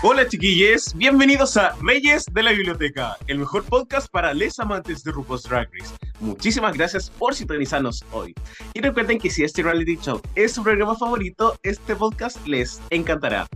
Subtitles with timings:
[0.00, 5.10] Hola chiquillos, bienvenidos a Reyes de la Biblioteca, el mejor podcast para les amantes de
[5.10, 5.92] RuPaul's Drag Race.
[6.20, 8.32] Muchísimas gracias por sintonizarnos hoy.
[8.74, 13.48] Y recuerden que si este reality show es su programa favorito, este podcast les encantará.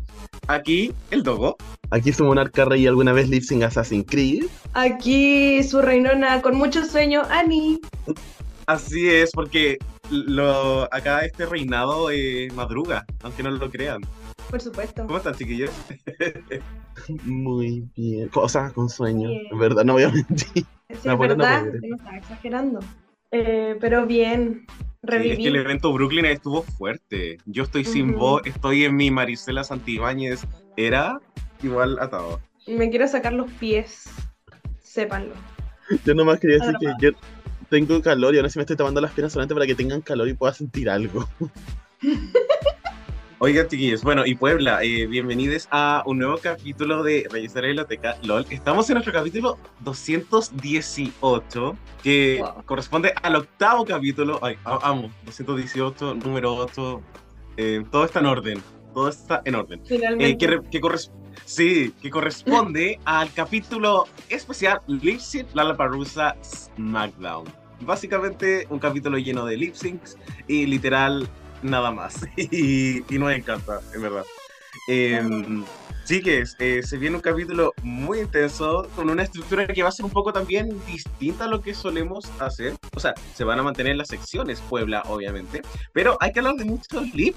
[0.48, 1.56] Aquí, el Dogo.
[1.90, 4.46] Aquí su monarca rey alguna vez sync Assassin's Creed.
[4.74, 7.78] Aquí su reinona con mucho sueño, Annie.
[8.66, 9.78] Así es, porque
[10.10, 14.02] lo, acá este reinado eh, madruga, aunque no lo crean.
[14.50, 15.06] Por supuesto.
[15.06, 15.70] ¿Cómo están, chiquillos?
[17.24, 18.30] Muy bien.
[18.34, 19.30] O sea, con sueño.
[19.50, 20.66] En verdad, no voy a mentir.
[20.90, 22.80] Sí, no verdad, no estaba exagerando.
[23.30, 24.66] Eh, pero bien,
[25.08, 27.38] Sí, es que el evento Brooklyn estuvo fuerte.
[27.46, 28.18] Yo estoy sin Ujú.
[28.18, 30.46] voz, estoy en mi Marisela Santibáñez.
[30.76, 31.20] Era
[31.60, 32.40] igual atado.
[32.68, 34.04] Me quiero sacar los pies,
[34.80, 35.34] sépanlo.
[36.04, 37.10] Yo nomás quería decir que yo
[37.68, 40.28] tengo calor y ahora sí me estoy tomando las penas solamente para que tengan calor
[40.28, 41.28] y pueda sentir algo.
[43.44, 47.66] Oigan, chiquillos, bueno, y Puebla, eh, bienvenidos a un nuevo capítulo de Reyes de la
[47.66, 48.46] Biblioteca LOL.
[48.50, 52.62] Estamos en nuestro capítulo 218, que Wow.
[52.64, 54.38] corresponde al octavo capítulo.
[54.42, 57.02] Ay, amo, 218, número 8.
[57.56, 58.62] eh, todo está en orden,
[58.94, 59.82] todo está en orden.
[59.84, 60.24] Finalmente.
[60.30, 61.10] Eh, que, que corres-
[61.44, 67.44] sí, que corresponde al capítulo especial Lip Sync Lollapalooza SmackDown.
[67.80, 71.28] Básicamente un capítulo lleno de lip syncs y literal
[71.62, 72.20] nada más.
[72.36, 74.24] Y, y nos encanta, en verdad.
[74.88, 75.64] Em,
[76.04, 79.92] sí que eh, se viene un capítulo muy intenso con una estructura que va a
[79.92, 82.74] ser un poco también distinta a lo que solemos hacer.
[82.94, 86.64] O sea, se van a mantener las secciones Puebla, obviamente, pero hay que hablar de
[86.64, 87.36] mucho lip.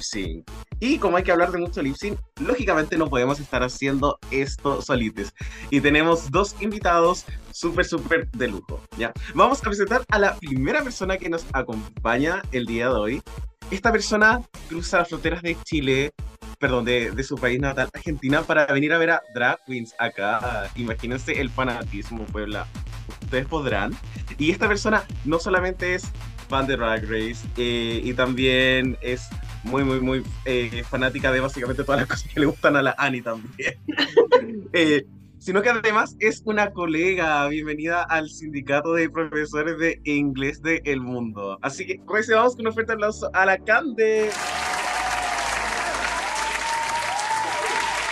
[0.79, 1.95] Y como hay que hablar de mucho lip
[2.39, 5.33] lógicamente no podemos estar haciendo esto solites.
[5.69, 8.81] Y tenemos dos invitados súper, súper de lujo.
[8.97, 9.13] ¿ya?
[9.33, 13.21] Vamos a presentar a la primera persona que nos acompaña el día de hoy.
[13.71, 16.11] Esta persona cruza las fronteras de Chile,
[16.59, 20.69] perdón, de, su país natal, Argentina, para venir a ver a drag queens acá.
[20.75, 22.67] Imagínense el fanatismo, Puebla.
[23.23, 23.97] Ustedes podrán.
[24.37, 26.11] Y esta persona no solamente es
[26.47, 29.27] fan de Drag Race, eh, y también es
[29.63, 32.95] muy, muy, muy eh, fanática de básicamente todas las cosas que le gustan a la
[32.97, 33.75] Annie también.
[34.77, 35.05] Eh,
[35.45, 37.47] sino que además es una colega.
[37.49, 41.59] Bienvenida al sindicato de profesores de inglés de El Mundo.
[41.61, 44.31] Así que recibamos con un fuerte aplauso a la Cande.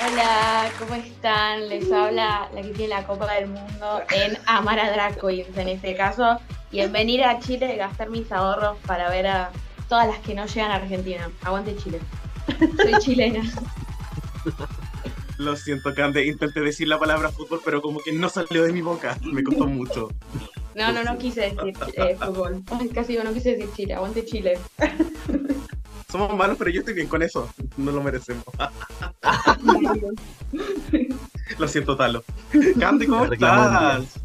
[0.06, 1.70] Hola, ¿cómo están?
[1.70, 5.70] Les habla la que tiene la Copa del Mundo en amar a Drag Queens en
[5.70, 6.40] este caso
[6.72, 9.52] y en venir a Chile y gastar mis ahorros para ver a
[9.90, 11.32] todas las que no llegan a Argentina.
[11.42, 12.00] Aguante Chile.
[12.78, 13.42] Soy chilena.
[15.38, 16.26] Lo siento, Cande.
[16.26, 19.18] Intenté decir la palabra fútbol, pero como que no salió de mi boca.
[19.24, 20.10] Me costó mucho.
[20.76, 22.64] No, no, no quise decir eh, fútbol.
[22.94, 23.94] Casi digo, no quise decir Chile.
[23.96, 24.60] Aguante Chile.
[26.12, 27.52] Somos malos, pero yo estoy bien con eso.
[27.78, 28.46] No lo merecemos.
[31.58, 32.24] Lo siento, Talo.
[32.80, 34.20] Cande, ¿cómo estás?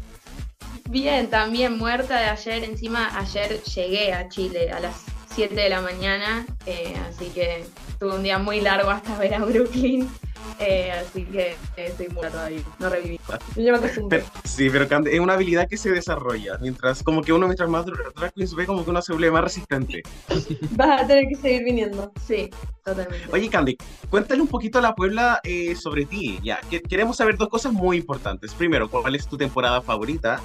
[0.89, 2.63] Bien, también muerta de ayer.
[2.63, 5.03] Encima, ayer llegué a Chile a las
[5.33, 6.45] 7 de la mañana.
[6.65, 7.65] eh, así que
[7.99, 10.09] tuve un día muy largo hasta ver a Brooklyn.
[10.59, 12.61] eh, así que eh, estoy muerta todavía.
[12.79, 13.19] No reviví.
[13.55, 14.19] Yo ya me acostumbré.
[14.19, 16.57] Pero- sí, pero Cande, es una habilidad que se desarrolla.
[16.61, 19.43] Mientras, como que uno, mientras más drag queens ve, como que uno se vuelve más
[19.43, 20.01] resistente.
[20.71, 22.11] Vas a tener que seguir viniendo.
[22.25, 22.49] Sí,
[22.83, 23.27] totalmente.
[23.31, 23.77] Oye, Candy,
[24.09, 26.39] cuéntale un poquito a la Puebla eh, sobre ti.
[26.43, 28.53] Ya, que- queremos saber dos cosas muy importantes.
[28.53, 30.41] Primero, ¿cuál es tu temporada favorita?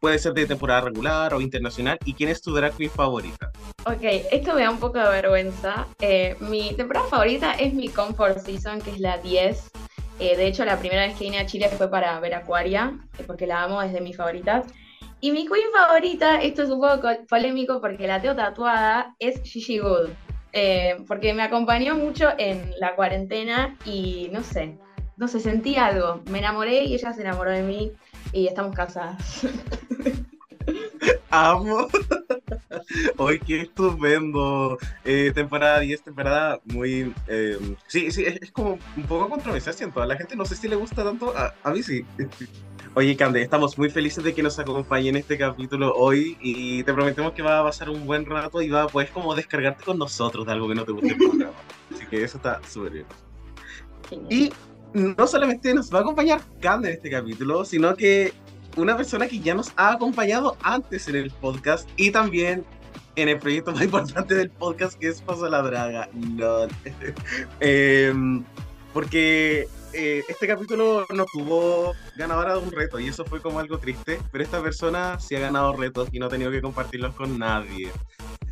[0.00, 1.98] Puede ser de temporada regular o internacional.
[2.04, 3.50] ¿Y quién es tu drag queen favorita?
[3.84, 5.86] Ok, esto me da un poco de vergüenza.
[6.00, 9.70] Eh, mi temporada favorita es mi Comfort Season, que es la 10.
[10.18, 13.24] Eh, de hecho, la primera vez que vine a Chile fue para ver Aquaria, eh,
[13.26, 14.66] porque la amo, es de mis favoritas.
[15.20, 19.40] Y mi queen favorita, esto es un poco co- polémico porque la tengo tatuada, es
[19.42, 20.10] Gigi Good.
[20.52, 24.78] Eh, porque me acompañó mucho en la cuarentena y no sé,
[25.16, 26.22] no sé, sentí algo.
[26.30, 27.92] Me enamoré y ella se enamoró de mí
[28.32, 29.46] y estamos casadas.
[31.30, 31.88] Amo.
[33.16, 34.78] Hoy qué estupendo.
[35.04, 37.12] Eh, temporada 10, temporada muy...
[37.28, 40.00] eh, sí, sí, es, es como un poco controversial, siento.
[40.00, 41.36] A la gente no sé si le gusta tanto.
[41.36, 42.04] A, a mí sí.
[42.94, 46.94] Oye, Cande, estamos muy felices de que nos acompañe en este capítulo hoy y te
[46.94, 49.98] prometemos que va a pasar un buen rato y va a poder como descargarte con
[49.98, 51.52] nosotros de algo que no te guste el programa.
[51.94, 53.06] Así que eso está súper bien.
[54.08, 54.32] Genial.
[54.32, 54.52] Y
[54.94, 58.32] no solamente nos va a acompañar Cande en este capítulo, sino que
[58.76, 62.64] una persona que ya nos ha acompañado antes en el podcast y también
[63.16, 66.08] en el proyecto más importante del podcast que es Paso a la Draga.
[66.36, 66.70] LOL.
[67.60, 68.44] Em,
[68.92, 73.78] porque eh, este capítulo no tuvo ganadora de un reto y eso fue como algo
[73.78, 77.38] triste, pero esta persona sí ha ganado retos y no ha tenido que compartirlos con
[77.38, 77.90] nadie.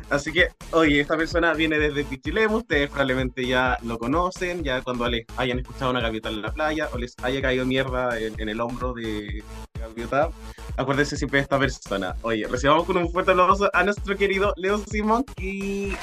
[0.09, 5.09] Así que, oye, esta persona viene desde Pichilemu, ustedes probablemente ya lo conocen, ya cuando
[5.09, 8.61] les hayan escuchado una gaviota en la playa o les haya caído mierda en, el
[8.61, 9.43] hombro de
[9.79, 10.29] gaviota,
[10.77, 12.15] acuérdense siempre de esta persona.
[12.21, 15.93] Oye, recibamos con un fuerte aplauso a nuestro querido Leo Simón y...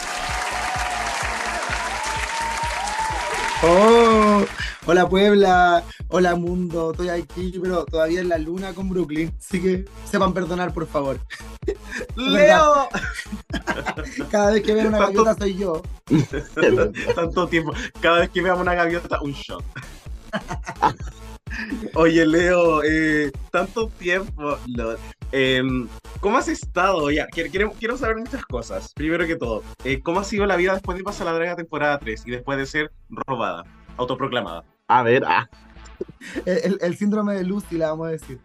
[3.64, 4.01] Oh,
[4.86, 9.84] hola Puebla, hola mundo, estoy aquí, pero todavía en la luna con Brooklyn, así que
[10.10, 11.18] sepan perdonar por favor.
[12.16, 12.88] ¡Leo!
[14.30, 15.82] Cada vez que veo una Tanto- gaviota soy yo.
[17.14, 17.72] Tanto tiempo.
[18.00, 19.64] Cada vez que veamos una gaviota, un shot.
[21.94, 24.56] Oye, Leo, eh, tanto tiempo.
[24.66, 24.96] lo-
[25.32, 25.86] em,
[26.20, 27.10] ¿Cómo has estado?
[27.10, 28.92] Ya, quiero, quiero, quiero saber muchas cosas.
[28.94, 31.98] Primero que todo, eh, ¿cómo ha sido la vida después de pasar la draga temporada
[31.98, 33.64] 3 y después de ser robada,
[33.96, 34.64] autoproclamada?
[34.88, 35.48] A ver, ah,
[36.46, 38.40] El, el- síndrome de Lucy, la vamos a decir.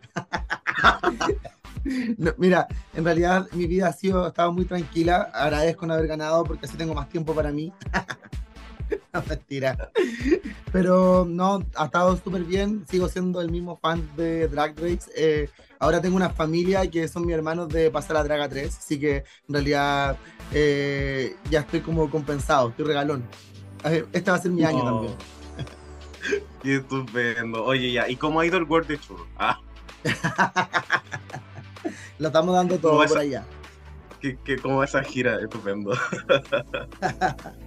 [2.18, 5.30] No, mira, en realidad mi vida ha sido, ha estado muy tranquila.
[5.34, 7.72] Agradezco no haber ganado porque así tengo más tiempo para mí.
[9.14, 9.90] No, mentira.
[10.72, 12.86] Pero no, ha estado súper bien.
[12.90, 15.12] Sigo siendo el mismo fan de Drag Race.
[15.14, 18.78] Eh, ahora tengo una familia que son mis hermanos de pasar a Draga 3.
[18.78, 19.18] Así que
[19.50, 20.16] en realidad
[20.54, 23.26] eh, ya estoy como compensado, estoy regalón.
[24.14, 24.86] Este va a ser mi año Oh.
[24.86, 25.16] también.
[26.64, 27.64] Qué estupendo.
[27.64, 29.26] Oye, ya, ¿y cómo ha ido el World de Tour?
[29.38, 29.60] Ah,
[32.20, 33.46] Lo estamos dando todo por esa- allá.
[34.22, 35.92] que, que cómo va esa gira, estupendo.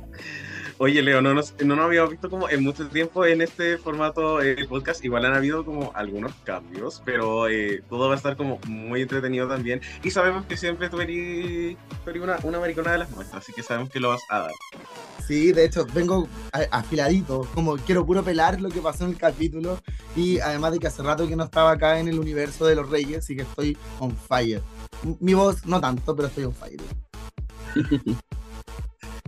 [0.83, 4.41] Oye, Leo, no nos, no nos habíamos visto como en mucho tiempo en este formato
[4.41, 5.05] eh, podcast.
[5.05, 9.47] Igual han habido como algunos cambios, pero eh, todo va a estar como muy entretenido
[9.47, 9.83] también.
[10.03, 13.53] Y sabemos que siempre tú eres, tú eres una, una maricona de las nuestras, así
[13.53, 14.53] que sabemos que lo vas a dar.
[15.27, 16.27] Sí, de hecho, vengo
[16.71, 19.79] afiladito, como quiero puro pelar lo que pasó en el capítulo
[20.17, 22.89] y además de que hace rato que no estaba acá en el universo de los
[22.89, 24.63] reyes, así que estoy on fire.
[25.21, 26.81] Mi voz no tanto, pero estoy on fire.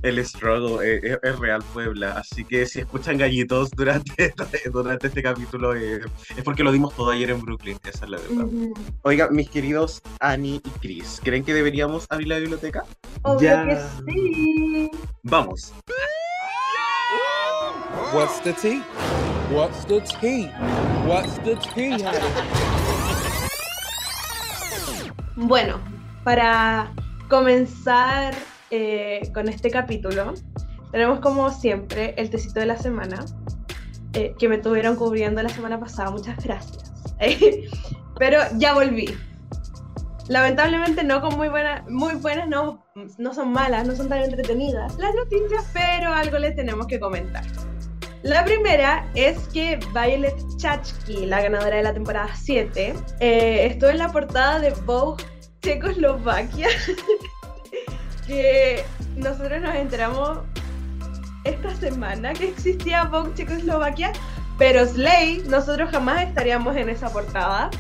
[0.02, 2.18] El struggle eh, es, es real, Puebla.
[2.18, 4.34] Así que si escuchan gallitos durante,
[4.72, 6.00] durante este capítulo, eh,
[6.36, 7.78] es porque lo dimos todo ayer en Brooklyn.
[7.84, 8.46] Esa es la verdad.
[9.02, 12.84] Oiga, mis queridos Annie y Chris, ¿creen que deberíamos abrir la biblioteca?
[13.22, 13.64] Obvio Ya.
[13.66, 13.78] que
[14.12, 14.90] sí.
[15.22, 15.72] Vamos.
[18.12, 18.82] What's the tea?
[19.50, 20.50] What's the tea?
[21.06, 21.96] What's the tea?
[25.36, 25.80] Bueno,
[26.24, 26.92] para
[27.28, 28.34] comenzar
[28.72, 30.32] eh, con este capítulo,
[30.92, 33.22] tenemos como siempre el tecito de la semana,
[34.14, 36.90] eh, que me tuvieron cubriendo la semana pasada, muchas gracias.
[38.18, 39.14] Pero ya volví.
[40.28, 42.82] Lamentablemente no con muy buenas, muy buenas, no,
[43.18, 47.44] no son malas, no son tan entretenidas las noticias, pero algo les tenemos que comentar.
[48.22, 53.98] La primera es que Violet Chachki, la ganadora de la temporada 7, eh, estuvo en
[53.98, 55.24] la portada de Vogue
[55.60, 56.68] Checoslovaquia,
[58.26, 58.84] que
[59.16, 60.38] nosotros nos enteramos
[61.44, 64.12] esta semana que existía Vogue Checoslovaquia,
[64.58, 67.70] pero Slay, nosotros jamás estaríamos en esa portada.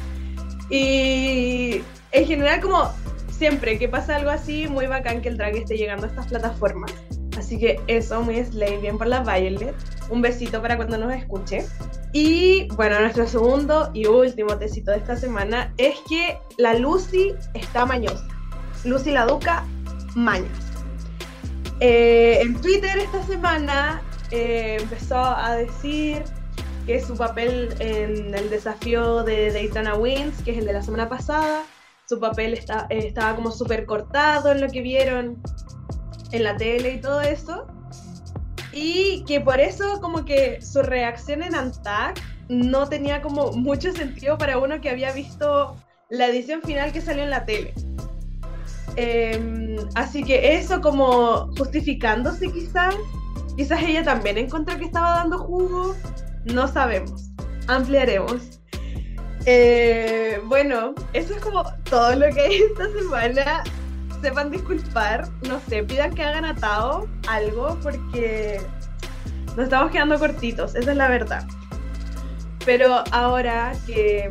[0.68, 2.90] Y en general, como
[3.30, 6.92] siempre que pasa algo así, muy bacán que el drag esté llegando a estas plataformas.
[7.38, 9.74] Así que eso, muy Slay, bien por la Violet.
[10.10, 11.66] Un besito para cuando nos escuche.
[12.12, 17.86] Y bueno, nuestro segundo y último tecito de esta semana es que la Lucy está
[17.86, 18.26] mañosa.
[18.84, 19.64] Lucy la Duca,
[20.16, 20.50] mañas.
[21.80, 26.22] Eh, en Twitter esta semana eh, empezó a decir
[26.86, 31.08] que su papel en el desafío de Daytona Wins, que es el de la semana
[31.08, 31.64] pasada,
[32.08, 35.40] su papel está, eh, estaba como súper cortado en lo que vieron
[36.32, 37.66] en la tele y todo eso.
[38.72, 44.38] Y que por eso como que su reacción en Antac no tenía como mucho sentido
[44.38, 45.76] para uno que había visto
[46.10, 47.74] la edición final que salió en la tele.
[48.96, 52.94] Em, así que eso como justificándose quizás,
[53.56, 55.94] quizás ella también encontró que estaba dando jugo,
[56.44, 57.30] no sabemos,
[57.68, 58.60] ampliaremos.
[59.46, 63.64] Eh, bueno, eso es como todo lo que hay esta semana.
[64.20, 68.60] Sepan disculpar, no sé, pidan que hagan atado algo porque
[69.56, 71.44] nos estamos quedando cortitos, esa es la verdad.
[72.64, 74.30] Pero ahora que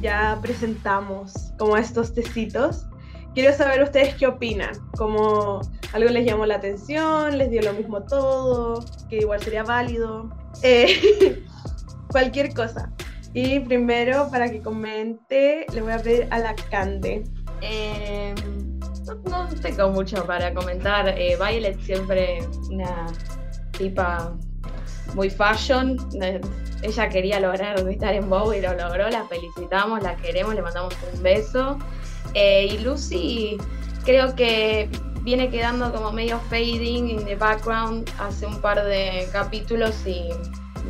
[0.00, 2.86] ya presentamos como estos tecitos,
[3.34, 4.72] quiero saber ustedes qué opinan.
[4.96, 5.60] Como
[5.92, 10.30] algo les llamó la atención, les dio lo mismo todo, que igual sería válido.
[10.62, 11.42] Eh,
[12.10, 12.92] cualquier cosa.
[13.34, 17.24] Y primero, para que comente, le voy a pedir a la Cande.
[19.24, 21.08] No, no tengo mucho para comentar.
[21.08, 23.06] Eh, Violet siempre una
[23.76, 24.36] tipa
[25.14, 25.96] muy fashion.
[26.20, 26.40] Eh,
[26.82, 29.08] Ella quería lograr estar en Bow y lo logró.
[29.08, 31.78] La felicitamos, la queremos, le mandamos un beso.
[32.34, 33.58] Eh, y Lucy
[34.04, 34.88] creo que
[35.22, 40.30] viene quedando como medio fading in the background hace un par de capítulos y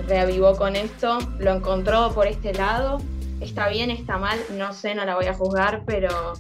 [0.06, 1.18] reavivó con esto.
[1.38, 2.98] Lo encontró por este lado.
[3.40, 6.34] Está bien, está mal, no sé, no la voy a juzgar, pero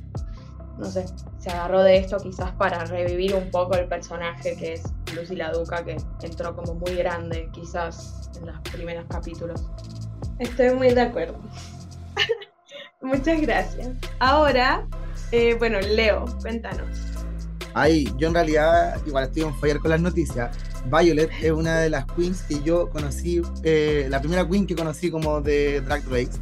[0.78, 1.04] no sé,
[1.38, 4.82] se agarró de esto quizás para revivir un poco el personaje que es
[5.14, 9.64] Lucy la Duca, que entró como muy grande quizás en los primeros capítulos.
[10.38, 11.38] Estoy muy de acuerdo.
[13.02, 13.88] Muchas gracias.
[14.20, 14.86] Ahora,
[15.32, 16.88] eh, bueno, Leo, cuéntanos.
[17.74, 20.56] Ay, yo en realidad igual estoy en fire con las noticias.
[20.86, 25.10] Violet es una de las queens que yo conocí, eh, la primera queen que conocí
[25.10, 26.32] como de Drag Race.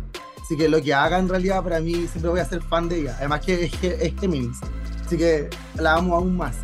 [0.43, 3.01] Así que lo que haga en realidad para mí siempre voy a ser fan de
[3.01, 3.15] ella.
[3.19, 4.59] Además que es, que es Géminis.
[5.07, 6.57] Así que la amo aún más.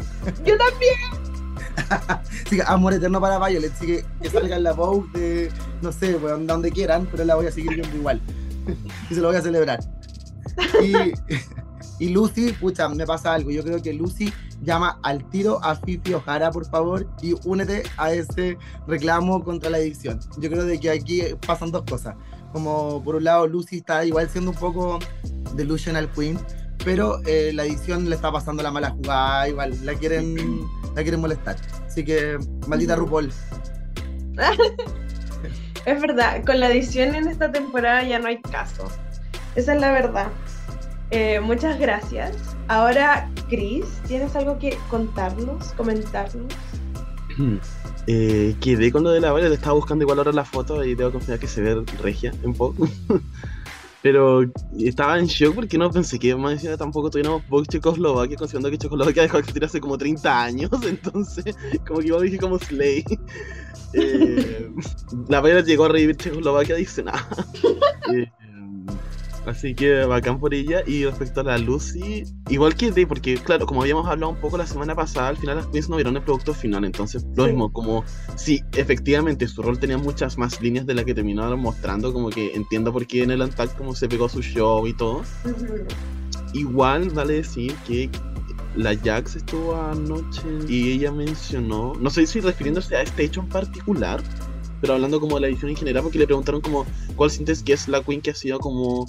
[0.45, 0.99] Yo también.
[2.45, 3.73] Así que amor eterno para Violet.
[3.73, 7.37] Así que que salga en la Vogue de, no sé, donde, donde quieran, pero la
[7.37, 8.21] voy a seguir viendo igual.
[9.11, 9.81] y se lo voy a celebrar.
[10.83, 10.93] Y,
[12.05, 13.51] y Lucy, pucha, me pasa algo.
[13.51, 14.33] Yo creo que Lucy
[14.63, 19.79] llama al tiro a Fifi O'Hara, por favor, y únete a ese reclamo contra la
[19.79, 20.21] edición.
[20.39, 22.17] Yo creo de que aquí pasan dos cosas.
[22.53, 24.99] Como por un lado, Lucy está igual siendo un poco
[25.55, 26.39] delusional queen,
[26.85, 31.21] pero eh, la edición le está pasando la mala jugada, igual la quieren, la quieren
[31.21, 31.57] molestar.
[31.87, 33.33] Así que, maldita RuPaul.
[35.87, 38.89] Es verdad, con la edición en esta temporada ya no hay caso.
[39.55, 40.27] Esa es la verdad.
[41.11, 42.35] Eh, muchas gracias.
[42.67, 46.53] Ahora, Chris, ¿tienes algo que contarnos, comentarnos?
[48.09, 51.11] Eh, quedé con lo de la Violet, estaba buscando igual ahora la foto y debo
[51.11, 52.89] confirmar que se ve regia un poco.
[54.07, 54.45] Pero
[54.79, 58.79] estaba en shock porque no pensé que más encima tampoco tuviéramos Vogue Checoslovaquia, considerando que
[58.79, 63.05] Checoslovaquia dejó de existir hace como 30 años, entonces como que igual dije como Slay.
[63.95, 64.71] Eh,
[65.29, 67.27] la Violet llegó a revivir Checoslovaquia, dice nada.
[68.15, 68.31] Eh,
[69.47, 70.83] Así que bacán por ella.
[70.87, 74.59] Y respecto a la Lucy, igual que de, porque claro, como habíamos hablado un poco
[74.59, 76.85] la semana pasada, al final las queens no vieron el producto final.
[76.85, 77.51] Entonces, lo Sí.
[77.51, 82.13] mismo, como si efectivamente su rol tenía muchas más líneas de las que terminaron mostrando,
[82.13, 85.23] como que entiendo por qué en el Antac como se pegó su show y todo.
[86.53, 88.11] Igual vale decir que
[88.77, 93.49] la Jax estuvo anoche y ella mencionó, no sé si refiriéndose a este hecho en
[93.49, 94.23] particular,
[94.81, 96.85] pero hablando como de la edición en general, porque le preguntaron como
[97.17, 99.07] cuál sientes que es la queen que ha sido como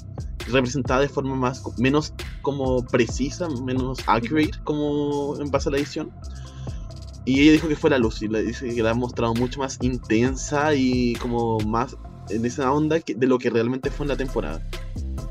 [0.49, 6.11] representada de forma más menos como precisa, menos accurate como en base a la edición.
[7.25, 9.77] Y ella dijo que fue la Lucy, le dice que la ha mostrado mucho más
[9.81, 11.97] intensa y como más
[12.29, 14.65] en esa onda que- de lo que realmente fue en la temporada.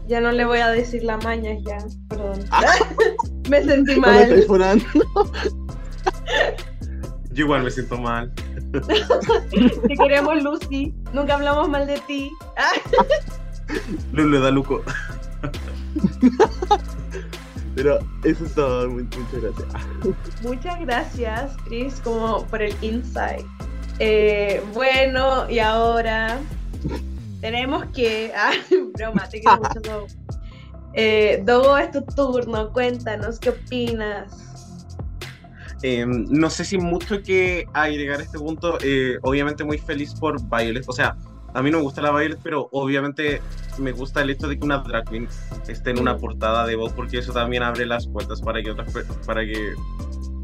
[0.07, 1.79] Ya no le voy a decir la maña, ya,
[2.09, 2.45] perdón.
[3.51, 4.29] Me sentí mal.
[7.37, 8.33] Yo igual me siento mal.
[8.73, 10.95] Te queremos, Lucy.
[11.13, 12.31] Nunca hablamos mal de ti.
[14.13, 14.83] Lulu da Luco.
[17.75, 19.69] Pero eso es todo, mu- muchas gracias.
[20.43, 23.45] Muchas gracias, Chris, como por el insight.
[23.99, 26.39] Eh, bueno, y ahora
[27.43, 28.33] tenemos que.
[28.35, 28.53] Ah,
[28.95, 30.07] broma, te quiero mucho, Dogo.
[30.95, 32.73] Eh, Dogo, es tu turno.
[32.73, 34.56] Cuéntanos, ¿qué opinas?
[35.83, 38.79] Eh, no sé si mucho que agregar a este punto.
[38.83, 40.85] eh, obviamente muy feliz por Violet.
[40.87, 41.17] O sea,
[41.55, 43.41] a mí no me gusta la Violet, pero obviamente
[43.79, 45.29] me gusta el hecho de que una drag queen
[45.69, 48.93] esté en una portada de Vogue, porque eso también abre las puertas para que otras,
[49.27, 49.75] para que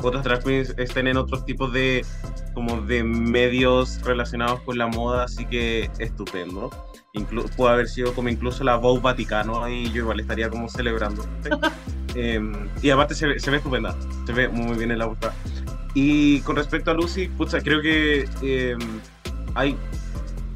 [0.02, 2.04] otras drag queens estén en otros tipos de
[2.54, 6.70] como de medios relacionados con la moda, así que estupendo.
[7.14, 11.24] Inclu puede haber sido como incluso la Vogue Vaticano y yo igual estaría como celebrando.
[12.14, 15.34] Em, y aparte se ve, estupenda, se ve muy bien en la portada.
[15.94, 18.78] Y con respecto a Lucy, pucha, creo que em,
[19.54, 19.76] hay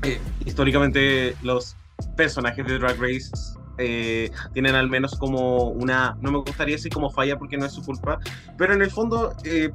[0.02, 1.76] eh, históricamente los
[2.16, 3.30] personajes de Drag Race
[3.78, 7.72] eh, tienen al menos como una, no me gustaría decir como falla porque no es
[7.72, 8.18] su culpa,
[8.56, 9.70] pero en el fondo eh,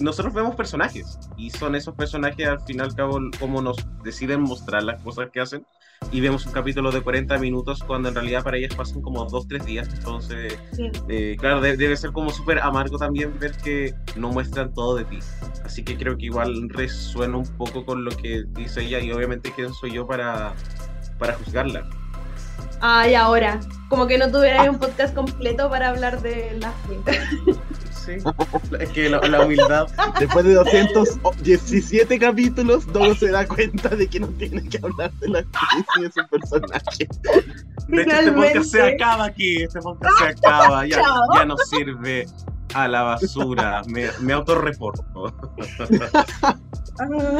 [0.00, 4.82] nosotros vemos personajes y son esos personajes al fin y cabo como nos deciden mostrar
[4.82, 5.64] las cosas que hacen
[6.12, 9.64] y vemos un capítulo de 40 minutos cuando en realidad para ellas pasan como 2-3
[9.64, 10.90] días, entonces Sí.
[11.08, 15.04] eh, claro, de- debe ser como súper amargo también ver que no muestran todo de
[15.04, 15.18] ti.
[15.64, 19.52] Así que creo que igual resuena un poco con lo que dice ella y obviamente
[19.54, 20.54] quién soy yo para,
[21.18, 21.88] para juzgarla.
[22.80, 23.58] Ay, ahora.
[23.88, 27.58] Como que no tuvierais un podcast completo para hablar de las queens.
[28.06, 28.12] Sí.
[28.80, 29.88] Es que la, la humildad.
[30.18, 35.28] Después de 217 capítulos, Dogo se da cuenta de que no tiene que hablar de
[35.28, 37.08] la actriz ni de su personaje.
[37.88, 39.62] De hecho, este podcast se acaba aquí.
[39.62, 40.86] Este podcast se acaba.
[40.86, 41.02] Ya,
[41.34, 42.26] ya no sirve
[42.74, 43.82] a la basura.
[43.86, 45.04] Me, me autorreporto.
[46.98, 47.38] Ah,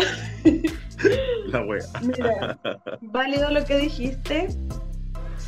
[1.46, 1.82] La wea.
[2.02, 2.58] mira,
[3.02, 4.48] válido lo que dijiste.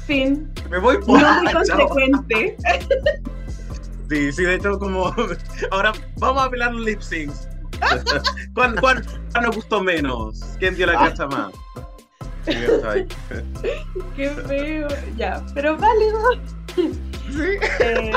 [0.07, 0.51] Fin.
[0.71, 1.53] Me voy No muy Chao.
[1.53, 2.57] consecuente.
[4.09, 5.15] Sí, sí, de hecho, como.
[5.71, 7.49] Ahora vamos a pelar los lip syncs.
[8.55, 10.41] ¿Cuál, cuál, cuál nos gustó menos?
[10.59, 11.53] ¿Quién dio la cacha más?
[12.45, 12.55] Sí.
[14.17, 14.89] Qué feo.
[15.17, 16.19] Ya, pero válido.
[17.81, 18.13] Eh,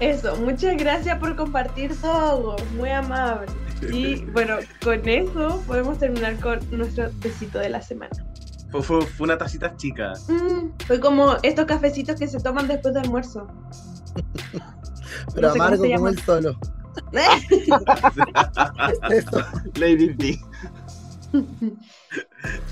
[0.00, 2.56] eso, muchas gracias por compartir todo.
[2.76, 3.46] Muy amable.
[3.92, 8.10] Y bueno, con eso podemos terminar con nuestro besito de la semana.
[8.70, 10.12] Fue, fue- fue una tacita chica.
[10.28, 13.46] Mm, fue como estos cafecitos que se toman después de almuerzo.
[15.34, 16.58] Pero No sé cómo amargo como el solo.
[19.10, 19.44] Eso.
[19.76, 20.40] Lady D.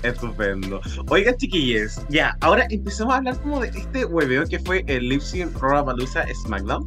[0.03, 0.81] Estupendo.
[1.09, 5.21] Oigan, chiquillos, ya, ahora empecemos a hablar como de este hueveo que fue el Lip
[5.21, 6.85] Sync Rollapalooza SmackDown.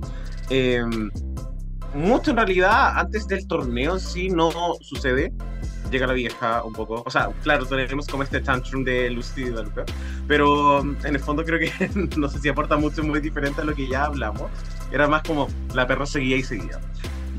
[0.51, 0.85] Eh,
[1.95, 5.33] mucho en realidad, antes del torneo sí no sucede.
[5.93, 7.03] Llega la vieja un poco.
[7.07, 9.85] O sea, claro, tenemos como este tantrum de Lucy y de Luca.
[10.27, 11.71] Pero um, en el fondo creo que
[12.17, 14.51] no sé si aporta mucho, muy diferente a lo que ya hablamos.
[14.91, 16.81] Era más como la perra seguía y seguía.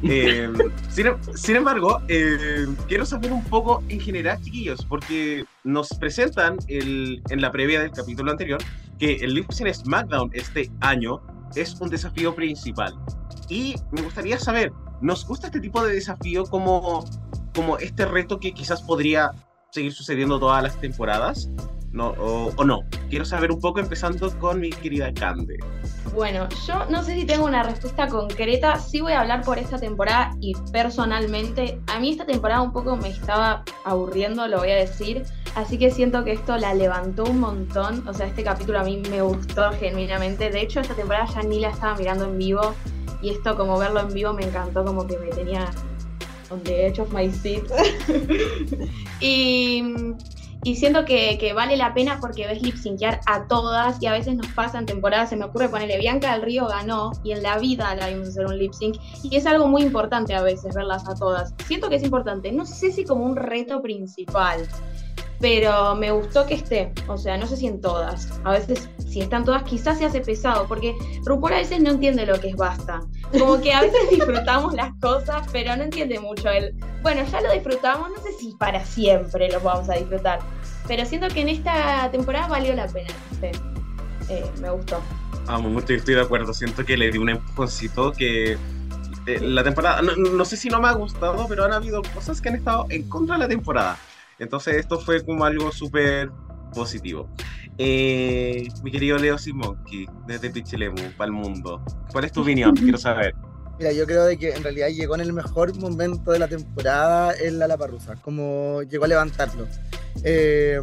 [0.06, 0.52] Eh,
[0.90, 7.22] sin, sin embargo, eh, quiero saber un poco en general, chiquillos, porque nos presentan el-
[7.30, 8.60] en la previa del capítulo anterior
[9.00, 11.22] que el Lip Sync SmackDown este año
[11.56, 12.94] es un desafío principal.
[13.48, 17.06] Y me gustaría saber, ¿nos gusta este tipo de desafío como,
[17.54, 19.32] como este reto que quizás podría
[19.72, 21.50] seguir sucediendo todas las temporadas?
[21.94, 22.80] No, o, no.
[23.10, 25.58] Quiero saber un poco, empezando con mi querida Cande.
[26.16, 29.78] Bueno, yo no sé si tengo una respuesta concreta, sí voy a hablar por esta
[29.78, 34.76] temporada y personalmente, a mí esta temporada un poco me estaba aburriendo, lo voy a
[34.76, 35.24] decir,
[35.56, 39.02] así que siento que esto la levantó un montón, o sea, este capítulo a mí
[39.10, 42.74] me gustó genuinamente, de hecho esta temporada ya ni la estaba mirando en vivo
[43.22, 45.72] y esto como verlo en vivo me encantó, como que me tenía
[46.54, 47.64] on the edge of my seat.
[49.20, 49.84] y,
[50.64, 54.14] y siento que, que vale la pena porque ves lip syncear a todas y a
[54.14, 57.58] veces nos pasan temporadas, se me ocurre ponerle Bianca del Río ganó y en la
[57.58, 61.08] vida la vimos hacer un lip sync y es algo muy importante a veces verlas
[61.08, 61.54] a todas.
[61.68, 64.68] Siento que es importante, no sé si como un reto principal,
[65.40, 68.30] pero me gustó que esté, o sea, no sé si en todas.
[68.46, 70.96] A veces si están todas quizás se hace pesado porque
[71.26, 73.02] RuPaul a veces no entiende lo que es basta.
[73.38, 77.52] Como que a veces disfrutamos las cosas, pero no entiende mucho el, bueno, ya lo
[77.52, 80.40] disfrutamos, no sé si para siempre lo vamos a disfrutar.
[80.88, 83.10] Pero siento que en esta temporada valió la pena.
[83.42, 83.48] sí.
[84.30, 85.02] Eh, me gustó.
[85.48, 86.54] Amo mucho, estoy de acuerdo.
[86.54, 88.54] Siento que le di un empujoncito que
[89.26, 92.40] eh, la temporada, no, no sé si no me ha gustado, pero han habido cosas
[92.40, 93.98] que han estado en contra de la temporada.
[94.40, 96.32] Entonces esto fue como algo súper
[96.74, 97.30] positivo.
[97.78, 101.84] Eh, mi querido Leo Simonki, desde Pichilemu, para el mundo.
[102.12, 102.76] ¿Cuál es tu opinión?
[102.76, 103.36] Quiero saber.
[103.80, 107.34] Mira, yo creo de que en realidad llegó en el mejor momento de la temporada
[107.36, 109.68] en la Laparrusa, como llegó a levantarlo.
[110.24, 110.80] Eh,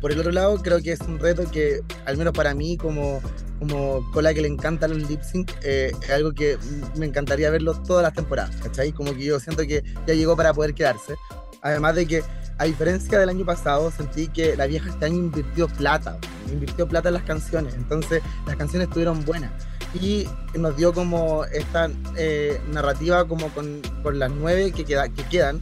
[0.00, 3.22] por el otro lado, creo que es un reto que, al menos para mí, como,
[3.58, 6.58] como cola que le encantan los lip sync, eh, es algo que
[6.96, 8.92] me encantaría verlo todas las temporadas, ¿cachai?
[8.92, 11.14] Como que yo siento que ya llegó para poder quedarse.
[11.62, 12.22] Además de que,
[12.58, 16.18] a diferencia del año pasado, sentí que la vieja este año invirtió plata,
[16.52, 19.50] invirtió plata en las canciones, entonces las canciones estuvieron buenas
[19.94, 25.22] y nos dio como esta eh, narrativa como con, con las nueve que, queda, que
[25.24, 25.60] quedan,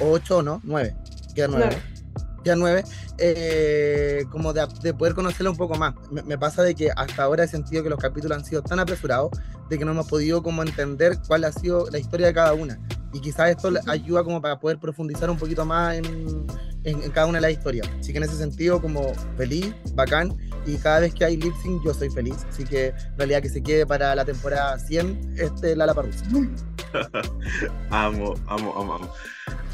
[0.00, 0.94] o ocho o no, nueve,
[1.34, 1.66] quedan nueve.
[1.70, 1.82] Nueve.
[2.42, 2.84] Quedan nueve,
[3.18, 5.94] eh, como de, de poder conocerla un poco más.
[6.10, 8.80] Me, me pasa de que hasta ahora he sentido que los capítulos han sido tan
[8.80, 9.30] apresurados
[9.68, 12.80] de que no hemos podido como entender cuál ha sido la historia de cada una.
[13.12, 16.46] Y quizás esto ayuda como para poder profundizar un poquito más en,
[16.84, 17.88] en, en cada una de las historias.
[17.98, 21.82] Así que en ese sentido, como feliz, bacán, y cada vez que hay lip sync
[21.84, 22.46] yo soy feliz.
[22.48, 26.24] Así que en realidad que se quede para la temporada 100 este, la Laparrusa.
[27.90, 29.12] Amo, amo, amo, amo.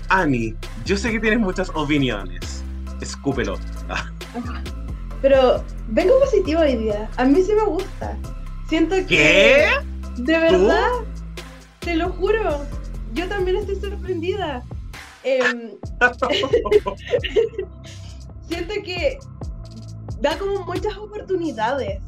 [0.09, 2.63] Ani, yo sé que tienes muchas opiniones.
[3.01, 3.59] Escúpelo.
[5.23, 7.09] Pero vengo positivo hoy día.
[7.17, 8.17] A mí sí me gusta.
[8.69, 9.07] Siento que.
[9.07, 9.69] ¿Qué?
[10.19, 10.91] De verdad.
[11.81, 12.61] Te lo juro.
[13.17, 14.63] Yo también estoy sorprendida.
[15.25, 15.73] Em,
[18.49, 19.19] siento que
[20.21, 22.01] da como muchas oportunidades.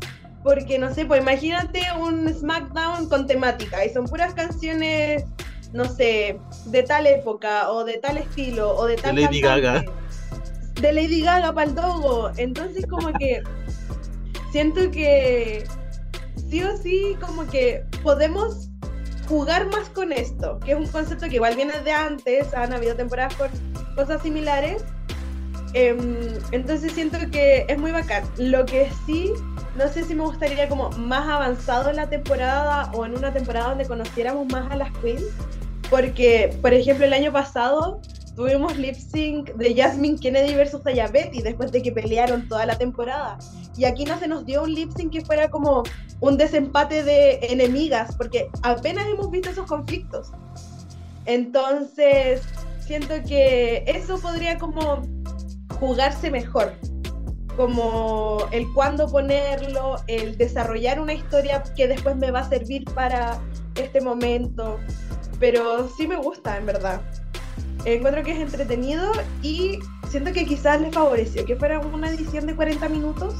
[0.44, 5.24] Porque no sé, pues imagínate un SmackDown con temática y son puras canciones,
[5.72, 9.66] no sé, de tal época o de tal estilo o de tal Lady cantante.
[9.66, 9.84] Gaga.
[10.80, 12.30] De Lady Gaga para el Dogo.
[12.36, 13.42] Entonces como que
[14.52, 15.64] siento que
[16.48, 18.67] sí o sí como que podemos
[19.28, 22.96] jugar más con esto, que es un concepto que igual viene de antes, han habido
[22.96, 23.48] temporadas con
[23.94, 24.84] cosas similares.
[25.74, 26.16] Em,
[26.50, 28.24] entonces siento que es muy bacán.
[28.38, 29.32] Lo que sí,
[29.76, 33.70] no sé si me gustaría como más avanzado en la temporada o en una temporada
[33.70, 35.24] donde conociéramos más a las queens,
[35.90, 38.00] porque, por ejemplo, el año pasado
[38.34, 42.78] tuvimos lip sync de Jasmine Kennedy versus Taya Betty después de que pelearon toda la
[42.78, 43.36] temporada.
[43.78, 45.84] Y aquí no se nos dio un lip sync que fuera como
[46.20, 50.32] un desempate de enemigas, porque apenas hemos visto esos conflictos.
[51.26, 52.42] Entonces,
[52.80, 55.02] siento que eso podría como
[55.78, 56.74] jugarse mejor.
[57.56, 63.40] Como el cuándo ponerlo, el desarrollar una historia que después me va a servir para
[63.76, 64.78] este momento.
[65.38, 67.00] Pero sí me gusta, en verdad
[67.84, 69.12] encuentro que es entretenido
[69.42, 73.34] y siento que quizás les favoreció que fuera una edición de 40 minutos,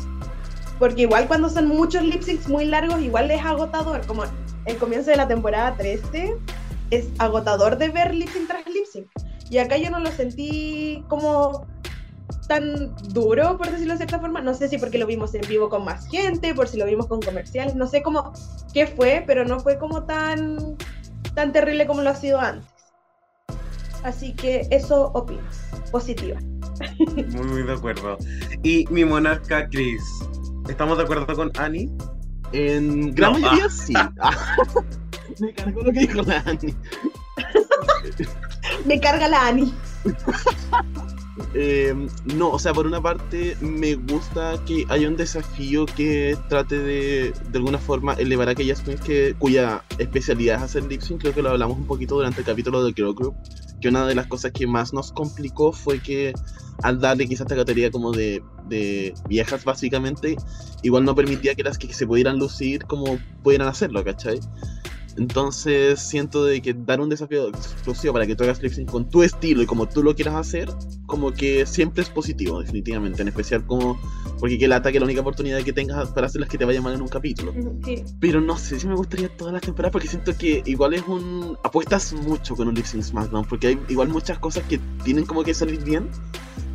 [0.78, 4.24] porque igual cuando son muchos lip syncs muy largos, igual es agotador, como
[4.64, 6.36] el comienzo de la temporada 13
[6.90, 9.06] es agotador de ver lip sync tras lip sync.
[9.50, 11.66] Y acá yo no lo sentí como
[12.48, 14.40] tan duro, por decirlo de cierta forma.
[14.40, 17.06] No sé si porque lo vimos en vivo con más gente, por si lo vimos
[17.06, 18.32] con comerciales, no sé cómo
[18.72, 20.76] qué fue, pero no fue como tan,
[21.34, 22.68] tan terrible como lo ha sido antes.
[24.02, 25.42] Así que eso opino.
[25.90, 26.38] Positiva.
[27.16, 28.18] Muy, muy de acuerdo.
[28.62, 30.02] Y mi monarca Chris,
[30.68, 31.90] ¿estamos de acuerdo con Annie?
[32.52, 33.70] En gran No, mayoría ah.
[33.70, 33.92] sí.
[33.96, 34.56] Ah.
[35.40, 36.74] Me cargó lo que dijo la Ani.
[38.86, 39.74] Me carga la Ani.
[41.54, 41.94] Eh,
[42.36, 47.32] no, o sea, por una parte me gusta que haya un desafío que trate de,
[47.50, 51.02] de alguna forma, elevar a aquellas que, cuya especialidad es hacer lip.
[51.18, 53.34] Creo que lo hablamos un poquito durante el capítulo de Girl Group,
[53.80, 56.34] que una de las cosas que más nos complicó fue que
[56.82, 60.36] al darle quizás esta categoría como de, de viejas básicamente,
[60.82, 64.38] igual no permitía que las que se pudieran lucir como pudieran hacerlo, ¿cachai?
[65.18, 69.10] Entonces siento de que dar un desafío exclusivo para que tú hagas lip sync con
[69.10, 70.70] tu estilo y como tú lo quieras hacer,
[71.06, 73.22] como que siempre es positivo, definitivamente.
[73.22, 74.00] En especial como,
[74.38, 76.80] porque que el ataque la única oportunidad que tengas para hacer es que te vaya
[76.80, 77.52] mal en un capítulo.
[77.84, 78.04] Sí.
[78.20, 81.58] Pero no sé si me gustaría todas las temporadas porque siento que igual es un...
[81.64, 85.42] Apuestas mucho con un lip sync SmackDown porque hay igual muchas cosas que tienen como
[85.42, 86.08] que salir bien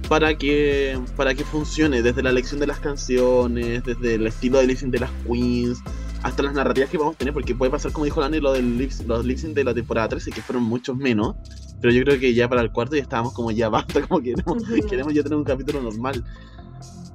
[0.09, 4.67] para que para que funcione desde la elección de las canciones, desde el estilo de
[4.67, 5.79] lip sync de las queens,
[6.23, 8.77] hasta las narrativas que vamos a tener, porque puede pasar como dijo Lani lo del
[8.77, 11.35] lip, los lip de la temporada 13 que fueron muchos menos,
[11.81, 14.33] pero yo creo que ya para el cuarto ya estábamos como ya basta, como que
[14.33, 16.23] queremos, queremos ya tener un capítulo normal.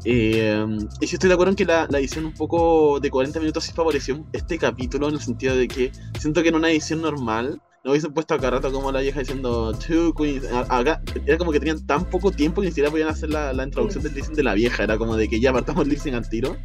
[0.04, 0.64] Eh,
[1.00, 3.64] y sí estoy de acuerdo en que la, la edición un poco de 40 minutos
[3.64, 5.90] sí favoreció este capítulo en el sentido de que
[6.20, 9.72] siento que en una edición normal no hubiesen puesto acá rato como la vieja diciendo
[9.72, 10.44] two queens.
[10.52, 13.52] A- Acá era como que tenían tan poco tiempo que ni siquiera podían hacer la,
[13.52, 14.84] la introducción del lip de la vieja.
[14.84, 16.56] Era como de que ya partamos el sync al tiro.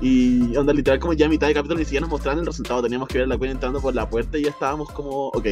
[0.00, 2.82] Y onda, literal, como ya a mitad de capítulo ni siquiera nos mostraban el resultado.
[2.82, 5.46] Teníamos que ver a la queen entrando por la puerta y ya estábamos como, ok.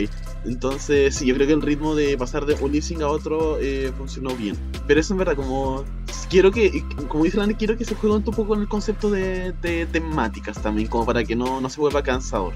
[0.47, 3.59] Entonces, sí, yo creo que el ritmo de pasar de un lip sync a otro
[3.61, 4.57] eh, funcionó bien.
[4.87, 5.85] Pero eso en verdad, como.
[6.31, 9.53] Quiero que, como dice Lani, quiero que se juegue un poco con el concepto de,
[9.63, 12.53] de temáticas también, como para que no, no se vuelva cansador.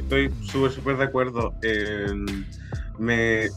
[0.00, 1.54] Estoy súper, súper de acuerdo.
[1.62, 2.06] Eh,
[2.98, 3.48] me,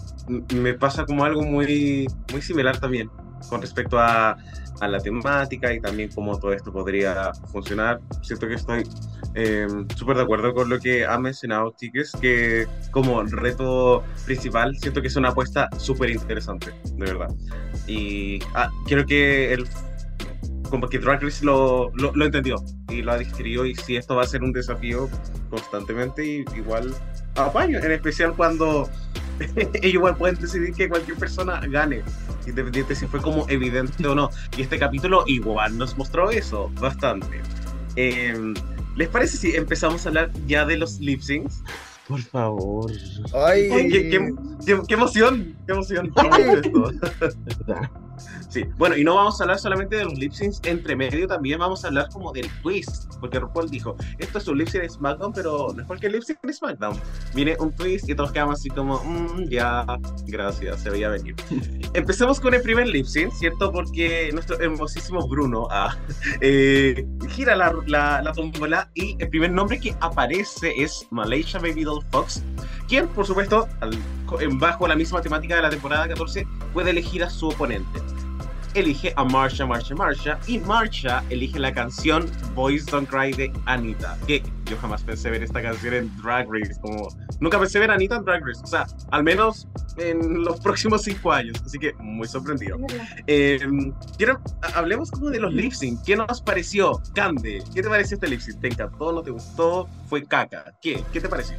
[0.56, 3.10] me pasa como algo muy, muy similar también
[3.48, 4.38] con respecto a,
[4.82, 8.00] a la temática y también cómo todo esto podría funcionar.
[8.22, 8.84] Siento que estoy
[9.36, 15.02] eh, súper de acuerdo con lo que ha mencionado Chiques, que como reto principal siento
[15.02, 17.30] que es una apuesta súper interesante, de verdad.
[17.88, 19.68] Y ah, creo que el
[20.70, 22.56] como que Drag lo, lo, entendió
[22.90, 25.10] y lo digerido y si esto va a ser un desafío
[25.50, 26.94] constantemente y igual
[27.36, 28.88] apaño, en especial cuando
[29.74, 32.04] ellos igual pueden decidir que cualquier persona gane,
[32.48, 34.30] independiente si fue como evidente o no.
[34.58, 37.42] Y este capítulo igual nos mostró eso bastante.
[37.96, 38.54] Eh,
[38.96, 41.64] ¿Les parece si empezamos a hablar ya de los lip syncs?
[42.08, 42.92] Por favor.
[43.34, 44.34] Ay, ¿Qué, qué- qué-
[44.66, 45.56] qué- qué emoción!
[45.68, 46.12] ¡Qué emoción!
[48.50, 51.60] Sí, bueno, y no vamos a hablar solamente de los lip syncs entre medio, también
[51.60, 54.90] vamos a hablar como del twist, porque RuPaul dijo, esto es un lip sync de
[54.90, 57.00] SmackDown, pero no es cualquier lip sync de SmackDown.
[57.36, 59.86] Viene un twist y todos quedamos así como, "Mm, ya,
[60.26, 61.36] gracias, se veía venir.
[61.94, 63.72] Empecemos con el primer lip sync, ¿cierto?
[63.72, 65.96] Porque nuestro hermosísimo Bruno ah,
[66.42, 71.84] eh, gira la, la, la tómbola y el primer nombre que aparece es Malaysia Baby
[71.84, 72.42] Doll Fox,
[72.88, 73.96] quien, por supuesto, al-
[74.40, 78.00] en bajo la misma temática de la temporada 14, puede elegir a su oponente.
[78.80, 80.40] Elige a Marsha, Marsha, Marsha.
[80.48, 84.18] Y Marsha elige la canción Boys Don't Cry de Anita.
[84.28, 86.80] Que yo jamás pensé ver esta canción en Drag Race.
[86.82, 88.62] Como, nunca pensé ver a Anita en Drag Race.
[88.64, 91.62] O sea, al menos en los próximos cinco años.
[91.66, 92.78] Así que muy sorprendido.
[93.28, 93.60] Eh,
[94.18, 94.40] quiero,
[94.76, 96.04] hablemos como de los lip sync.
[96.04, 97.02] ¿Qué nos pareció?
[97.14, 98.60] Cande, ¿qué te pareció este lip sync?
[98.60, 99.12] ¿Te encantó?
[99.12, 99.88] ¿No te gustó?
[100.10, 100.74] ¿Fue caca?
[100.82, 101.04] ¿Qué?
[101.14, 101.56] ¿Qué te pareció?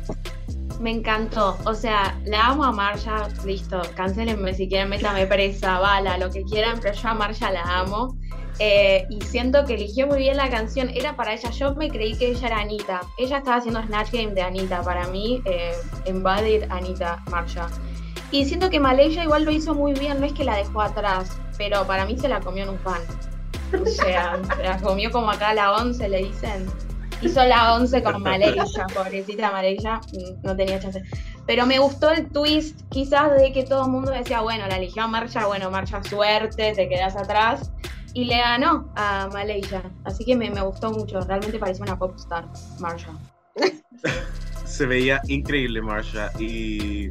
[0.81, 1.57] Me encantó.
[1.67, 3.29] O sea, la amo a Marsha.
[3.45, 7.63] Listo, cancelenme si quieren, métame presa, bala, lo que quieran, pero yo a Marsha la
[7.63, 8.17] amo.
[8.59, 10.91] Eh, y siento que eligió muy bien la canción.
[10.91, 11.51] Era para ella.
[11.51, 13.03] Yo me creí que ella era Anita.
[13.19, 14.83] Ella estaba haciendo Snatch Game de Anita.
[14.83, 15.73] Para mí, eh,
[16.71, 17.69] Anita Marsha.
[18.33, 20.19] Y siento que Malaysia igual lo hizo muy bien.
[20.19, 23.01] No es que la dejó atrás, pero para mí se la comió en un pan.
[23.81, 26.90] O sea, se la comió como acá a la 11 le dicen.
[27.23, 31.03] Hizo la 11 con Malaysia, pobrecita Malaysia, mm, no tenía chance.
[31.47, 35.07] Pero me gustó el twist, quizás de que todo el mundo decía, bueno, la eligió
[35.09, 37.71] Marcha, bueno, Marcha suerte, te quedas atrás.
[38.13, 39.83] Y le ganó a Malaysia.
[40.05, 43.13] Así que me, me gustó mucho, realmente parecía una popstar, Marsha.
[44.71, 47.11] Se veía increíble Marsha y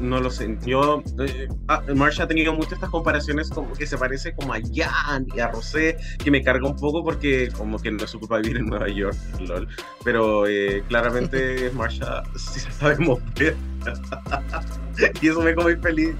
[0.00, 0.56] no lo sé.
[0.64, 4.58] Yo, eh, ah, Marsha ha tenido muchas estas comparaciones como que se parece como a
[4.72, 8.20] Jan y a Rosé, que me carga un poco porque como que no es su
[8.20, 9.66] culpa vivir en Nueva York, lol.
[10.04, 13.56] Pero eh, claramente Marsha sí se sabe mover.
[15.20, 16.14] y eso me muy feliz.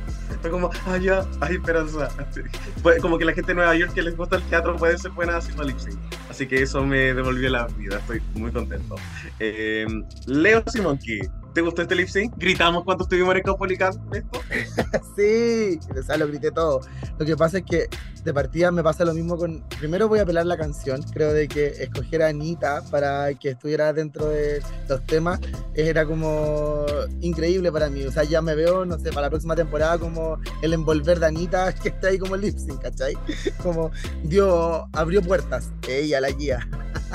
[0.45, 2.11] Fue como, ah, ya, hay esperanza.
[2.83, 5.13] Fue como que la gente de Nueva York que les gusta el teatro puede ser
[5.13, 5.99] buena haciendo lip sync.
[6.29, 7.97] Así que eso me devolvió la vida.
[7.97, 8.97] Estoy muy contento.
[9.41, 9.87] Eh,
[10.27, 11.21] Leo Simonki,
[11.55, 12.35] ¿te gustó este lip sync?
[12.37, 13.93] ¿Gritamos cuando estuvimos en Caupolicán
[15.17, 16.81] sí, o sea, lo grité todo.
[17.19, 17.89] Lo que pasa es que
[18.25, 19.63] de partida me pasa lo mismo con.
[19.79, 21.03] Primero voy a apelar la canción.
[21.03, 25.39] Creo de que escoger a Anita para que estuviera dentro de los temas
[25.75, 26.87] era como
[27.21, 28.03] increíble para mí.
[28.05, 31.27] O sea, ya me veo, no sé, para la próxima temporada como el envolver de
[31.27, 33.15] Anita que está ahí como lip sync, ¿cachai?
[33.63, 33.91] Como
[34.25, 35.71] dio, abrió puertas.
[35.87, 36.67] Ella, la guía.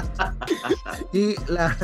[1.14, 1.76] y la,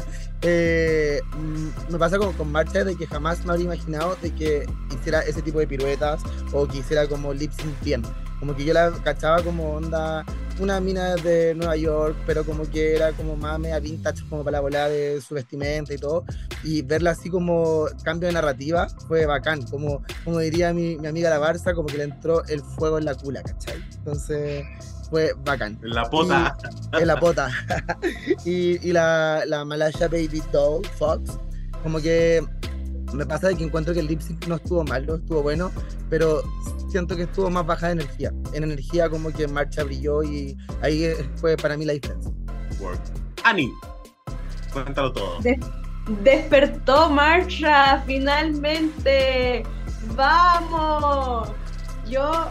[0.41, 4.65] eh, mm, me pasa con, con Marcha de que jamás me habría imaginado de que
[4.93, 6.21] hiciera ese tipo de piruetas
[6.53, 8.03] o que hiciera como lip sync bien.
[8.39, 10.25] Como que yo la cachaba como onda,
[10.59, 14.57] una mina de Nueva York, pero como que era como más media vintage, como para
[14.57, 16.25] la bola de su vestimenta y todo.
[16.63, 19.63] Y verla así como cambio de narrativa fue bacán.
[19.63, 23.05] Como, como diría mi, mi amiga la Barça, como que le entró el fuego en
[23.05, 23.81] la cula, ¿cachai?
[23.97, 24.65] Entonces
[25.09, 25.79] fue bacán.
[25.83, 26.57] En la pota.
[26.93, 27.49] Y, en la pota.
[28.45, 31.37] y, y la, la Malaysia Baby Doll, Fox,
[31.83, 32.43] como que
[33.13, 35.71] me pasa de que encuentro que el lip sync no estuvo malo, estuvo bueno,
[36.09, 36.43] pero
[36.89, 38.31] siento que estuvo más baja de energía.
[38.53, 42.31] En energía como que en marcha brilló y ahí fue para mí la diferencia.
[42.79, 43.01] Work.
[43.43, 43.71] Ani,
[44.73, 45.39] cuéntalo todo.
[45.41, 45.59] Des
[46.23, 49.63] despertó Marcha, finalmente.
[50.15, 51.51] ¡Vamos!
[52.07, 52.49] Yo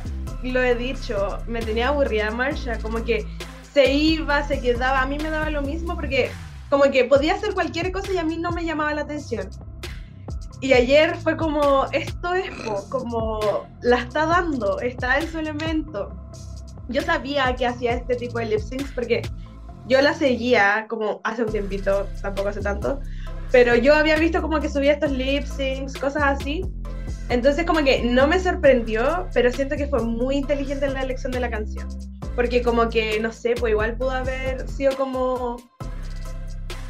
[0.50, 3.26] lo he dicho, me tenía aburrida Marcha, como que
[3.72, 6.30] se iba, se quedaba, a mí me daba lo mismo porque
[6.70, 9.48] como que podía hacer cualquier cosa y a mí no me llamaba la atención.
[10.60, 12.50] Y ayer fue como, esto es
[12.88, 16.10] como, la está dando, está en su elemento.
[16.88, 19.22] Yo sabía que hacía este tipo de lip syncs porque
[19.86, 23.00] yo la seguía como hace un tiempito, tampoco hace tanto,
[23.50, 26.64] pero yo había visto como que subía estos lip syncs, cosas así.
[27.28, 31.32] Entonces como que no me sorprendió, pero siento que fue muy inteligente en la elección
[31.32, 31.88] de la canción.
[32.36, 35.56] Porque como que, no sé, pues igual pudo haber sido como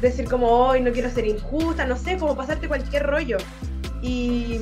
[0.01, 3.37] decir como hoy no quiero ser injusta, no sé, como pasarte cualquier rollo.
[4.01, 4.59] Y,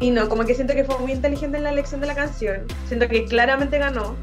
[0.00, 2.66] y no, como que siento que fue muy inteligente en la elección de la canción.
[2.86, 4.16] Siento que claramente ganó.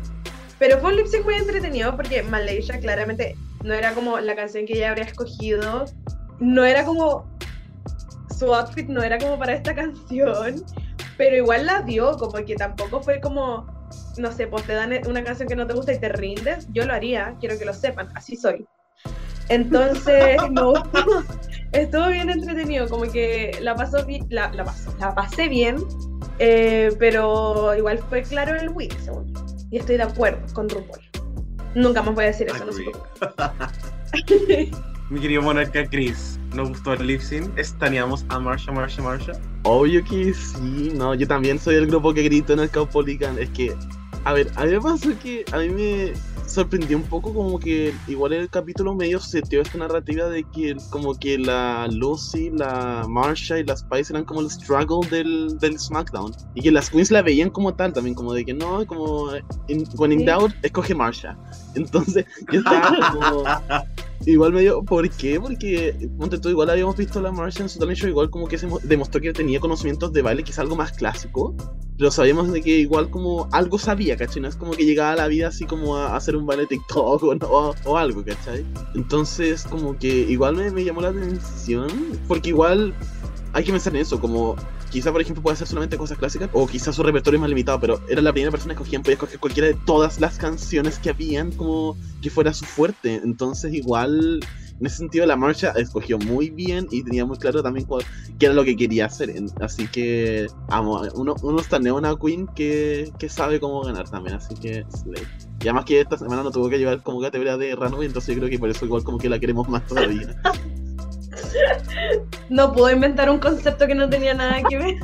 [0.60, 4.66] Pero fue un lip sync muy entretenido porque Malaysia claramente no era como la canción
[4.66, 5.86] que ella habría escogido.
[6.40, 7.26] No era como.
[8.38, 10.64] Su outfit no era como para esta canción.
[11.18, 13.68] Pero igual la dio, como que tampoco fue como.
[14.18, 16.68] No sé, pues te dan una canción que no te gusta y te rindes.
[16.72, 18.66] Yo lo haría, quiero que lo sepan, así soy.
[19.50, 20.74] Entonces, no,
[21.72, 25.78] estuvo bien entretenido, como que la pasó bien, la, la, pasó, la pasé bien,
[26.40, 29.46] eh, pero igual fue claro el win, según yo.
[29.72, 31.02] Y estoy de acuerdo con RuPaul.
[31.76, 32.86] Nunca más voy a decir eso, no sé
[35.10, 37.58] Mi querido monarca Chris, ¿nos gustó el lip sync?
[37.58, 39.34] ¿Estaneamos a Marsha, Marsha, Marsha?
[39.64, 43.38] Obvio que sí, no, yo también soy el grupo que grito en el Caupolicán.
[43.38, 43.76] Es que,
[44.24, 46.14] a ver, a mí me pasó que a mí me
[46.48, 50.78] sorprendió un poco como que igual en el capítulo medio seteó esta narrativa de que
[50.92, 55.80] como que la Lucy, la Marsha y las Spice eran como el struggle del, del
[55.80, 56.34] SmackDown.
[56.54, 59.32] Y que las Queens la veían como tal también, como de que no, como
[59.68, 61.38] in, when in doubt, escoge Marsha.
[61.76, 63.44] Entonces yo estaba como...
[64.26, 65.40] Igual medio, ¿por qué?
[65.40, 68.66] Porque, ponte tú, igual habíamos visto la Martian su talent show, igual como que se
[68.66, 71.56] mo- demostró que tenía conocimientos de baile, quizá algo más clásico,
[71.98, 74.42] pero sabíamos de que igual como algo sabía, ¿cachai?
[74.42, 77.22] No es como que llegaba a la vida así como a hacer un baile TikTok
[77.24, 78.66] o, no- o, o algo, ¿cachai?
[78.96, 81.88] Entonces, como que igual me, me llamó la atención,
[82.28, 82.96] porque igual
[83.54, 84.56] hay que pensar en eso, como
[84.96, 87.82] quizá por ejemplo puede hacer solamente cosas clásicas, o quizá su repertorio es más limitado,
[87.82, 91.10] pero era la primera persona que escogían, podía escoger cualquiera de todas las canciones que
[91.10, 94.40] habían como que fuera su fuerte, entonces igual
[94.80, 98.06] en ese sentido la marcha escogió muy bien y tenía muy claro también cuál,
[98.40, 103.12] qué era lo que quería hacer, así que amo, uno, uno a una queen que,
[103.20, 105.24] que sabe cómo ganar también, así que slay.
[105.60, 108.40] Y además que esta semana no tuvo que llevar como categoría de Runway, entonces yo
[108.40, 110.42] creo que por eso igual como que la queremos más todavía.
[112.50, 114.96] No puedo inventar un concepto que no tenía nada que ver.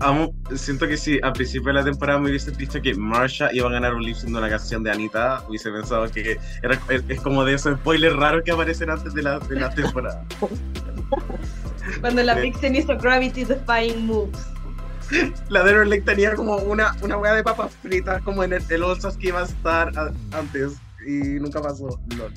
[0.00, 3.68] Amo, siento que si al principio de la temporada me hubiese dicho que Marsha iba
[3.68, 7.02] a ganar un lip sync de una canción de Anita, hubiese pensado que era, es,
[7.08, 10.24] es como de esos spoilers raros que aparecen antes de la, de la temporada.
[12.00, 12.34] Cuando la.
[12.34, 14.46] Vixen hizo Gravity Defying Moves.
[15.48, 18.82] La de Lake tenía como una, una hueá de papas fritas como en el, el
[18.84, 21.98] All que iba a estar a- antes y nunca pasó.
[22.16, 22.32] Lol.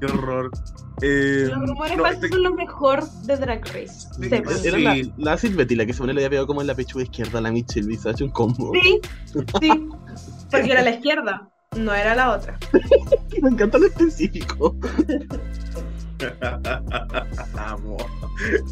[0.00, 0.50] Qué horror.
[1.02, 3.86] Eh, Los rumores no, falsos este- son lo mejor de Drag Race.
[3.88, 4.68] Sí, sí.
[4.68, 5.36] Era la, la
[5.76, 7.86] la que se pone le había pegado como en la pechuga izquierda a la Michelle
[7.86, 8.72] Visage un combo.
[8.82, 9.00] Sí,
[9.60, 9.88] sí.
[10.50, 12.58] Porque era la izquierda, no era la otra.
[13.42, 14.74] Me encanta lo específico.
[17.56, 17.96] Amo.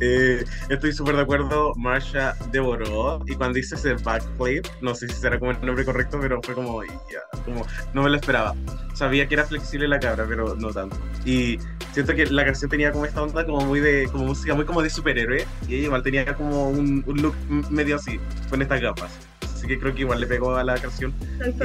[0.00, 1.74] Eh, estoy súper de acuerdo.
[1.76, 3.22] Marsha devoró.
[3.26, 6.54] Y cuando hice ese backflip, no sé si será como el nombre correcto, pero fue
[6.54, 8.54] como, ya, como no me lo esperaba.
[8.94, 10.96] Sabía que era flexible la cabra, pero no tanto.
[11.24, 11.58] Y
[11.92, 14.82] siento que la canción tenía como esta onda como muy de, como música muy como
[14.82, 15.46] de superhéroe.
[15.68, 17.34] Y ella igual tenía como un, un look
[17.70, 19.10] medio así, con estas gafas.
[19.54, 21.14] Así que creo que igual le pegó a la canción.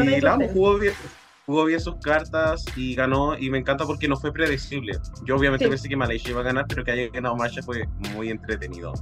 [0.01, 0.93] Y la jugó bien,
[1.45, 3.37] jugó bien sus cartas y ganó.
[3.37, 4.93] Y me encanta porque no fue predecible.
[5.25, 5.69] Yo obviamente Sí.
[5.69, 8.93] pensé que Malaysia iba a ganar, pero que haya ganado Marsha fue muy entretenido.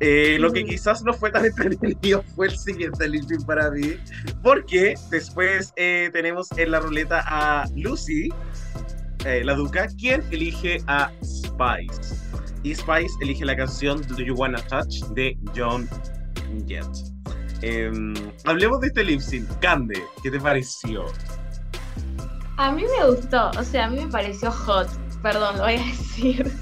[0.00, 3.96] Eh, lo que quizás no fue tan entretenido fue el siguiente sync para mí,
[4.42, 8.30] porque después eh, tenemos en la ruleta a Lucy,
[9.24, 12.16] eh, la Duca, quien elige a Spice.
[12.64, 15.88] Y Spice elige la canción Do You Wanna Touch de John
[16.66, 16.86] Jett.
[17.60, 18.12] Em,
[18.44, 19.48] hablemos de este lip sync.
[19.60, 21.04] Cande, ¿qué te pareció?
[22.62, 24.86] A mí me gustó, o sea, a mí me pareció hot,
[25.20, 26.56] perdón, lo voy a decir.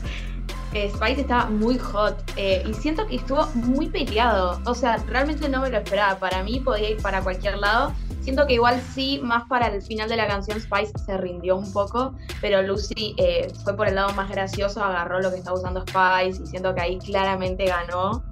[0.73, 5.47] Eh, Spice estaba muy hot eh, y siento que estuvo muy peleado, o sea, realmente
[5.51, 9.21] no me lo esperaba, para mí podía ir para cualquier lado, siento que igual sí,
[9.23, 13.53] más para el final de la canción Spice se rindió un poco, pero Lucy eh,
[13.63, 16.81] fue por el lado más gracioso, agarró lo que estaba usando Spice y siento que
[16.81, 18.23] ahí claramente ganó.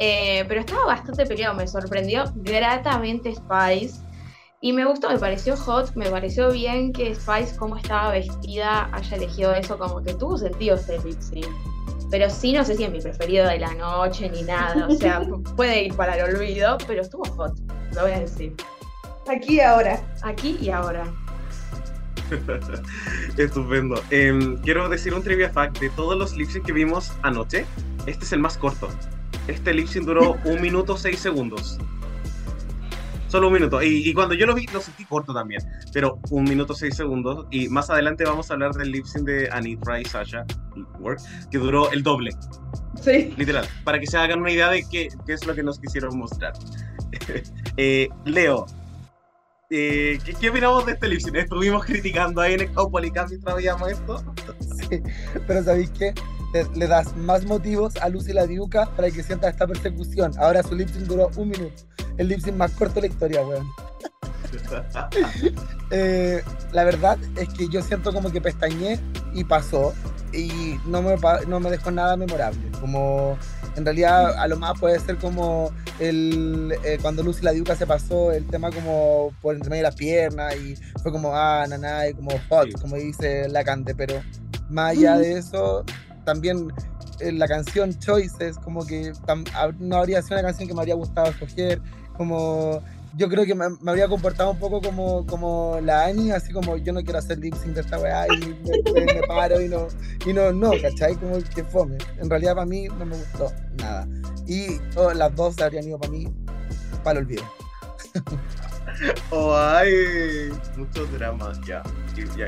[0.00, 4.00] Eh, pero estaba bastante peleado, me sorprendió gratamente Spice.
[4.64, 9.16] Y me gustó, me pareció hot, me pareció bien que Spice, como estaba vestida, haya
[9.16, 11.46] elegido eso, como que tuvo sentido este lip sync.
[12.12, 15.20] Pero sí, no sé si es mi preferido de la noche ni nada, o sea,
[15.22, 17.58] pu- puede ir para el olvido, pero estuvo hot,
[17.94, 18.54] lo voy a decir.
[19.28, 20.00] Aquí y ahora.
[20.22, 21.12] Aquí y ahora.
[23.36, 24.00] Estupendo.
[24.10, 27.66] Em, quiero decir un trivia fact de todos los lip sync que vimos anoche.
[28.06, 28.88] Este es el más corto.
[29.48, 31.78] Este lip sync duró un minuto seis segundos.
[33.32, 33.82] Solo un minuto.
[33.82, 35.62] Y, y cuando yo lo vi, lo sentí corto también.
[35.90, 37.46] Pero un minuto seis segundos.
[37.50, 40.44] Y más adelante vamos a hablar del lip sync de Anitra y Sasha,
[41.00, 41.18] Work,
[41.50, 42.32] que duró el doble.
[43.00, 43.32] Sí.
[43.38, 43.66] Literal.
[43.84, 46.52] Para que se hagan una idea de qué, qué es lo que nos quisieron mostrar.
[47.78, 48.66] Eh, Leo.
[49.70, 51.36] eh, ¿qué, ¿Qué opinamos de este lip sync?
[51.36, 54.22] Estuvimos criticando ahí en Exopolicam mientras veíamos esto.
[54.60, 55.00] Sí,
[55.46, 56.12] pero ¿sabéis qué?
[56.52, 60.32] Le, le das más motivos a Lucy la Diuca para que sienta esta persecución.
[60.38, 61.82] Ahora su lip sync duró un minuto.
[62.18, 63.66] El lip sync más corto de la historia, weón.
[65.94, 68.98] Eh, la verdad es que yo siento como que pestañé
[69.34, 69.92] y pasó
[70.32, 72.60] y no me, no me dejó nada memorable.
[72.80, 73.36] Como
[73.76, 77.86] en realidad a lo más puede ser como el, eh, cuando Lucy la Diuca se
[77.86, 82.08] pasó el tema como por entre medio de las piernas y fue como ah, naná,
[82.08, 82.72] y como hot, Sí.
[82.72, 84.22] como dice la cante, pero
[84.70, 85.84] más allá de eso,
[86.24, 86.72] también
[87.20, 89.44] eh, la canción Choices, como que tam-
[89.78, 91.80] no habría sido una canción que me habría gustado escoger,
[92.16, 92.82] como
[93.16, 96.78] yo creo que me, me habría comportado un poco como, como la Annie, así como
[96.78, 98.56] yo no quiero hacer lip sync de esta weá y me,
[99.06, 99.88] me- me paro y no,
[100.24, 101.16] y no, no, ¿cachai?
[101.16, 101.98] Como que fome.
[102.18, 104.08] En realidad para mí no me gustó nada.
[104.46, 106.32] Y oh, las dos habrían ido para mí
[107.04, 107.42] para el olvido.
[109.30, 111.82] Oh, ay, muchos dramas, ya,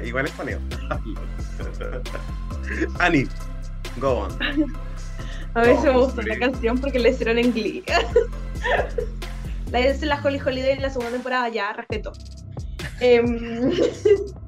[0.05, 0.59] Igual es paneo.
[3.01, 3.27] Ani,
[3.99, 4.39] go on.
[5.55, 7.85] A veces me gusta la canción porque la hicieron en Glee.
[9.71, 12.13] la hice la Holly Holiday en la segunda temporada, ya, respeto.
[13.01, 13.73] Em,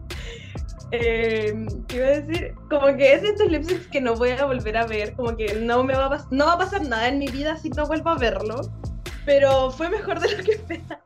[0.92, 2.54] Eh, ¿Qué iba a decir?
[2.70, 5.36] Como que es de estos lip syncs que no voy a volver a ver, como
[5.36, 7.86] que no me va a, no va a pasar nada en mi vida si no
[7.86, 8.60] vuelvo a verlo,
[9.24, 11.02] pero fue mejor de lo que esperaba.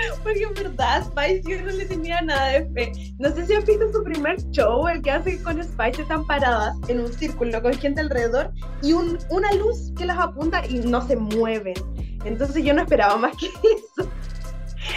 [0.22, 2.92] Porque en verdad Spice yo no le tenía nada de fe.
[3.18, 6.74] No sé si has visto su primer show, el que hace con Spice, están paradas
[6.88, 8.50] en un círculo con gente alrededor
[8.82, 11.74] y un- una luz que las apunta y no se mueven.
[12.24, 13.46] Entonces yo no esperaba más que
[13.96, 14.10] eso.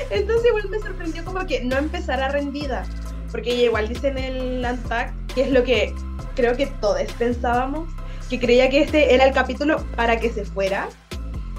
[0.10, 2.84] Entonces igual me sorprendió como que no empezara rendida.
[3.32, 5.94] Porque igual dice en el Untact, que es lo que
[6.36, 7.90] creo que todos pensábamos,
[8.30, 10.88] que creía que este era el capítulo para que se fuera.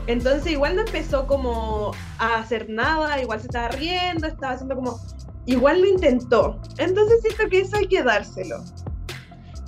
[0.07, 5.01] Entonces igual no empezó como a hacer nada, igual se estaba riendo, estaba haciendo como...
[5.47, 6.61] Igual lo intentó.
[6.79, 8.63] Entonces siento que eso hay que dárselo.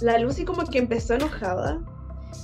[0.00, 1.80] La Lucy como que empezó enojada.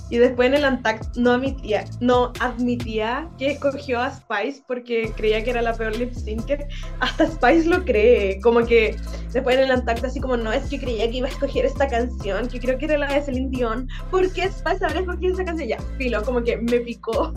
[0.09, 5.41] Y después en el Untact no admitía, no admitía que escogió a Spice porque creía
[5.41, 6.67] que era la peor lip syncer.
[6.99, 8.39] Hasta Spice lo cree.
[8.41, 8.97] Como que
[9.31, 11.87] después en el Untact así como, no, es que creía que iba a escoger esta
[11.87, 13.87] canción, que creo que era la de Celine Dion.
[14.09, 15.69] ¿Por qué Spice habrá escogido esa canción?
[15.69, 17.33] Ya, filo, como que me picó.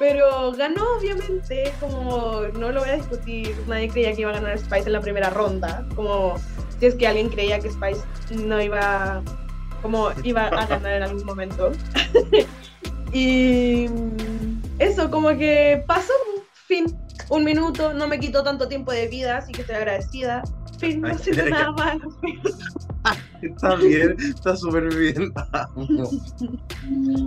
[0.00, 4.58] Pero ganó, obviamente, como no lo voy a discutir, nadie creía que iba a ganar
[4.58, 6.36] Spice en la primera ronda, como
[6.78, 8.00] si es que alguien creía que Spice
[8.42, 9.22] no iba,
[9.82, 11.72] como iba a ganar en algún momento.
[13.12, 13.90] y
[14.78, 16.14] eso, como que pasó,
[16.66, 16.86] fin,
[17.28, 20.42] un minuto, no me quitó tanto tiempo de vida, así que estoy agradecida.
[20.78, 21.98] Fin, no Ay, siento nada más.
[23.42, 25.32] Está bien, está súper bien.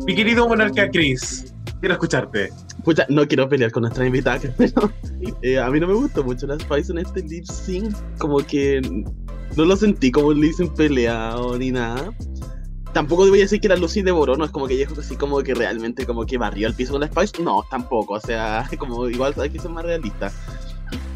[0.05, 1.51] Mi querido monarca Chris,
[1.83, 2.49] quiero escucharte.
[2.85, 4.89] Pucha, no quiero pelear con nuestra invitada, pero
[5.41, 7.93] eh, a mí no me gustó mucho la Spice en este lip sync.
[8.19, 8.79] Como que
[9.57, 12.13] no lo sentí como un lip sync peleado ni nada.
[12.93, 15.41] Tampoco voy a decir que la Lucy devoró, no es como que ella así como
[15.43, 17.43] que realmente como que barrió el piso con la Spice.
[17.43, 20.31] No, tampoco, o sea, como igual hay que ser más realista.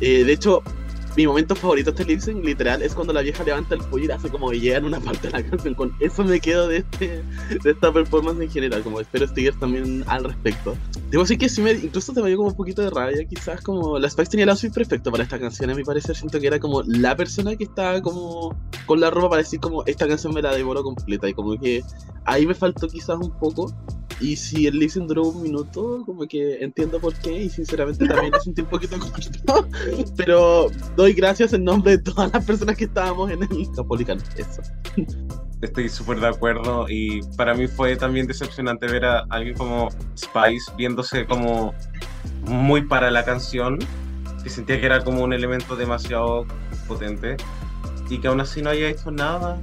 [0.01, 0.63] Eh, de hecho,
[1.18, 4.30] mi momento favorito de este literal, es cuando la vieja levanta el puño y hace
[4.30, 5.74] como que llega en una parte de la canción.
[5.74, 7.24] Con eso me quedo de, este,
[7.63, 10.78] de esta performance en general, como espero Stiggers también al respecto.
[11.09, 13.61] Debo decir que sí me, incluso te me dio como un poquito de rabia, quizás
[13.61, 16.45] como la Spice tenía el outfit perfecto para esta canción, a mi parecer siento que
[16.45, 18.55] era como la persona que estaba como
[18.86, 21.84] con la ropa para decir como esta canción me la devoro completa y como que
[22.26, 23.74] ahí me faltó quizás un poco
[24.20, 28.34] y si el lip duró un minuto, como que entiendo por qué y sinceramente también
[28.34, 29.68] un tiempo un poquito corto,
[30.15, 30.72] pero
[31.08, 34.62] doy gracias en nombre de todas las personas que estábamos en el Capolicán, eso.
[35.62, 39.88] Estoy súper de acuerdo y para mí fue también decepcionante ver a alguien como
[40.18, 41.74] Spice viéndose como
[42.41, 43.80] muy para la canción,
[44.43, 46.45] que sentía que era como un elemento demasiado
[46.89, 47.38] potente
[48.10, 49.58] y que aún así no haya hecho nada.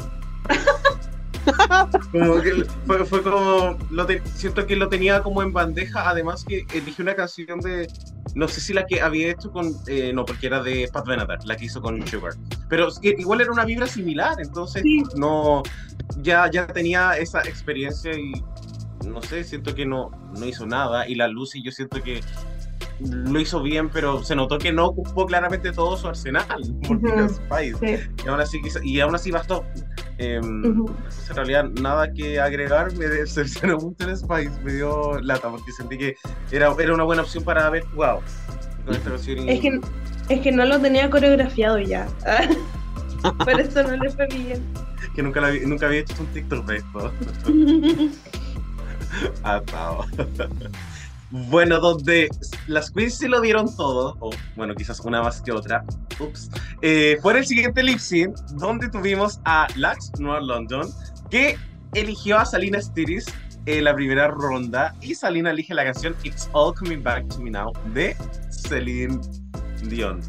[2.10, 6.42] Como que fue, fue como, lo te- siento que lo tenía como en bandeja, además
[6.42, 7.86] que eligió una canción de,
[8.34, 11.44] no sé si la que había hecho con, eh, no, porque era de Pat Benatar,
[11.44, 12.34] la que hizo con Sugar,
[12.68, 15.02] pero igual era una vibra similar, entonces Sí.
[15.16, 15.62] no,
[16.22, 18.32] ya, ya tenía esa experiencia y
[19.06, 22.20] no sé, siento que no, no hizo nada y la Lucy yo siento que
[23.10, 26.46] lo hizo bien, pero se notó que no ocupó claramente todo su arsenal,
[26.88, 27.06] Ujú.
[27.08, 27.76] era Spice.
[27.98, 28.10] Sí.
[28.24, 29.60] Y aún así, y aún así bastó.
[29.60, 30.86] Ujú.
[30.88, 32.92] entonces, en realidad, nada que agregar.
[32.96, 34.52] Me decepcionó mucho el Spice.
[34.62, 36.16] Me dio lata porque sentí que
[36.52, 38.20] era, era una buena opción para haber jugado
[38.86, 39.80] con esta y- Es que,
[40.28, 42.06] es que no lo tenía coreografiado ya.
[43.38, 44.62] Por eso no le fue bien.
[45.16, 47.12] que nunca, la nunca había hecho un TikTok de esto.
[49.42, 50.04] Atado.
[51.36, 52.28] Bueno, donde
[52.68, 55.84] las queens sí lo dieron todo, o bueno, quizás una más que otra,
[56.20, 56.48] ups,
[56.80, 60.88] eh, fue en el siguiente lip sync, donde tuvimos a Lax Noir London,
[61.30, 61.58] que
[61.92, 63.26] eligió a Salina Stiris
[63.66, 67.50] en la primera ronda, y Salina elige la canción It's All Coming Back to Me
[67.50, 68.16] Now de
[68.50, 69.20] Celine
[69.82, 70.20] Dion.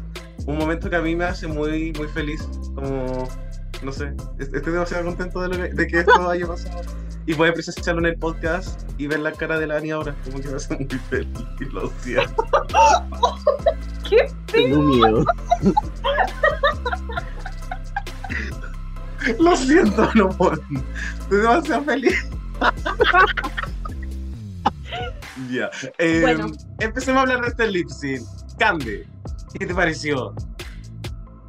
[0.46, 3.28] Un momento que a mí me hace muy, muy feliz, como,
[3.82, 6.80] no sé, est- estoy demasiado contento de, lo que, de que esto haya pasado
[7.26, 10.48] y poder presenciarlo en el podcast y ver la cara de Lani ahora, como que
[10.48, 11.28] me hace muy feliz,
[11.72, 12.46] lo siento.
[14.52, 15.24] Tengo miedo.
[19.40, 20.60] Lo siento, no puedo.
[21.20, 22.14] Estoy demasiado feliz.
[25.50, 25.70] ya.
[25.98, 26.50] eh, Bueno.
[26.78, 28.22] Empecemos a hablar de este lip sync.
[28.58, 29.06] Cande,
[29.58, 30.34] ¿qué te pareció?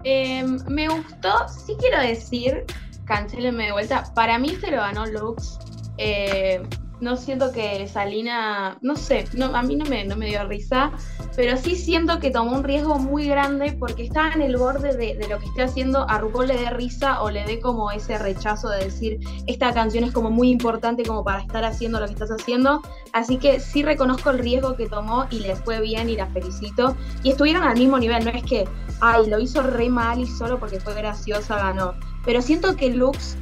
[0.10, 2.64] Em, me gustó, sí quiero decir,
[3.04, 4.06] cancelenme de vuelta.
[4.16, 5.60] Para mí se lo ganó Lux.
[5.98, 6.62] Eh,
[7.00, 10.92] no siento que Salina, no sé, no, a mí no me, no me dio risa,
[11.36, 15.16] pero sí siento que tomó un riesgo muy grande porque estaba en el borde de,
[15.16, 18.18] de lo que esté haciendo, a RuPaul le dé risa o le dé como ese
[18.18, 22.14] rechazo de decir, esta canción es como muy importante como para estar haciendo lo que
[22.14, 22.82] estás haciendo,
[23.14, 26.96] así que sí reconozco el riesgo que tomó y le fue bien y la felicito,
[27.22, 28.68] y estuvieron al mismo nivel, no es que,
[29.02, 31.94] ay, lo hizo re mal y solo porque fue graciosa ganó,
[32.26, 33.38] pero siento que Lux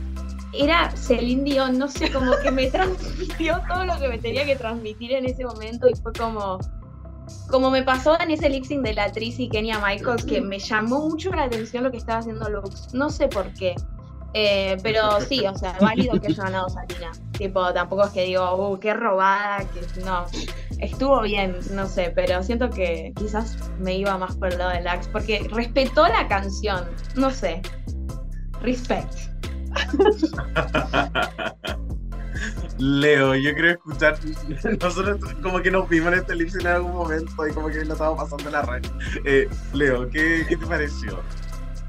[0.58, 4.56] era Celine Dion, no sé, como que me transmitió todo lo que me tenía que
[4.56, 6.60] transmitir en ese momento y fue como,
[7.50, 11.08] como me pasó en ese lip de la Tris y Kenya Michaels, que me llamó
[11.08, 13.76] mucho la atención lo que estaba haciendo Lux, no sé por qué.
[14.38, 17.14] Eh, pero sí, o sea, válido que haya ganado Salina.
[17.38, 20.26] Tipo, tampoco es que digo, uh, qué robada, que no.
[20.80, 24.82] Estuvo bien, no sé, pero siento que quizás me iba más por el lado de
[24.82, 26.84] Lax, porque respetó la canción,
[27.16, 27.62] no sé.
[28.62, 29.14] Respect.
[32.78, 34.18] Leo, yo quiero escuchar.
[34.82, 37.86] Nosotros como que nos vimos en este lip sync en algún momento y como que
[37.86, 38.84] lo estábamos pasando la red.
[39.24, 41.22] Eh, Leo, ¿qué, ¿qué te pareció?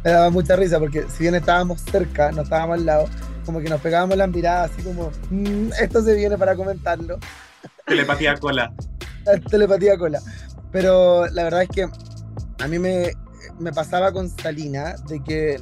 [0.04, 3.08] Me daba mucha risa porque si bien estábamos cerca, no estábamos al lado,
[3.44, 7.18] como que nos pegábamos las miradas así como, "Mm, esto se viene para comentarlo.
[7.86, 8.72] Telepatía cola.
[9.50, 10.20] telepatía cola.
[10.70, 11.82] Pero la verdad es que
[12.62, 13.12] a mí me,
[13.58, 15.60] me pasaba con Salina de que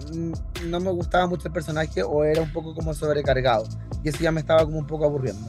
[0.67, 3.67] no me gustaba mucho el personaje o era un poco como sobrecargado.
[4.03, 5.47] Y eso ya me estaba como un poco aburriendo.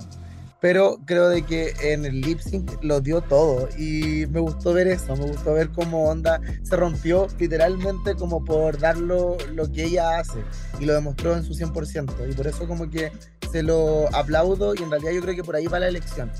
[0.62, 4.88] Pero creo de que en el lip sync lo dio todo y me gustó ver
[4.88, 9.84] eso, me gustó ver cómo Onda se rompió literalmente como por dar lo, lo que
[9.84, 10.40] ella hace
[10.80, 13.12] y lo demostró en su 100% y por eso como que
[13.52, 16.32] se lo aplaudo y en realidad yo creo que por ahí va la elección.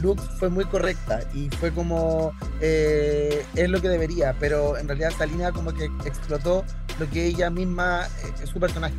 [0.00, 5.10] Lux fue muy correcta y fue como eh, es lo que debería, pero en realidad
[5.16, 6.64] Salina como que explotó
[6.98, 8.94] lo que ella misma eh, es su personaje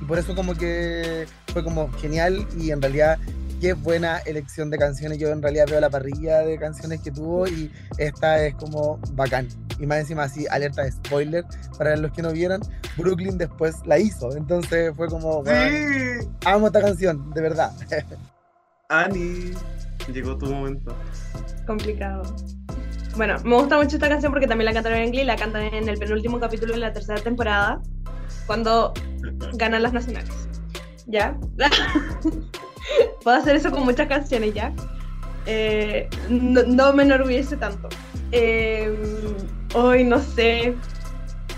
[0.00, 3.18] y por eso como que fue como genial y en realidad
[3.60, 5.18] qué buena elección de canciones.
[5.18, 9.48] Yo en realidad veo la parrilla de canciones que tuvo y esta es como bacán.
[9.78, 11.44] Y más encima así, alerta de spoiler,
[11.76, 12.60] para los que no vieron,
[12.96, 14.36] Brooklyn después la hizo.
[14.36, 17.72] Entonces fue como, "Weón, Sí, amo esta canción, de verdad.
[18.90, 19.52] Ani,
[20.10, 20.96] llegó tu momento.
[21.66, 22.22] complicado.
[23.16, 25.88] Bueno, me gusta mucho esta canción porque también la cantaron en Glee, la cantan en
[25.90, 27.82] el penúltimo capítulo de la tercera temporada,
[28.46, 28.94] cuando
[29.54, 30.48] ganan las nacionales.
[31.06, 31.36] ¿Ya?
[33.22, 34.72] Puedo hacer eso con muchas canciones ya.
[35.44, 37.90] Eh, no, no me enorgullece tanto.
[38.32, 38.90] Eh,
[39.74, 40.74] hoy no sé,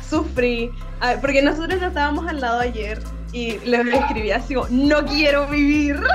[0.09, 0.71] sufrí,
[1.01, 3.01] Ah, porque nosotros estábamos al lado ayer
[3.33, 6.01] y les escribí así como, no quiero vivir.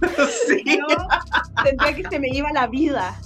[0.46, 0.64] Sí.
[0.66, 0.86] Yo
[1.64, 3.18] sentía que se me iba la vida.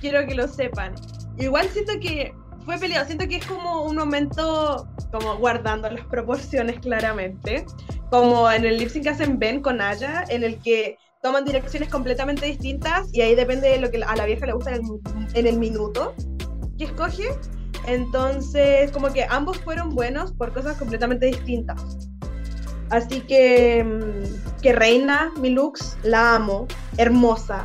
[0.00, 0.94] Quiero que lo sepan.
[1.38, 3.06] Igual siento que fue peleado.
[3.06, 7.64] Siento que es como un momento, como guardando las proporciones claramente.
[8.10, 11.88] Como en el lip sync que hacen Ben con Aya, en el que toman direcciones
[11.88, 15.00] completamente distintas y ahí depende de lo que a la vieja le gusta en el,
[15.34, 16.14] en el minuto
[16.78, 17.28] que escoge.
[17.86, 22.07] Entonces, como que ambos fueron buenos por cosas completamente distintas.
[22.90, 26.66] Así que, mm, que Reina, mi Lux, la amo,
[26.96, 27.64] hermosa.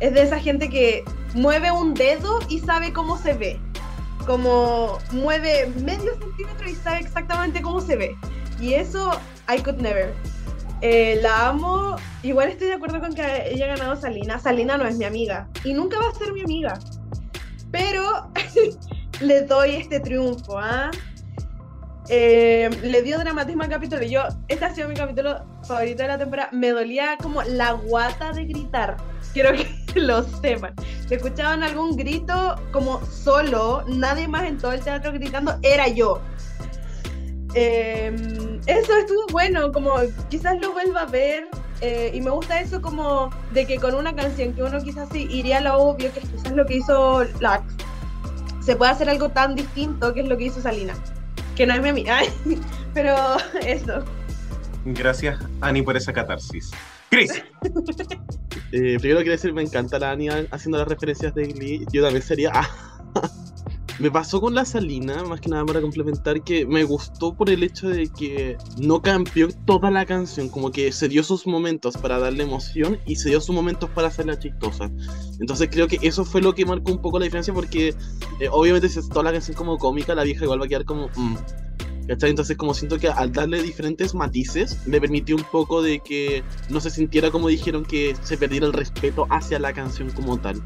[0.00, 1.04] Es de esa gente que
[1.34, 3.60] mueve un dedo y sabe cómo se ve.
[4.26, 8.16] Como mueve medio centímetro y sabe exactamente cómo se ve.
[8.60, 9.12] Y eso,
[9.48, 10.12] I could never.
[10.80, 11.96] Eh, la amo.
[12.22, 14.38] Igual estoy de acuerdo con que ella ha ganado Salina.
[14.38, 15.48] Salina no es mi amiga.
[15.64, 16.78] Y nunca va a ser mi amiga.
[17.70, 18.30] Pero
[19.20, 20.90] le doy este triunfo, ¿ah?
[22.08, 24.02] Le dio dramatismo al capítulo.
[24.02, 26.50] Yo, este ha sido mi capítulo favorito de la temporada.
[26.52, 28.96] Me dolía como la guata de gritar.
[29.32, 29.66] Quiero que
[30.00, 30.74] lo sepan.
[31.08, 36.20] Si escuchaban algún grito como solo, nadie más en todo el teatro gritando, era yo.
[37.54, 38.14] Eh,
[38.66, 39.94] eso estuvo bueno, como
[40.28, 41.48] quizás lo vuelva a ver.
[41.80, 45.28] eh, y me gusta eso como de que con una canción que uno quizás sí
[45.30, 47.64] iría a lo obvio, que es quizás lo que hizo Lax,
[48.60, 50.94] se puede hacer algo tan distinto que es lo que hizo Salina.
[51.56, 52.20] Que no es mi amiga.
[52.94, 53.16] Pero
[53.62, 54.04] eso.
[54.84, 56.70] Gracias, Ani, por esa catarsis.
[57.10, 57.32] Chris,
[58.72, 61.86] Eh, primero quiero decir, me encanta la Ania haciendo las referencias de Glee.
[61.92, 62.52] Yo también sería.
[63.98, 67.62] me pasó con la Salina, más que nada para complementar, que me gustó por el
[67.62, 72.18] hecho de que no cambió toda la canción, como que se dio sus momentos para
[72.18, 74.90] darle emoción y se dio sus momentos para hacerla chistosa.
[75.40, 77.94] Entonces creo que eso fue lo que marcó un poco la diferencia, porque
[78.40, 80.84] eh, obviamente si es toda la canción como cómica, la vieja igual va a quedar
[80.84, 81.08] como.
[81.16, 81.36] mm,
[82.08, 82.30] ¿Cachai?
[82.30, 86.80] Entonces como siento que al darle diferentes matices me permitió un poco de que no
[86.80, 90.62] se sintiera como dijeron que se perdiera el respeto hacia la canción como tal.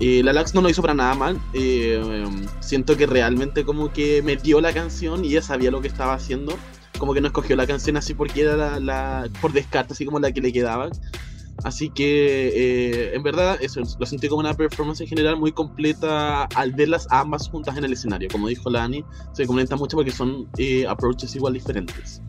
[0.00, 1.40] Eh, la Lax no lo hizo para nada mal.
[1.52, 5.88] eh, em, siento que realmente como que metió la canción y ella sabía lo que
[5.88, 6.56] estaba haciendo.
[6.98, 10.32] Como que no escogió la canción así porque era la, por descarte, así como la
[10.32, 10.90] que le quedaba.
[11.62, 16.44] Así que, eh, en verdad, eso, lo sentí como una performance en general muy completa
[16.44, 18.28] al verlas ambas juntas en el escenario.
[18.30, 22.20] Como dijo Lani, se comentan mucho porque son eh, approaches igual diferentes.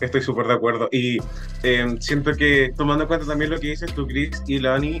[0.00, 0.88] Estoy súper de acuerdo.
[0.92, 1.18] Y
[1.62, 5.00] eh, siento que, tomando en cuenta también lo que dices tú, Chris y Lani,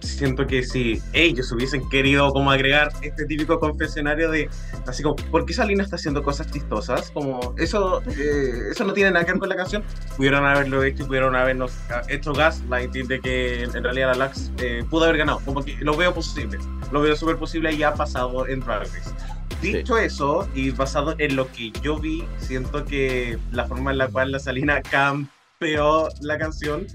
[0.00, 4.48] siento que si ellos hubiesen querido como agregar este típico confesionario de,
[4.86, 7.10] así como, ¿por qué Salina está haciendo cosas chistosas?
[7.10, 9.84] Como, eso, eh, eso no tiene nada que ver con la canción.
[10.16, 11.72] Pudieron haberlo hecho, pudieron habernos
[12.08, 15.40] hecho gaslighting de que en realidad la Lux eh, pudo haber ganado.
[15.44, 16.58] Como que lo veo posible.
[16.92, 19.10] Lo veo súper posible y ha pasado en Drag Race.
[19.62, 24.08] Dicho eso, y basado en lo que yo vi, siento que la forma en la
[24.08, 24.80] cual la Salina
[25.64, 26.86] campeó la canción,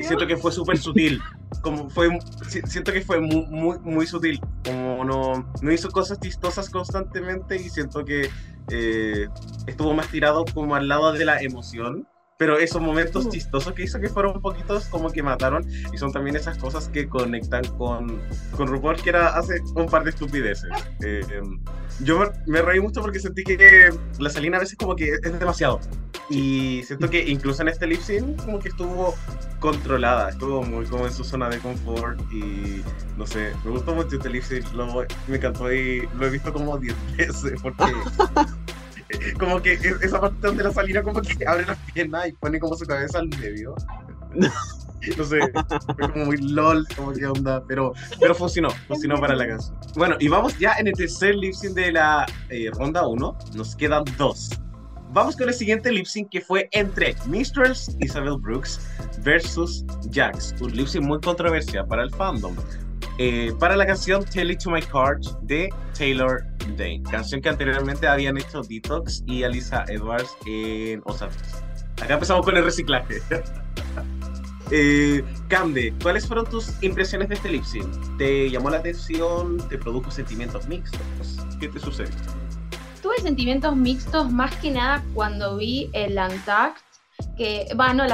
[0.00, 1.20] siento que fue súper sutil.
[1.60, 2.08] Como fue,
[2.48, 4.40] si- siento que fue muy, muy, muy sutil.
[4.64, 8.30] Como no, no hizo cosas chistosas constantemente y siento que
[8.70, 9.28] eh,
[9.66, 12.08] estuvo más tirado como al lado de la emoción.
[12.36, 16.10] Pero esos momentos chistosos que hizo que fueron un poquitos como que mataron y son
[16.12, 18.20] también esas cosas que conectan con,
[18.56, 20.68] con RuPaul que era hace un par de estupideces.
[21.04, 21.22] Eh,
[22.00, 25.38] yo me, me reí mucho porque sentí que la Salina a veces como que es
[25.38, 25.80] demasiado.
[26.30, 29.14] Y siento que incluso en este lip sync como que estuvo
[29.60, 32.82] controlada, estuvo muy como en su zona de confort y
[33.16, 36.52] no sé, me gustó mucho este lip sync, lo- me encantó y lo he visto
[36.52, 37.84] como 10 veces porque
[39.38, 42.58] como que es- esa parte donde la Salina como que abre las piernas y pone
[42.58, 43.74] como su cabeza al medio.
[45.18, 45.38] No sé,
[45.98, 49.76] fue como muy lol, como que onda, pero, pero funcionó, funcionó para la canción.
[49.96, 53.76] Bueno, y vamos ya en el tercer lip sync de la eh, ronda 1, nos
[53.76, 54.58] quedan dos.
[55.12, 58.80] Vamos con el siguiente lip sync que fue entre Mistress Isabel Brooks
[59.22, 62.56] versus Jax, un lip sync muy controversial para el fandom.
[63.18, 66.42] Eh, para la canción Tell It to My Card de Taylor
[67.10, 71.62] Canción que anteriormente habían hecho Detox y Alisa Edwards en Osiris.
[72.02, 73.20] Acá empezamos con el reciclaje.
[74.70, 77.86] Eh, Camde, ¿cuáles fueron tus impresiones de este lip sync?
[78.16, 79.58] ¿Te llamó la atención?
[79.68, 81.38] ¿Te produjo sentimientos mixtos?
[81.60, 82.10] ¿Qué te sucede?
[83.02, 86.78] Tuve sentimientos mixtos más que nada cuando vi el Untact,
[87.36, 88.12] que, va, no el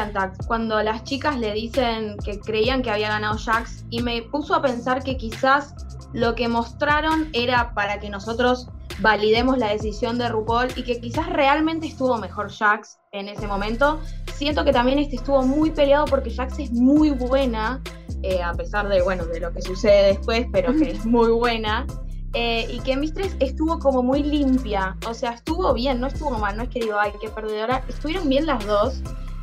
[0.48, 4.60] cuando las chicas le dicen que creían que había ganado Jax y me puso a
[4.60, 5.74] pensar que quizás
[6.12, 8.68] lo que mostraron era para que nosotros
[9.00, 14.00] validemos la decisión de RuPaul y que quizás realmente estuvo mejor Jax en ese momento.
[14.34, 17.82] Siento que también este estuvo muy peleado porque Jax es muy buena,
[18.22, 21.86] eh, a pesar de, bueno, de lo que sucede después, pero que es muy buena.
[22.32, 26.56] Eh, y que Mistress estuvo como muy limpia, o sea, estuvo bien, no estuvo mal,
[26.56, 29.02] no es que digo, ay, qué perdedora, estuvieron bien las dos.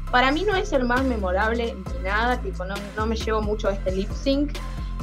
[0.10, 3.70] Para mí no es el más memorable ni nada, tipo, no, no me llevo mucho
[3.70, 4.58] este lip sync,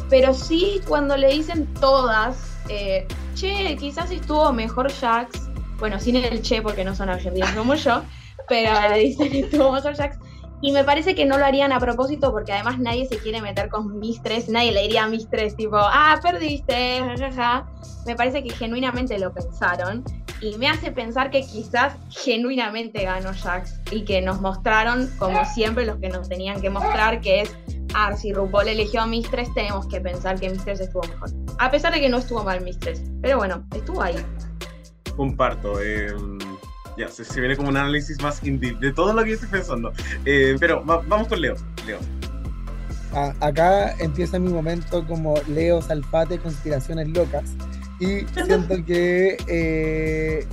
[0.09, 2.36] pero sí cuando le dicen todas,
[2.68, 3.07] eh,
[3.38, 5.48] che, quizás estuvo mejor Jax,
[5.78, 8.02] bueno, sin el che porque no son argentinos como yo,
[8.48, 10.18] pero le dicen estuvo mejor Jax.
[10.61, 13.68] Y me parece que no lo harían a propósito porque además nadie se quiere meter
[13.68, 17.66] con Mistress, nadie le diría a Mistress tipo, ah, perdiste, jajaja.
[18.07, 20.05] Me parece que genuinamente lo pensaron
[20.40, 25.86] y me hace pensar que quizás genuinamente ganó Jax y que nos mostraron, como siempre,
[25.86, 27.57] los que nos tenían que mostrar, que es,
[27.94, 31.30] ah, si RuPaul eligió a Mistress, tenemos que pensar que Mistress estuvo mejor.
[31.59, 34.16] A pesar de que no estuvo mal Mistress, pero bueno, estuvo ahí.
[35.16, 35.80] Comparto.
[35.80, 36.09] eh,
[36.97, 39.49] ya, se, se viene como un análisis más in de todo lo que yo estoy
[39.51, 39.92] pensando.
[40.24, 41.55] Eh, pero va- vamos con Leo.
[41.86, 41.99] Leo.
[43.12, 47.51] A- acá empieza mi momento como Leo Salfate, conspiraciones locas.
[48.01, 50.47] Y siento que eh,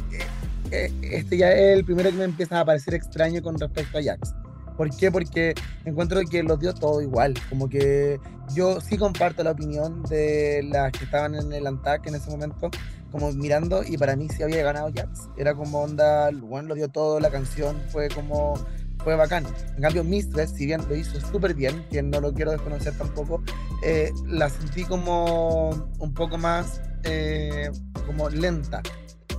[0.71, 4.03] eh, este ya es el primero que me empieza a parecer extraño con respecto a
[4.03, 4.33] Jax.
[4.77, 5.11] ¿Por qué?
[5.11, 5.53] Porque
[5.85, 7.33] encuentro que los dio todo igual.
[7.49, 8.19] Como que
[8.55, 12.69] yo sí comparto la opinión de las que estaban en el ANTAC en ese momento,
[13.12, 15.30] como mirando, y para mí sí había ganado Jax.
[15.38, 18.55] Era como onda, bueno, lo dio todo, la canción fue como
[19.03, 19.45] fue bacán.
[19.76, 23.43] En cambio, Mistress, si bien lo hizo súper bien, que no lo quiero desconocer tampoco,
[23.84, 27.72] eh, la sentí como un poco más eh,
[28.05, 28.82] como lenta.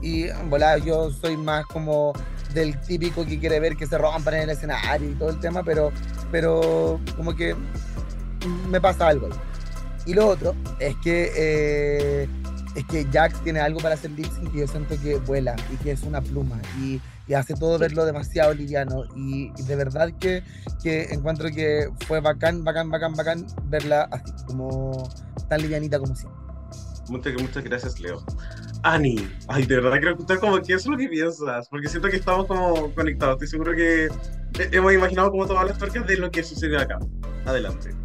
[0.00, 2.12] Y volá, yo soy más como
[2.54, 5.62] del típico que quiere ver que se rompan en el escenario y todo el tema,
[5.62, 5.92] pero,
[6.30, 7.54] pero como que
[8.68, 9.28] me pasa algo.
[10.04, 12.28] Y lo otro es que eh,
[12.74, 15.76] es que Jax tiene algo para hacer lip sync que yo siento que vuela y
[15.76, 20.10] que es una pluma y, y hace todo verlo demasiado liviano y, y de verdad
[20.18, 20.42] que,
[20.82, 25.08] que encuentro que fue bacán, bacán, bacán, bacán verla así, como
[25.48, 26.40] tan livianita como siempre.
[27.08, 28.24] Muchas, muchas gracias, Leo.
[28.84, 32.16] Ani, ay, de verdad quiero escuchar como qué es lo que piensas, porque siento que
[32.16, 33.34] estamos como conectados.
[33.34, 34.08] Estoy seguro que
[34.72, 36.98] hemos imaginado como todas las tuercas de lo que sucedió acá.
[37.44, 38.01] Adelante.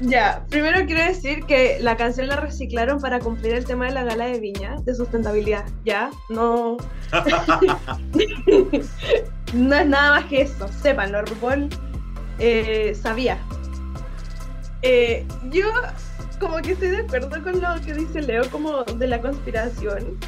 [0.00, 4.04] Ya, primero quiero decir que la canción la reciclaron para cumplir el tema de la
[4.04, 5.64] gala de Viña, de sustentabilidad.
[5.84, 6.76] Ya, no.
[9.54, 11.68] no es nada más que eso, sépanlo, RuPaul
[12.38, 13.38] eh, sabía.
[14.82, 15.66] Eh, yo
[16.40, 20.18] como que estoy de acuerdo con lo que dice Leo como de la conspiración.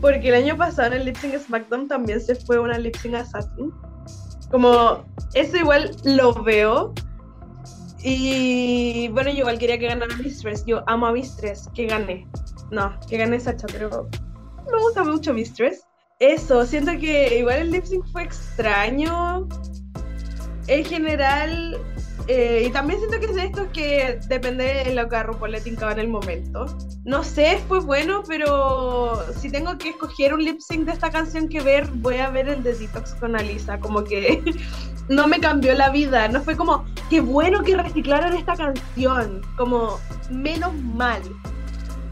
[0.00, 3.14] Porque el año pasado en el Lip Sync SmackDown también se fue una Lip Sync
[3.14, 3.72] Assassin.
[4.50, 5.04] Como,
[5.34, 6.94] eso igual lo veo.
[8.02, 10.64] Y bueno, yo igual quería que ganara Mistress.
[10.66, 11.68] Yo amo a Mistress.
[11.74, 12.26] Que gane.
[12.70, 14.08] No, que gane Sacha, pero
[14.70, 15.86] me gusta mucho Mistress.
[16.20, 19.48] Eso, siento que igual el lip sync fue extraño.
[20.66, 21.80] En general,
[22.30, 25.50] eh, y también siento que es de estos que depende de lo que a RuPaul
[25.50, 26.66] le tincaba en el momento.
[27.04, 31.48] No sé, fue bueno, pero si tengo que escoger un lip sync de esta canción
[31.48, 33.80] que ver, voy a ver el de Detox con Alisa.
[33.80, 34.42] Como que
[35.08, 36.28] no me cambió la vida.
[36.28, 39.40] No fue como, qué bueno que reciclaron esta canción.
[39.56, 39.98] Como,
[40.30, 41.22] menos mal.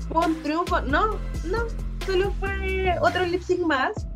[0.09, 0.81] Fue un triunfo.
[0.81, 1.59] No, no.
[2.07, 4.07] Solo fue otro lip sync más.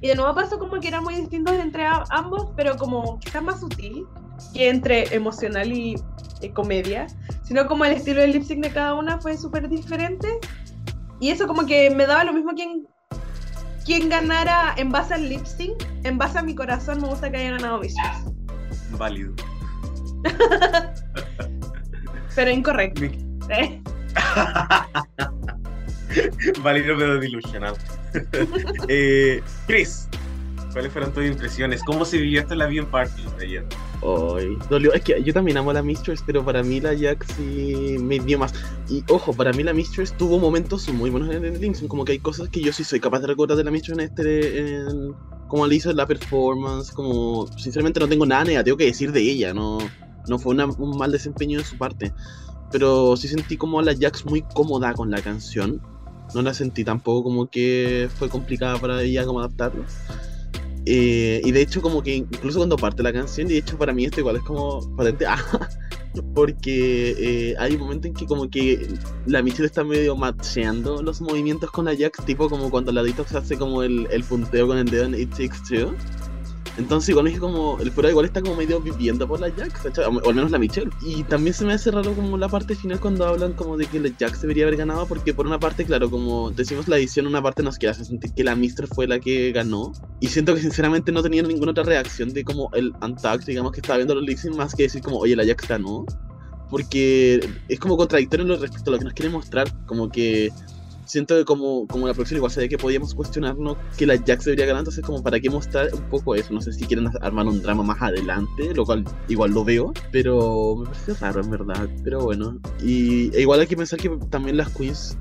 [0.00, 3.60] Y de nuevo pasó como que eran muy distintos entre ambos, pero como quizás más
[3.60, 4.04] sutil
[4.52, 5.96] que entre emocional y,
[6.54, 7.08] comedia,
[7.42, 10.28] sino como el estilo del lip sync de cada una fue súper diferente.
[11.20, 12.86] Y eso como que me daba lo mismo quien,
[13.84, 17.38] quien ganara en base al lip sync, en base a mi corazón me gusta que
[17.38, 18.18] haya ganado Mistress.
[18.98, 19.34] Válido.
[22.34, 23.04] Pero incorrecto.
[23.50, 23.82] ¿eh?
[26.62, 27.74] Válido pero delusional.
[28.88, 30.08] eh, Chris,
[30.78, 31.82] ¿cuáles fueron tus impresiones?
[31.82, 33.66] ¿Cómo se vivió esta la bien party ayer?
[34.00, 34.92] Ay, dolió.
[34.92, 38.20] Es que yo también amo a la Mistress, pero para mí la Jax sí me
[38.20, 38.54] dio más.
[38.88, 41.88] Y ojo, para mí la Mistress tuvo momentos muy buenos en el Linkson.
[41.88, 44.04] Como que hay cosas que yo sí soy capaz de recordar de la Mistress en
[44.04, 44.58] este.
[44.76, 45.14] en-
[45.48, 46.92] como le hizo la performance.
[46.92, 49.52] Como, sinceramente, no tengo nada negativo que decir de ella.
[49.52, 49.78] No,
[50.28, 52.12] no fue una- un mal desempeño de su parte.
[52.70, 55.82] Pero sí sentí como a la Jax muy cómoda con la canción.
[56.36, 59.82] No la sentí tampoco como que fue complicada para ella como adaptarlo.
[60.90, 63.92] Eh, y de hecho, como que incluso cuando parte la canción, y de hecho para
[63.92, 65.36] mí esto igual es como patente, ah,
[66.34, 68.88] porque eh, hay un momento en que como que
[69.26, 73.34] la Michelle está medio macheando los movimientos con la Jax, tipo como cuando la Detox
[73.34, 75.94] hace como el, el punteo con el dedo en It Takes Two.
[76.78, 80.04] Entonces igual es como, el pura igual está como medio viviendo por la ¿cachai?
[80.04, 80.90] o al menos la Michelle.
[81.02, 83.98] Y también se me hace raro como la parte final cuando hablan como de que
[83.98, 87.42] la Jax debería haber ganado, porque por una parte, claro, como decimos la edición, una
[87.42, 89.92] parte nos hacer sentir que la Mister fue la que ganó.
[90.20, 93.80] Y siento que sinceramente no tenía ninguna otra reacción de como el Untagged, digamos que
[93.80, 96.06] estaba viendo los sync, más que decir como, oye, la Jax ganó.
[96.70, 100.52] Porque es como contradictorio en lo respecto a lo que nos quiere mostrar, como que
[101.08, 104.66] siento que como, como la producción igual sabía que podíamos cuestionarnos que la Jax debería
[104.66, 107.60] ganar, entonces como para qué mostrar un poco eso, no sé si quieren armar un
[107.62, 112.20] drama más adelante, lo cual igual lo veo, pero me parece raro en verdad, pero
[112.20, 115.16] bueno, y e igual hay que pensar que también las queens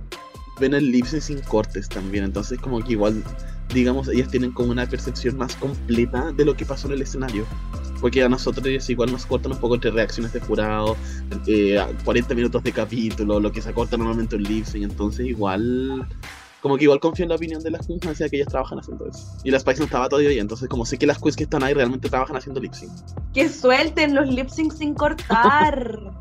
[0.59, 3.23] ven el lip sync sin cortes también, entonces como que igual,
[3.73, 7.45] digamos, ellas tienen como una percepción más completa de lo que pasó en el escenario.
[7.99, 10.95] Porque a nosotros ellos igual nos cortan un poco entre reacciones de jurado,
[11.47, 16.07] eh, 40 minutos de capítulo, lo que se acorta normalmente un lip sync, entonces igual
[16.61, 18.79] como que igual confío en la opinión de las queens más allá que ellas trabajan
[18.79, 19.25] haciendo eso.
[19.43, 21.63] Y la Spice no estaba todavía ahí, entonces como sé que las queens que están
[21.63, 22.91] ahí realmente trabajan haciendo lip sync.
[23.33, 25.99] Que suelten los lip sync sin cortar.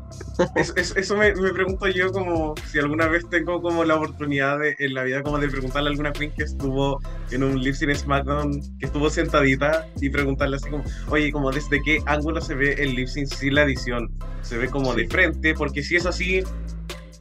[0.55, 4.59] Eso, eso, eso me, me pregunto yo como si alguna vez tengo como la oportunidad
[4.59, 7.73] de, en la vida como de preguntarle a alguna queen que estuvo en un lip
[7.73, 12.55] sync SmackDown, que estuvo sentadita y preguntarle así como, oye, como desde qué ángulo se
[12.55, 14.09] ve el lip sync sin la edición,
[14.41, 16.43] se ve como de frente, porque si es así,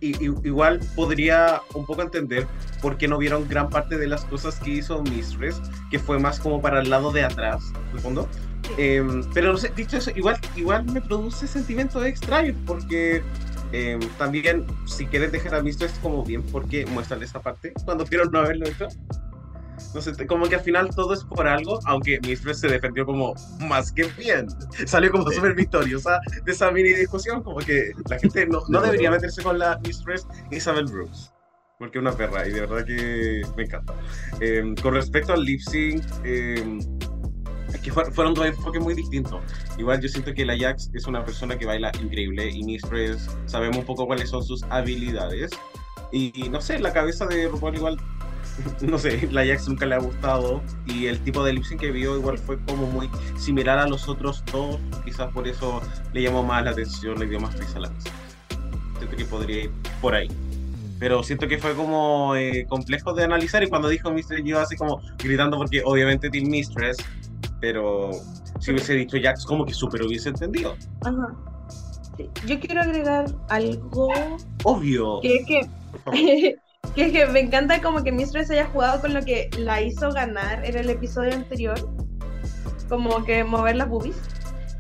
[0.01, 2.47] i- i- igual podría un poco entender
[2.83, 6.39] por qué no vieron gran parte de las cosas que hizo Mistress, que fue más
[6.41, 7.63] como para el lado de atrás,
[7.95, 8.29] de fondo.
[8.79, 13.23] Em, pero no sé, dicho eso, igual, igual me produce sentimientos extraños porque
[13.73, 18.31] em, también si quieren dejar a Mistress como bien, porque muestran esa parte cuando vieron
[18.33, 18.89] no haberlo hecho.
[19.95, 23.35] No sé, como que al final todo es por algo, aunque Mistress se defendió como
[23.61, 24.47] más que bien.
[24.87, 29.11] Salió como súper victoriosa de esa mini discusión, como que la gente no, no debería
[29.11, 31.33] meterse con la Mistress Isabel Brooks.
[31.79, 33.93] Porque es una perra y de verdad que me encanta.
[34.41, 36.79] Em, con respecto al lip sync, em,
[37.75, 39.43] es que fue- fueron dos enfoques muy distintos.
[39.77, 43.77] Igual yo siento que la Jax es una persona que baila increíble y Mistress sabemos
[43.79, 45.51] un poco cuáles son sus habilidades.
[46.13, 47.97] Y, y no sé, la cabeza de RuPaul igual,
[48.81, 52.17] no sé, la Jax nunca le ha gustado y el tipo de lip que vio
[52.17, 54.79] igual fue como muy similar a los otros dos.
[55.05, 55.81] Quizás por eso
[56.13, 58.11] le llamó más la atención, le dio más risa a la cosa.
[58.99, 60.29] Siento que podría ir por ahí.
[60.99, 64.77] Pero siento que fue como eh, complejo de analizar y cuando dijo Mistress yo así
[64.77, 66.97] como gritando porque obviamente Team Mistress,
[67.61, 68.13] pero
[68.61, 70.75] si hubiese dicho Jax como que súper hubiese entendido.
[71.05, 71.37] Ajá.
[72.17, 74.09] Sí, Yo quiero agregar algo
[74.65, 75.21] Obvio.
[75.21, 76.57] que es que.
[76.95, 80.11] que es que me encanta como que Mistress haya jugado con lo que la hizo
[80.13, 81.79] ganar en el episodio anterior,
[82.89, 84.17] como que mover las boobies,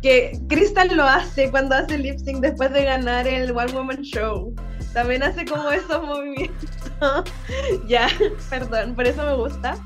[0.02, 4.54] que Crystal lo hace cuando hace lip sync después de ganar el One Woman Show.
[4.92, 6.70] También hace como esos movimientos.
[7.88, 8.08] ya,
[8.48, 9.76] perdón, por eso me gusta.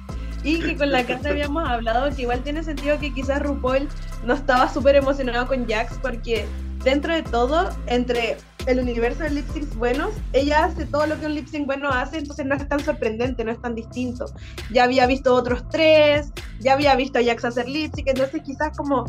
[0.43, 3.89] Y que con la carta habíamos hablado que igual tiene sentido que quizás RuPaul
[4.25, 6.47] no estaba súper emocionado con Jax porque
[6.83, 11.27] dentro de todo, entre el universo de lip syncs buenos, ella hace todo lo que
[11.27, 14.27] un lip sync bueno hace, entonces no es tan sorprendente, no es tan distinto.
[14.71, 18.77] Ya había visto otros tres, ya había visto a Jax hacer lip sync, entonces quizás
[18.77, 19.05] como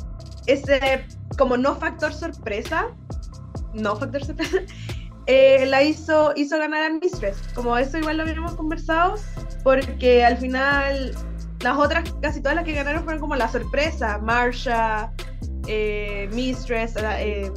[0.47, 1.05] ese,
[1.37, 2.87] como no factor sorpresa,
[3.73, 4.57] no factor sorpresa,
[5.27, 7.37] eh, la hizo, hizo ganar a Mistress.
[7.53, 9.15] Como eso igual lo habíamos conversado,
[9.63, 11.15] porque al final
[11.61, 15.11] las otras, casi todas las que ganaron fueron como la sorpresa, Marsha,
[15.67, 17.51] eh, Mistress, eh,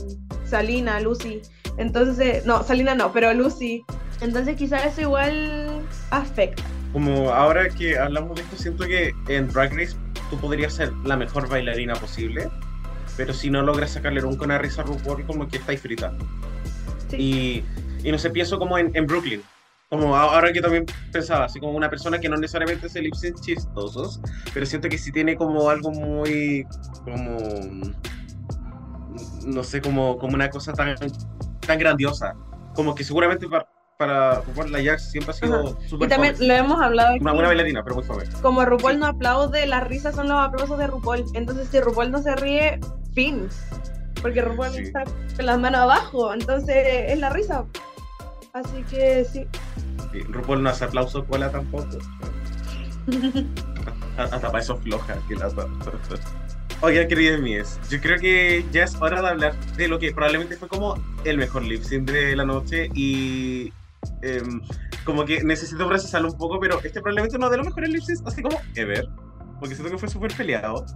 [0.44, 1.42] Salina, Lucy.
[1.76, 3.84] Entonces, no, Salina no, pero Lucy.
[4.20, 6.62] Entonces quizás eso igual afecta.
[6.92, 9.96] Como ahora que hablamos de esto, siento que en Drag Race
[10.30, 12.48] tú podrías ser la mejor bailarina posible,
[13.16, 16.12] pero si no logras sacarle nunca una risa a RuPaul, como que estáis frita.
[17.12, 17.62] Y,
[18.02, 19.42] y no sé, pienso como en, en Brooklyn.
[19.94, 23.40] Como ahora que también pensaba, así como una persona que no necesariamente se lip sync
[23.40, 24.20] chistosos,
[24.52, 26.66] pero siento que sí tiene como algo muy,
[27.04, 27.38] como,
[29.46, 30.96] no sé, como, como una cosa tan,
[31.66, 32.34] tan grandiosa.
[32.74, 36.48] Como que seguramente para, para RuPaul la Jax siempre ha sido súper Y también fome.
[36.48, 37.20] lo hemos hablado aquí.
[37.20, 38.24] Una buena bailarina, pero muy fome.
[38.42, 38.98] Como RuPaul Sí.
[38.98, 41.24] no aplaude, las risas son los aplausos de RuPaul.
[41.34, 42.80] Entonces, si RuPaul no se ríe,
[43.14, 43.48] fin.
[44.22, 44.82] Porque RuPaul Sí.
[44.82, 45.04] está
[45.36, 46.34] con las manos abajo.
[46.34, 46.74] Entonces,
[47.12, 47.64] es la risa.
[48.54, 49.46] Así que sí.
[50.14, 51.98] Sí, RuPaul no hace aplauso cola tampoco.
[54.16, 55.52] Hasta para eso floja que las
[56.82, 60.56] Oigan, queridos míos, yo creo que ya es hora de hablar de lo que probablemente
[60.56, 63.72] fue como el mejor lip sync de la noche y
[64.22, 64.60] em,
[65.04, 68.22] como que necesito procesarlo un poco, pero este probablemente uno de los mejores lip syncs
[68.24, 69.08] así como ever,
[69.58, 70.86] porque siento que fue súper peleado.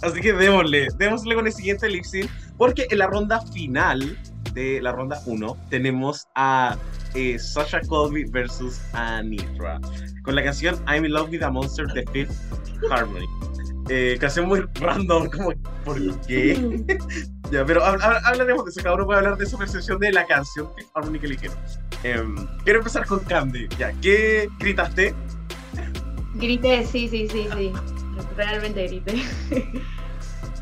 [0.00, 4.16] Así que démosle, démosle con el siguiente lip sync, porque en la ronda final
[4.58, 6.76] de la ronda 1 tenemos a
[7.14, 9.80] eh, Sasha Colby versus Anitra
[10.22, 12.34] con la canción I'm in Love with a Monster de Fifth
[12.90, 13.26] Harmony.
[13.88, 15.52] Eh, canción muy random, como,
[15.84, 16.54] ¿por qué?
[17.50, 20.12] ya, pero hab- hab- hablaremos de eso, cada uno puede hablar de su percepción de
[20.12, 21.56] la canción Fifth Harmony que eligieron.
[22.02, 25.14] Em, quiero empezar con Candy, ya, ¿qué gritaste?
[26.34, 27.72] Grité, sí, sí, sí, sí.
[28.36, 29.22] Realmente grité.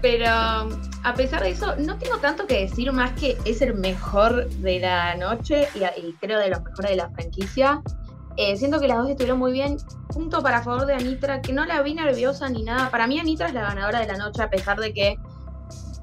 [0.03, 0.69] Pero
[1.07, 4.81] a pesar de eso, no tengo tanto que decir más que es el mejor de
[4.81, 7.81] la noche y, y creo de los mejores de la franquicia.
[8.37, 9.77] Eh, siento que las dos estuvieron muy bien.
[10.09, 12.91] Punto para favor de Anitra, que no la vi nerviosa ni nada.
[12.91, 15.17] Para mí Anitra es la ganadora de la noche, a pesar de que,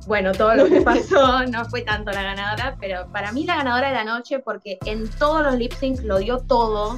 [0.08, 3.90] bueno, todo lo que pasó no fue tanto la ganadora, pero para mí la ganadora
[3.90, 6.98] de la noche porque en todos los lip syncs lo dio todo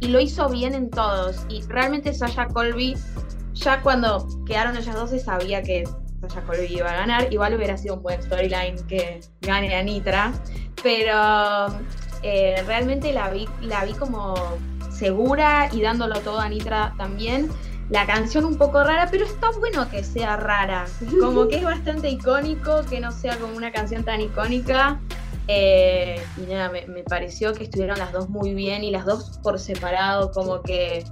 [0.00, 1.46] y lo hizo bien en todos.
[1.48, 2.98] Y realmente Sasha Colby,
[3.54, 5.84] ya cuando quedaron ellas dos se sabía que
[6.28, 7.32] Colby iba a ganar.
[7.32, 10.32] Igual hubiera sido un buen storyline que gane a Nitra.
[10.82, 11.66] Pero
[12.22, 14.34] eh, realmente la vi, la vi como
[14.90, 17.50] segura y dándolo todo a Nitra también.
[17.90, 20.86] La canción un poco rara, pero está bueno que sea rara.
[21.20, 25.00] Como que es bastante icónico, que no sea como una canción tan icónica.
[25.48, 29.38] Eh, y nada, me, me pareció que estuvieron las dos muy bien y las dos
[29.44, 31.04] por separado, como que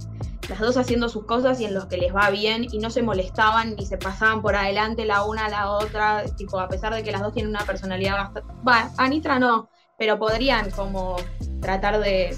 [0.49, 3.01] las dos haciendo sus cosas y en los que les va bien y no se
[3.01, 7.03] molestaban ni se pasaban por adelante la una a la otra, tipo, a pesar de
[7.03, 8.53] que las dos tienen una personalidad bastante...
[8.67, 11.17] Va, Anitra no, pero podrían como
[11.61, 12.37] tratar de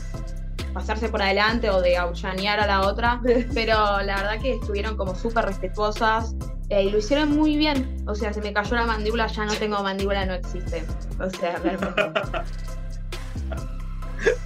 [0.73, 3.21] pasarse por adelante o de aullanear a la otra,
[3.53, 6.35] pero la verdad que estuvieron como súper respetuosas
[6.69, 8.03] eh, y lo hicieron muy bien.
[8.07, 10.85] O sea, se me cayó la mandíbula, ya no tengo mandíbula, no existe.
[11.19, 12.01] O sea, realmente.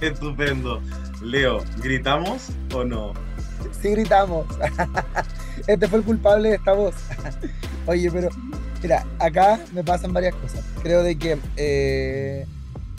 [0.00, 0.80] Estupendo.
[1.20, 3.12] Leo, ¿gritamos o no?
[3.80, 4.46] Sí gritamos.
[5.66, 6.94] Este fue el culpable de esta voz.
[7.86, 8.30] Oye, pero
[8.82, 10.64] mira, acá me pasan varias cosas.
[10.82, 12.46] Creo de que eh,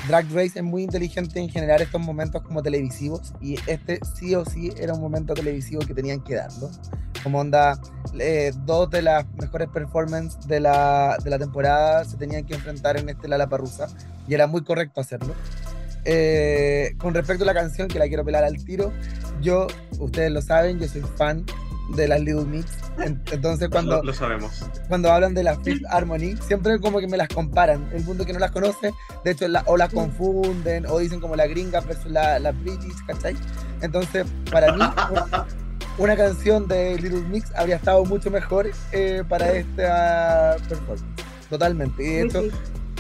[0.08, 4.46] Drag Race es muy inteligente en generar estos momentos como televisivos y este sí o
[4.46, 6.70] sí era un momento televisivo que tenían que darlo.
[7.22, 7.80] Como onda,
[8.20, 12.98] eh, dos de las mejores performances de la, de la temporada se tenían que enfrentar
[12.98, 13.88] en este Lala Parrusa
[14.28, 15.34] y era muy correcto hacerlo.
[16.06, 18.92] Eh, con respecto a la canción, que la quiero pelar al tiro,
[19.42, 19.68] yo,
[20.00, 21.46] ustedes lo saben, yo soy fan
[21.96, 22.78] de las Little Mix.
[23.00, 24.66] En- Entonces, cuando, Lo, lo sabemos.
[24.88, 27.90] cuando hablan de la Fifth Harmony, siempre como que me las comparan.
[27.94, 28.94] El mundo que no las conoce,
[29.24, 32.96] de hecho, la- o las confunden, o dicen como la gringa versus la, la British,
[33.08, 33.36] ¿cachai?
[33.82, 35.46] Entonces, para mí, una,
[35.98, 41.04] una canción de Little Mix habría estado mucho mejor eh, para esta performance.
[41.50, 42.04] Totalmente.
[42.04, 42.52] Y de hecho, Sí,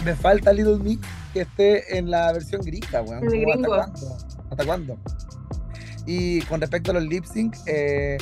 [0.03, 3.23] me falta Little Mix que esté en la versión gringa, weón.
[3.25, 4.17] ¿Hasta cuándo?
[4.49, 4.97] ¿Hasta cuándo?
[6.05, 8.17] Y con respecto a los lip sync, eh,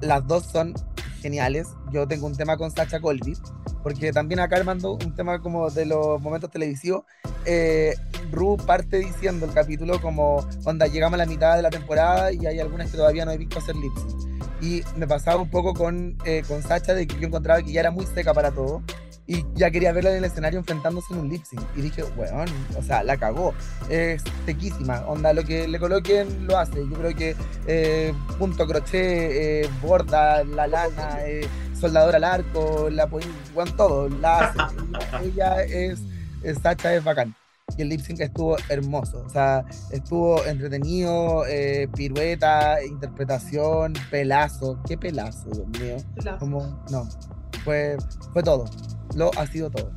[0.00, 0.74] las dos son
[1.20, 1.68] geniales.
[1.92, 3.36] Yo tengo un tema con Sacha Colby,
[3.82, 7.04] porque también acá armando un tema como de los momentos televisivos,
[7.44, 7.94] eh,
[8.30, 12.46] Ru parte diciendo el capítulo como, onda, llegamos a la mitad de la temporada y
[12.46, 14.00] hay algunas que todavía no he visto hacer lips.
[14.60, 17.80] Y me pasaba un poco con, eh, con Sacha de que yo encontraba que ya
[17.80, 18.80] era muy seca para todo
[19.26, 21.62] y ya quería verla en el escenario enfrentándose en un lip sync.
[21.76, 23.54] Y dije, weón, o sea, la cagó.
[23.88, 25.00] Es sequísima.
[25.06, 26.76] Onda, lo que le coloquen lo hace.
[26.88, 31.46] Yo creo que eh, punto crochet, eh, borda, la lana, eh,
[31.78, 34.08] soldador al arco, la weón, todo.
[34.08, 34.58] La hace.
[35.24, 36.00] ella es,
[36.42, 37.34] es, Sacha es bacán.
[37.76, 39.22] Y el lip sync estuvo hermoso.
[39.24, 44.80] O sea, estuvo entretenido, eh, pirueta, interpretación, pelazo.
[44.86, 45.96] ¿Qué pelazo, Dios mío?
[46.40, 47.08] Como, no.
[47.64, 47.96] Fue,
[48.32, 48.64] fue todo
[49.16, 49.90] lo ha sido todo.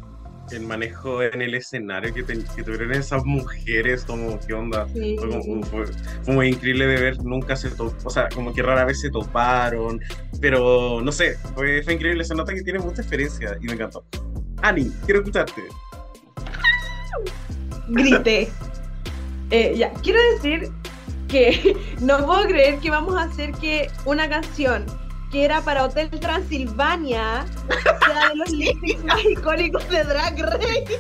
[0.52, 4.86] El manejo en el escenario que, que tuvieron esas mujeres, como, ¿qué onda?
[4.88, 9.10] Fue, muy increíble de ver, nunca se topó, o sea, como que rara vez se
[9.10, 10.00] toparon,
[10.40, 14.06] pero no sé, fue, fue increíble, se nota que tiene mucha experiencia y me encantó.
[14.62, 15.64] Ani, quiero escucharte.
[17.88, 18.50] Grité.
[19.52, 20.72] Eh, ya, quiero decir
[21.28, 24.86] que no puedo creer que vamos a hacer que una canción
[25.36, 27.46] que era para Hotel Transilvania,
[28.06, 31.00] sea de los lip más icónicos de Drag Race.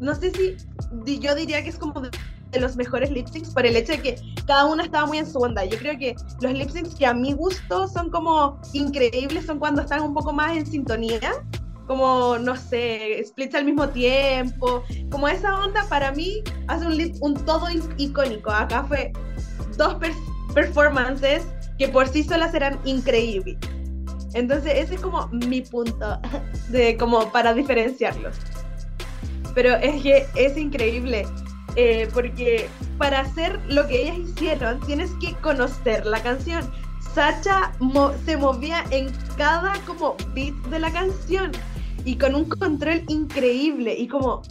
[0.00, 0.56] No sé si
[1.20, 2.10] yo diría que es como de,
[2.58, 5.38] los mejores lip syncs por el hecho de que cada uno estaba muy en su
[5.38, 5.66] onda.
[5.66, 9.82] Yo creo que los lip syncs que a mi gusto son como increíbles son cuando
[9.82, 11.44] están un poco más en sintonía.
[11.86, 14.82] Como, no sé, splits al mismo tiempo.
[15.10, 17.66] Como esa onda para mí hace un, lip, un todo
[17.98, 18.50] icónico.
[18.50, 19.12] Acá fue
[19.76, 19.98] dos
[20.54, 21.46] performances
[21.78, 23.56] que por sí solas eran increíbles.
[24.34, 26.20] Entonces ese es como mi punto
[26.68, 28.36] de como para diferenciarlos.
[29.54, 31.26] Pero es que es increíble
[31.76, 32.68] eh, porque
[32.98, 36.68] para hacer lo que ellas hicieron tienes que conocer la canción.
[37.14, 37.72] Sacha
[38.24, 41.52] se movía en cada como beat de la canción
[42.04, 44.42] y con un control increíble y como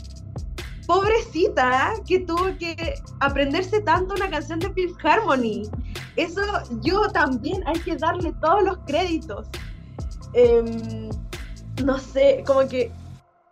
[0.85, 5.69] pobrecita que tuvo que aprenderse tanto una canción de Fifth Harmony.
[6.15, 6.41] Eso
[6.81, 9.47] yo también hay que darle todos los créditos.
[10.33, 11.09] Em,
[11.83, 12.91] no sé, como que,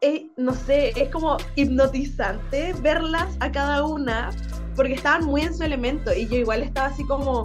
[0.02, 4.30] eh, no sé, es como hipnotizante verlas a cada una
[4.76, 7.44] porque estaban muy en su elemento y yo igual estaba así como,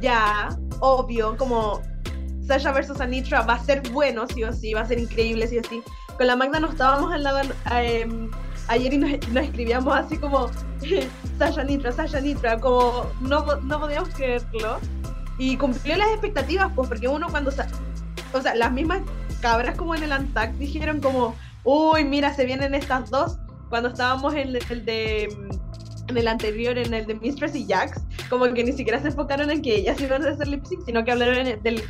[0.00, 0.48] ya,
[0.80, 1.80] obvio, como
[2.46, 5.58] Sasha versus Anitra va a ser bueno sí o sí, va a ser increíble sí
[5.58, 5.82] o sí.
[6.16, 7.40] Con la Magda no estábamos al lado...
[7.72, 8.06] Eh,
[8.68, 10.50] ayer y nos, escribíamos así como
[11.38, 14.78] Sasha Nitra, Sasha Nitra, como no, no podíamos creerlo.
[15.38, 17.50] Y cumplió las expectativas, pues, porque uno cuando.
[18.32, 19.02] O sea, las mismas
[19.40, 21.34] cabras como en el Antac dijeron como,
[21.64, 23.38] uy, mira, se vienen estas dos.
[23.68, 25.36] Cuando estábamos en el de.
[26.08, 29.50] En el anterior, en el de Mistress y Jax, como que ni siquiera se enfocaron
[29.50, 31.82] en que ellas iban a hacer lip sync, sino que hablaron del,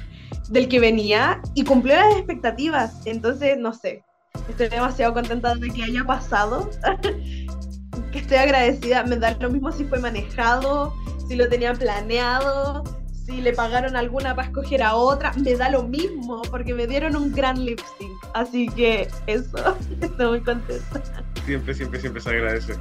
[0.51, 3.07] del que venía y cumplió las expectativas.
[3.07, 4.05] Entonces, no sé,
[4.49, 6.71] Estoy demasiado contenta de que haya pasado.
[8.13, 9.05] que estoy agradecida.
[9.05, 10.95] Me da lo mismo si fue manejado,
[11.29, 12.85] si lo tenían planeado,
[13.27, 15.33] si le pagaron alguna para escoger a otra.
[15.35, 18.13] Me da lo mismo porque me dieron un gran lip sync.
[18.35, 21.03] Así que eso, estoy muy contenta.
[21.45, 22.75] Siempre, siempre, siempre se agradece.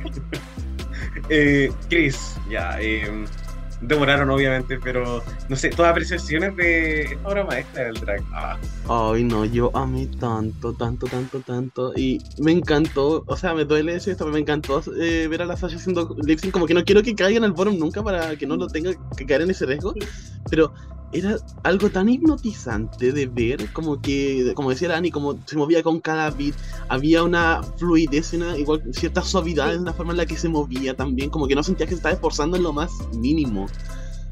[1.30, 2.78] eh, Chris, ya.
[2.80, 3.26] Eh,
[3.82, 8.22] demoraron obviamente, pero no sé, todas apreciaciones de esta obra maestra del drag.
[8.34, 8.58] Ah.
[8.88, 11.94] Ay, no, yo amé tanto, tanto, tanto, tanto.
[11.96, 15.46] Y me encantó, o sea, me duele decir esto, pero me encantó eh, ver a
[15.46, 16.52] la Sasha haciendo lip sync.
[16.52, 19.26] Como que no quiero que caigan al bottom nunca para que no lo tenga que
[19.26, 19.94] caer en ese riesgo.
[20.50, 20.74] Pero
[21.14, 26.00] era algo tan hipnotizante de ver, como que, como decía Dani, como se movía con
[26.00, 26.56] cada beat,
[26.88, 30.96] había una fluidez, una igual cierta suavidad en la forma en la que se movía
[30.96, 33.68] también, como que no sentía que se estaba esforzando en lo más mínimo.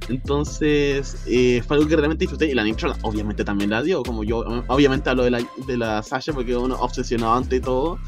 [0.07, 2.47] Entonces, eh, fue algo que realmente disfruté.
[2.47, 4.01] Y la Nitro, obviamente, también la dio.
[4.01, 7.99] Como yo, obviamente, hablo de la, de la Sasha porque uno obsesionado ante todo.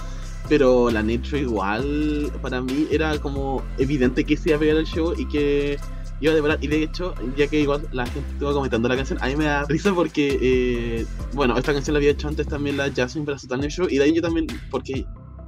[0.49, 4.85] Pero la Nitro, igual, para mí era como evidente que se iba a ver el
[4.85, 5.77] show y que
[6.21, 6.57] iba a devorar.
[6.61, 9.45] Y de hecho, ya que igual la gente estuvo comentando la canción, a mí me
[9.45, 13.37] da risa porque, eh, bueno, esta canción la había hecho antes también la Jasmine para
[13.37, 13.47] su.
[13.89, 15.05] Y de ahí yo también, porque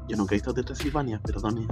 [0.08, 1.68] yo nunca he visto de Transilvania, perdón.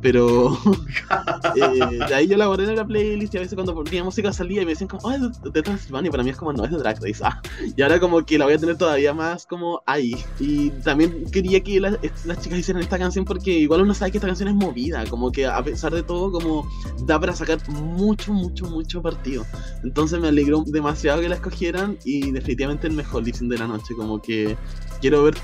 [0.00, 0.58] Pero
[1.56, 4.32] eh, de ahí yo la guardé en la playlist y a veces cuando ponía música
[4.32, 6.10] salía y me decían como, oh, es de Transilvania.
[6.10, 7.22] Para mí es como, no, es de Drag Race.
[7.22, 7.40] Ah.
[7.76, 10.16] Y ahora como que la voy a tener todavía más como ahí.
[10.38, 11.98] Y también quería que las
[12.40, 15.04] chicas hicieran esta canción porque igual uno sabe que esta canción es movida.
[15.06, 16.68] Como que a pesar de todo, como
[17.06, 19.44] da para sacar mucho, mucho, mucho partido.
[19.82, 23.94] Entonces me alegró demasiado que la escogieran y definitivamente el mejor lip de la noche.
[23.96, 24.56] Como que
[25.00, 25.34] quiero ver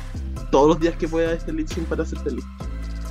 [0.51, 2.45] todos los días que pueda este lip para hacer feliz.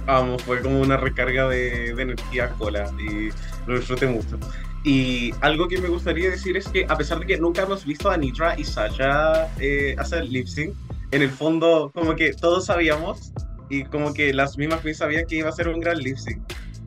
[0.06, 3.30] Vamos, fue como una recarga de, energía cola y
[3.68, 4.40] lo disfruté mucho.
[4.84, 8.10] Y algo que me gustaría decir es que a pesar de que nunca hemos visto
[8.10, 10.74] a Nitra y Sasha eh, hacer lip sync,
[11.12, 13.34] en el fondo, como que todos sabíamos
[13.70, 16.42] y como que las mismas queens sabían que iba a ser un gran lip sync,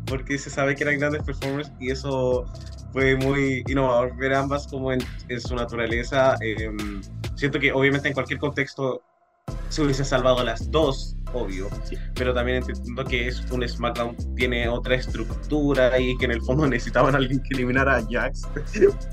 [0.06, 2.46] porque se sabe que eran grandes performers y eso
[2.92, 6.36] fue muy innovador ver ambas como en, en su naturaleza.
[6.40, 7.02] em,
[7.34, 9.02] siento que obviamente en cualquier contexto
[9.68, 11.68] se hubiese salvado las dos, obvio,
[12.14, 16.66] pero también entiendo que es un SmackDown tiene otra estructura y que en el fondo
[16.68, 18.48] necesitaban a alguien que eliminara a Jax,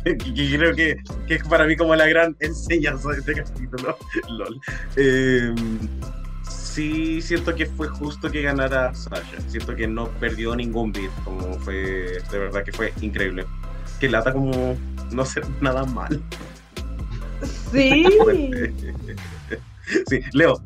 [0.25, 0.97] y creo que,
[1.27, 3.97] que es para mí como la gran enseñanza de este capítulo.
[4.29, 4.59] Lol.
[4.95, 5.55] Em,
[6.77, 9.41] sí siento que fue justo que ganara Sasha.
[9.47, 11.11] Siento que no perdió ningún beat.
[11.23, 13.45] Como fue, de verdad que fue increíble.
[13.99, 14.77] Que lata como
[15.11, 16.21] no hacer nada mal.
[17.71, 18.05] Sí.
[20.07, 20.61] sí, Leo.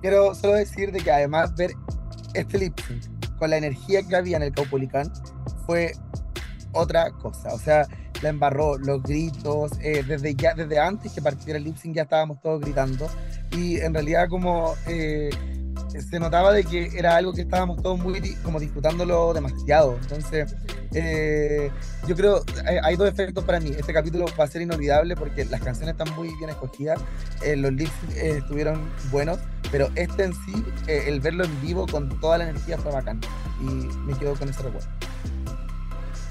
[0.00, 1.72] Quiero solo decir de que además ver
[2.34, 2.78] este lip
[3.38, 5.12] con la energía que había en el Caupolicán
[5.66, 5.92] fue
[6.72, 7.52] otra cosa.
[7.52, 7.86] O sea,
[8.22, 12.40] la embarró, los gritos, eh, desde ya, desde antes que partiera el lip ya estábamos
[12.40, 13.08] todos gritando.
[13.56, 15.30] Y en realidad como eh,
[15.90, 19.98] se notaba de que era algo que estábamos todos muy como disfrutándolo demasiado.
[20.00, 20.54] Entonces,
[20.92, 21.70] eh,
[22.06, 23.70] yo creo, hay, hay dos efectos para mí.
[23.76, 27.00] Este capítulo va a ser inolvidable porque las canciones están muy bien escogidas,
[27.42, 29.38] eh, los lip sync eh, estuvieron buenos,
[29.70, 33.20] pero este en sí, el verlo en vivo con toda la energía fue bacán.
[33.60, 34.88] Y me quedo con ese recuerdo.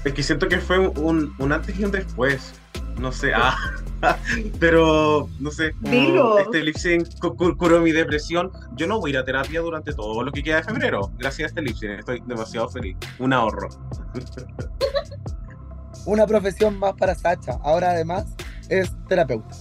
[0.04, 2.54] Es que siento que fue un antes y un después.
[3.00, 3.56] No sé, ah,
[4.60, 5.72] pero no sé.
[5.80, 6.38] Dilo.
[6.38, 8.52] Este lip sync cu- cu- curó mi depresión.
[8.76, 11.10] Yo no voy a ir a terapia durante todo lo que queda de febrero.
[11.18, 11.98] Gracias a este lip sync.
[12.00, 12.96] Estoy demasiado feliz.
[13.18, 13.68] Un ahorro.
[16.06, 17.58] Una profesión más para Sacha.
[17.62, 18.26] Ahora además
[18.68, 19.54] es terapeuta.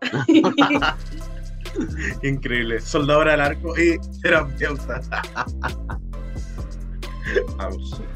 [2.22, 2.80] Increíble.
[2.80, 5.00] Soldadora al arco y terapeuta.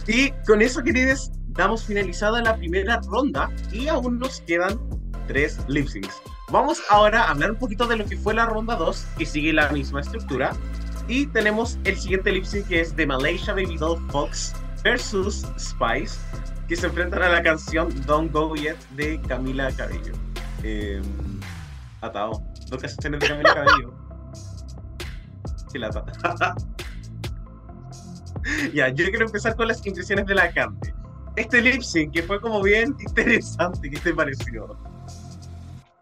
[0.07, 4.81] Y con eso, queridos, damos finalizada la primera ronda y aún nos quedan
[5.27, 6.23] tres lip syncs.
[6.51, 9.53] Vamos ahora a hablar un poquito de lo que fue la ronda 2, que sigue
[9.53, 10.53] la misma estructura.
[11.09, 16.19] Y tenemos el siguiente lip sync que es de Malaysia Baby Doll Fox versus Spice,
[16.69, 20.13] que se enfrentan a la canción Don't Go Yet de Camila Cabello.
[20.63, 21.01] Eh,
[22.01, 22.43] atado.
[22.69, 23.95] Dos canciones de Camila Cabello.
[25.73, 26.05] Qué lata.
[28.75, 30.95] ya, yo quiero empezar con las impresiones de la Cande.
[31.37, 34.77] Este lip sync que fue como bien interesante, ¿qué te pareció?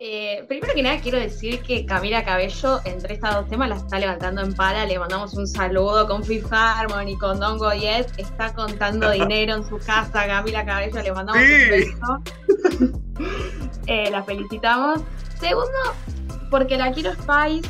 [0.02, 3.98] Eh, primero que nada quiero decir que Camila Cabello entre estos dos temas la está
[3.98, 9.10] levantando en pala, le mandamos un saludo con Fifth Harmony, con Don Goyet, está contando
[9.12, 11.52] dinero en su casa, Camila Cabello, le mandamos Sí.
[11.52, 13.00] un beso.
[13.86, 15.00] Eh, la felicitamos.
[15.40, 15.68] Segundo,
[16.50, 17.68] porque la quiero Spice,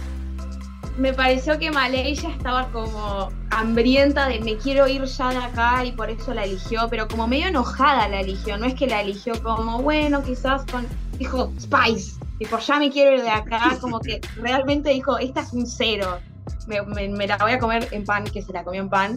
[0.97, 5.93] me pareció que Malaysia estaba como hambrienta de me quiero ir ya de acá y
[5.93, 9.41] por eso la eligió, pero como medio enojada la eligió, no es que la eligió
[9.43, 10.87] como, bueno, quizás con,
[11.19, 15.53] dijo Spice, tipo, ya me quiero ir de acá, como que realmente dijo, esta es
[15.53, 16.19] un cero,
[16.67, 19.17] me, la voy a comer en pan, que se la comió en pan.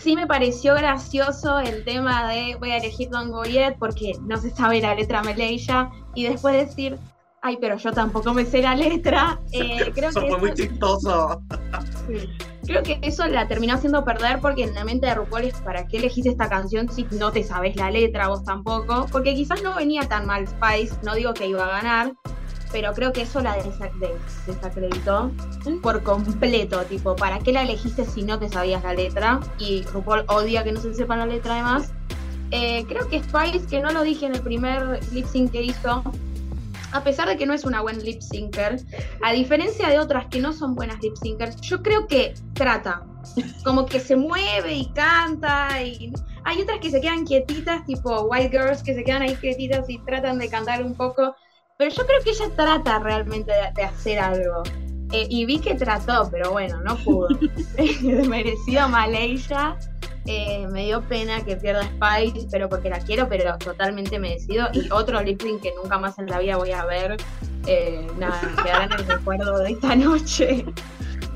[0.00, 4.50] Sí me pareció gracioso el tema de voy a elegir Don Goyet porque no se
[4.50, 6.98] sabe la letra Malaysia y después decir,
[7.46, 9.38] ay, pero yo tampoco me sé la letra.
[9.52, 11.42] Eh, creo Eso que fue muy eso- chistoso.
[12.06, 12.28] Sí.
[12.66, 15.86] Creo que eso la terminó haciendo perder porque en la mente de RuPaul es para
[15.86, 19.06] qué elegís esta canción si no te sabes la letra, vos tampoco.
[19.12, 22.12] Porque quizás no venía tan mal Spice, no digo que iba a ganar,
[22.72, 24.16] pero creo que eso la desa- de-
[24.48, 25.30] desacreditó
[25.80, 26.82] por completo.
[26.82, 29.38] Tipo, ¿para qué la elegiste si no te sabías la letra?
[29.60, 31.92] Y RuPaul odia que no se sepa la letra además.
[32.50, 36.02] Eh, creo que Spice, que no lo dije en el primer lip sync que hizo,
[36.96, 38.80] a pesar de que no es una buena lip syncer,
[39.22, 43.06] a diferencia de otras que no son buenas lip syncers, yo creo que trata.
[43.64, 46.12] Como que se mueve y canta y
[46.44, 49.98] hay otras que se quedan quietitas, tipo White Girls que se quedan ahí quietitas y
[49.98, 51.34] tratan de cantar un poco.
[51.76, 54.62] Pero yo creo que ella trata realmente de, hacer algo.
[55.12, 57.28] Eh, y vi que trató, pero bueno, no pudo.
[58.28, 59.76] Merecido Malaysia.
[60.26, 64.68] Eh, me dio pena que pierda Spice, pero porque la quiero, pero totalmente merecido.
[64.72, 67.16] Y otro lip sync que nunca más en la vida voy a ver.
[67.66, 70.64] Eh, nada, quedará en el recuerdo de esta noche.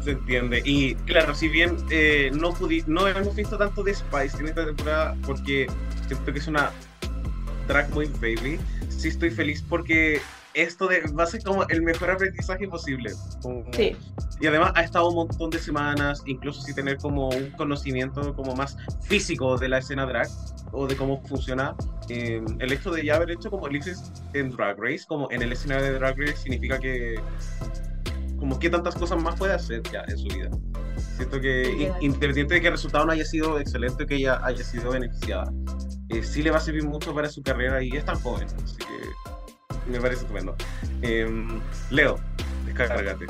[0.02, 0.62] Se entiende.
[0.64, 2.54] Y claro, si bien eh, no,
[2.86, 5.66] no hemos visto tanto de Spice en esta temporada, porque
[6.08, 6.70] siento que es una
[7.68, 10.20] drag muy baby, sí estoy feliz porque
[10.54, 13.12] esto de, va a ser como el mejor aprendizaje posible.
[13.42, 13.96] Como- Sí.
[14.40, 18.54] Y además ha estado un montón de semanas, incluso sin tener como un conocimiento como
[18.56, 20.28] más físico de la escena drag
[20.72, 21.74] o de cómo funciona.
[22.08, 25.52] Eh, el hecho de ya haber hecho como ellipses en Drag Race, como en el
[25.52, 27.20] escenario de Drag Race, significa que
[28.38, 30.48] como qué tantas cosas más puede hacer ya en su vida.
[31.16, 34.90] Siento que independiente de que el resultado no haya sido excelente, que ella haya sido
[34.90, 35.52] beneficiada,
[36.08, 38.76] eh, sí le va a servir mucho para su carrera y es tan joven, así
[38.78, 38.86] que
[39.90, 40.56] me parece estupendo.
[41.02, 41.60] Em,
[41.90, 42.18] Leo,
[42.64, 43.26] descárgate.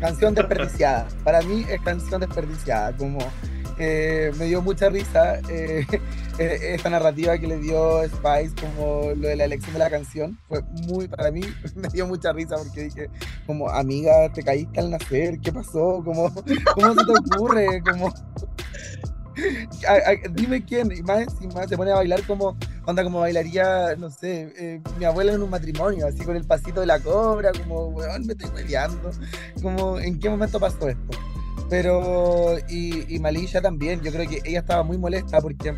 [0.00, 1.06] canción desperdiciada.
[1.24, 2.96] Para mí es canción desperdiciada.
[2.96, 3.18] Como
[3.78, 5.84] eh, me dio mucha risa eh,
[6.38, 10.38] eh, esta narrativa que le dio Spice, como lo de la elección de la canción.
[10.48, 11.42] Fue muy, para mí,
[11.74, 13.10] me dio mucha risa porque dije,
[13.46, 16.02] como, amiga, te caíste al nacer, ¿qué pasó?
[16.04, 16.32] Como,
[16.74, 17.82] ¿Cómo se te ocurre?
[17.82, 18.12] Como,
[20.32, 22.56] dime quién, y más encima se pone a bailar como,
[22.86, 26.80] onda como bailaría, no sé, eh, mi abuela en un matrimonio, así con el pasito
[26.80, 29.10] de la cobra, como, weón, me estoy peleando,
[29.62, 31.18] como, ¿en qué momento pasó esto?
[31.70, 35.74] Pero, y, y Malilla también, yo creo que ella estaba muy molesta porque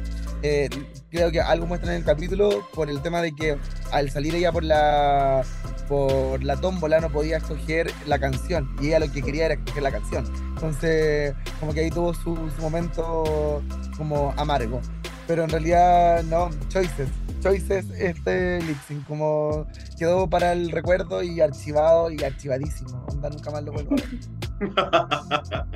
[0.47, 0.69] eh,
[1.11, 3.57] creo que algo muestra en el capítulo por el tema de que
[3.91, 5.43] al salir ella por la
[5.89, 9.83] por la tómbola no podía escoger la canción y ella lo que quería era escoger
[9.83, 10.25] la canción.
[10.55, 13.63] Entonces, como que ahí tuvo su, su momento
[13.97, 14.81] como amargo.
[15.27, 17.09] Pero en realidad, no, choices.
[17.41, 19.67] Choices, este lip sync, como
[19.99, 23.05] quedó para el recuerdo y archivado y archivadísimo.
[23.09, 25.67] Onda, nunca más lo vuelvo a ver.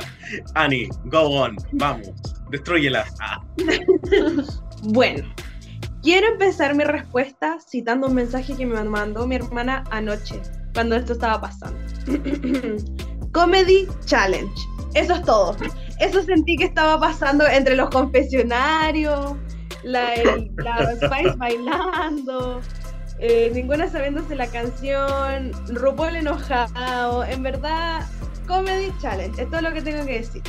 [0.55, 2.11] Annie, go on, vamos,
[2.51, 3.05] destruyela.
[4.83, 5.29] Bueno,
[6.03, 10.41] quiero empezar mi respuesta citando un mensaje que me mandó mi hermana anoche,
[10.73, 11.79] cuando esto estaba pasando.
[13.33, 14.51] Comedy Challenge.
[14.95, 15.57] Eso es todo.
[15.99, 19.37] Eso sentí que estaba pasando entre los confesionarios,
[19.83, 20.51] la, el-
[20.97, 22.61] Spice bailando,
[23.19, 27.25] eh, ninguna sabiéndose la canción, RuPaul enojado.
[27.25, 28.07] En verdad,
[28.47, 29.41] Comedy Challenge.
[29.41, 30.43] Es todo lo que tengo que decir.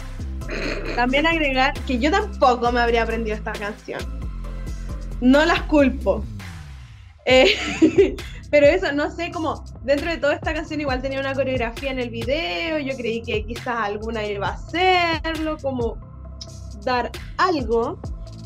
[0.96, 4.02] También agregar que yo tampoco me habría aprendido esta canción.
[5.22, 6.24] No las culpo.
[7.26, 7.56] Eh,
[8.52, 12.00] pero eso, no sé, como dentro de toda esta canción igual tenía una coreografía en
[12.00, 15.98] el video, yo creí que quizás alguna iba a hacerlo, como
[16.84, 18.00] dar algo.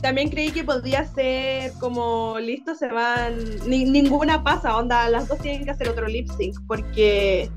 [0.06, 3.34] También creí que podía ser como, listo, se van,
[3.66, 7.50] ni- ninguna pasa, onda, las dos tienen que hacer otro lip sync, porque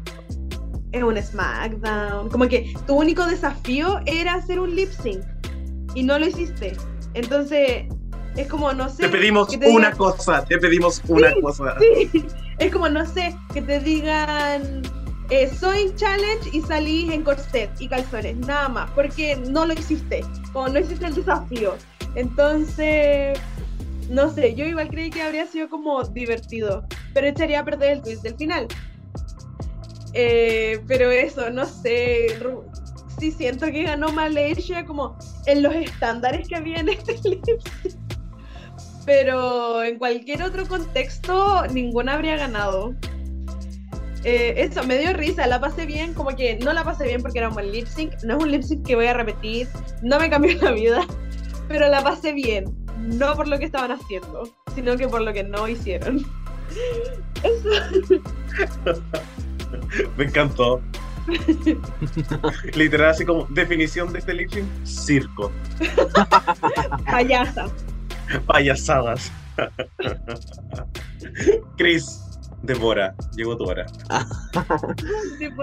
[0.92, 2.30] es un SmackDown.
[2.30, 5.22] Como que tu único desafío era hacer un lip sync
[5.94, 6.74] y no lo hiciste.
[7.12, 7.84] Entonces,
[8.34, 9.02] es como, no sé.
[9.02, 11.76] Te pedimos te una digan- cosa, te pedimos una cosa.
[11.78, 12.24] Sí,
[12.58, 14.80] es como, no sé, que te digan,
[15.28, 20.22] eh, soy challenge y salís en corset y calzones, nada más, porque no lo hiciste,
[20.54, 21.74] como no hiciste el desafío.
[22.18, 23.38] Entonces,
[24.10, 26.84] no sé, yo igual creí que habría sido como divertido,
[27.14, 28.66] pero echaría a perder el twist del final.
[30.14, 32.36] Eh, pero eso, no sé,
[33.20, 35.16] sí siento que ganó Malaysia como
[35.46, 37.60] en los estándares que había en este lip sync.
[39.06, 42.96] Pero en cualquier otro contexto, ninguna habría ganado.
[44.24, 47.38] Eh, eso, me dio risa, la pasé bien, como que no la pasé bien porque
[47.38, 49.68] era un buen lip sync, no es un lip sync que voy a repetir,
[50.02, 51.06] no me cambió la vida,
[51.68, 52.64] pero la pasé bien,
[52.98, 56.24] no por lo que estaban haciendo, sino que por lo que no hicieron.
[57.42, 58.22] Eso.
[60.16, 60.80] Me encantó.
[62.74, 65.52] Literal, así como definición de este lip sync, circo,
[67.10, 67.66] Payasa.
[68.46, 69.30] payasadas.
[71.76, 72.22] Chris,
[72.62, 73.86] Devora, llegó tu hora.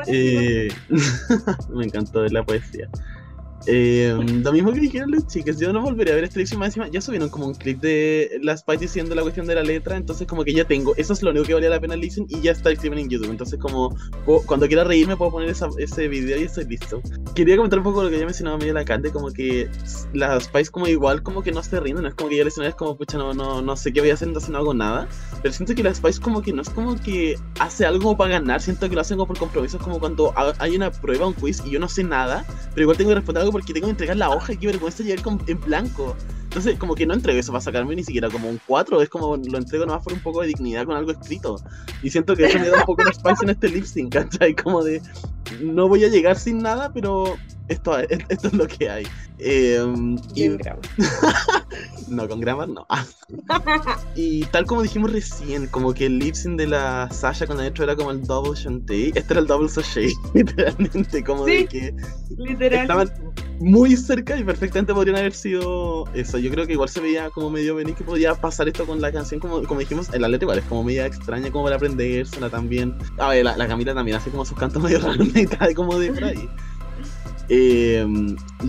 [0.08, 0.70] Eh,
[1.70, 2.88] me encantó la poesía.
[3.68, 6.68] Eh, lo mismo que dijeron los chicos, yo no volveré a ver este clip más
[6.68, 6.88] encima.
[6.90, 10.28] Ya subieron como un clip de las Spice diciendo la cuestión de la letra, entonces
[10.28, 12.52] como que ya tengo, eso es lo único que valía la pena listen y ya
[12.52, 13.32] está el clip en YouTube.
[13.32, 13.96] Entonces como
[14.46, 17.02] cuando quiera reírme puedo poner esa- ese video y estoy listo.
[17.34, 19.68] Quería comentar un poco lo que ya mencionaba medio la Cande, como que
[20.14, 22.70] las Spice como igual como que no se rinden, no es como que ya escenario
[22.70, 25.08] es como pucha no, no, no sé qué voy a hacer, entonces no hago nada.
[25.42, 28.62] Pero siento que la Spice como que no es como que hace algo para ganar,
[28.62, 31.34] siento que lo hacen como por compromiso, es como cuando ha- hay una prueba, un
[31.34, 34.18] quiz y yo no sé nada, pero igual tengo que responder porque tengo que entregar
[34.18, 36.16] la hoja qué vergüenza llegar con- en blanco.
[36.56, 39.36] Entonces como que no entrego eso para sacarme ni siquiera como un 4, es como
[39.36, 41.58] lo entrego nomás por un poco de dignidad con algo escrito.
[42.02, 44.56] Y siento que eso me da un poco de Spice en este lip sync, ¿cachai?
[44.56, 45.02] Como de,
[45.62, 47.36] no voy a llegar sin nada, pero
[47.68, 49.06] esto, esto es lo que hay.
[49.38, 49.84] Eh,
[50.34, 50.48] y,
[52.08, 52.88] no, con grammar no.
[54.16, 57.84] y tal como dijimos recién, como que el lip sync de la Sasha con adentro
[57.84, 59.12] era como el double shanty.
[59.14, 61.68] Este era el double sachet, literalmente, como de Sí.
[61.68, 61.96] que
[62.38, 62.82] Literal.
[62.82, 63.12] estaban
[63.60, 66.38] muy cerca y perfectamente podrían haber sido eso.
[66.46, 69.12] Yo creo que igual se veía como medio venir que podía pasar esto con la
[69.12, 72.52] canción, como, como dijimos, en la letra igual es como media extraña como para aprendérsela
[72.52, 72.96] también.
[73.18, 75.98] A ver, la, la Camila también hace como sus cantos medio raros y tal, como
[75.98, 76.48] de por ahí.
[77.50, 78.06] Eh,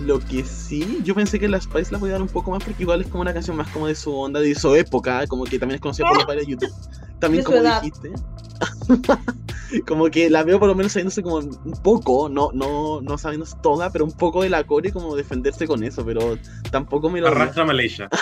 [0.05, 2.81] lo que sí, yo pensé que la Spice la podía dar un poco más porque
[2.81, 5.59] igual es como una canción más como de su onda, de su época, como que
[5.59, 6.73] también es conocida por los bailes de YouTube.
[7.19, 7.79] También De como edad.
[7.83, 8.11] dijiste.
[9.87, 13.55] como que la veo por lo menos sabiéndose como un poco, no, no, no sabiéndose
[13.61, 16.37] toda, pero un poco de la core como defenderse con eso, pero
[16.71, 18.09] tampoco me lo Arrastra Malaysia.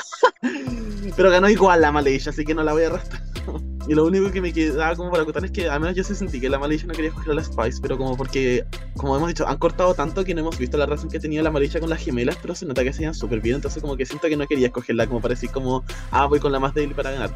[1.15, 3.23] Pero ganó igual la Malaysia, así que no la voy a arrastrar.
[3.87, 6.15] Y lo único que me quedaba como para acotar es que al menos yo sí
[6.15, 9.27] sentí que la Malicia no quería escoger a la Spice, pero como porque, como hemos
[9.27, 11.91] dicho, han cortado tanto que no hemos visto la razón que tenía la Malicia con
[11.91, 14.37] las gemelas, pero se nota que se iban súper bien, entonces como que siento que
[14.37, 17.29] no quería escogerla como para decir como, ah, voy con la más débil para ganar.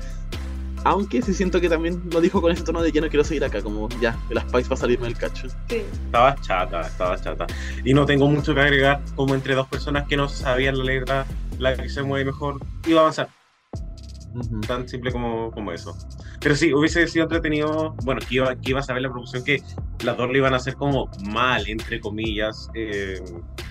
[0.85, 3.43] Aunque sí siento que también lo dijo con ese tono de ya no quiero seguir
[3.43, 5.47] acá, como ya, la Spice va a salirme del cacho.
[5.69, 5.83] Sí.
[6.05, 7.47] Estaba chata, estaba chata.
[7.83, 11.25] Y no tengo mucho que agregar, como entre dos personas que no sabían la letra,
[11.57, 13.29] la que se mueve mejor iba a avanzar.
[14.33, 14.61] Ujú.
[14.61, 15.95] Tan simple como, como eso.
[16.39, 19.61] Pero sí, hubiese sido entretenido, bueno, que iba, que iba a saber la producción que
[20.03, 22.69] las dos le iban a hacer como mal, entre comillas.
[22.75, 23.19] eh,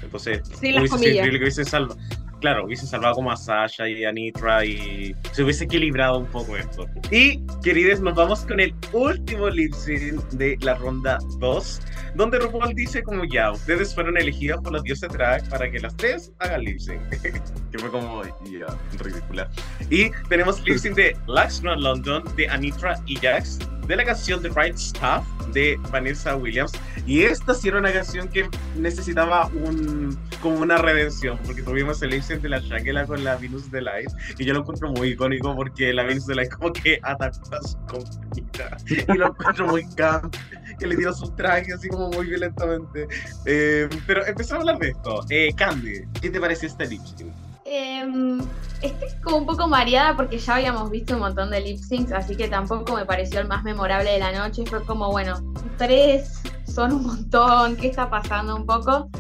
[0.03, 1.15] entonces, Sí, las hubiese sido comillas.
[1.17, 1.99] increíble que hubiesen salvado.
[2.41, 6.57] Claro, hubiesen salvado como a Sasha y a Nitra y se hubiese equilibrado un poco
[6.57, 6.87] esto.
[7.11, 11.81] Y, queridos, nos vamos con el último lip sync de la ronda 2,
[12.15, 15.97] donde RuPaul dice como ya, ustedes fueron elegidos por los dioses drag para que las
[15.97, 17.01] tres hagan lip sync.
[17.73, 18.67] que fue como, ya,
[19.03, 19.51] ridícula.
[19.91, 23.59] Y tenemos lip sync de Lux Not London, de Anitra y Jax,
[23.89, 26.73] de la canción The Right Stuff, de Vanessa Williams.
[27.07, 32.23] Y esta sí era una canción que necesitaba un, como una redención, porque tuvimos el
[32.23, 35.57] sync de la Shangela con la Venus de Light, y yo lo encuentro muy icónico
[35.57, 39.89] porque la Venus de Light como que atacó a su compañera, y lo encuentro muy
[39.95, 40.37] camp,
[40.79, 43.09] que le tiró su traje así como muy violentamente.
[43.47, 45.25] Eh, pero empezamos a hablar de esto.
[45.31, 47.01] Eh, Candy, ¿qué te pareció este lip
[47.71, 48.41] Em,
[48.81, 52.35] estoy como un poco mareada porque ya habíamos visto un montón de lip syncs, así
[52.35, 54.65] que tampoco me pareció el más memorable de la noche.
[54.65, 55.35] Fue como, bueno,
[55.77, 59.11] tres son un montón, ¿qué está pasando un poco?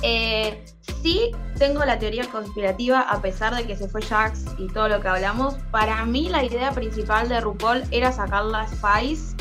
[0.00, 0.64] Eh,
[1.02, 5.00] sí tengo la teoría conspirativa, a pesar de que se fue Jax y todo lo
[5.02, 5.54] que hablamos.
[5.70, 9.36] Para mí la idea principal de RuPaul era sacar la Spice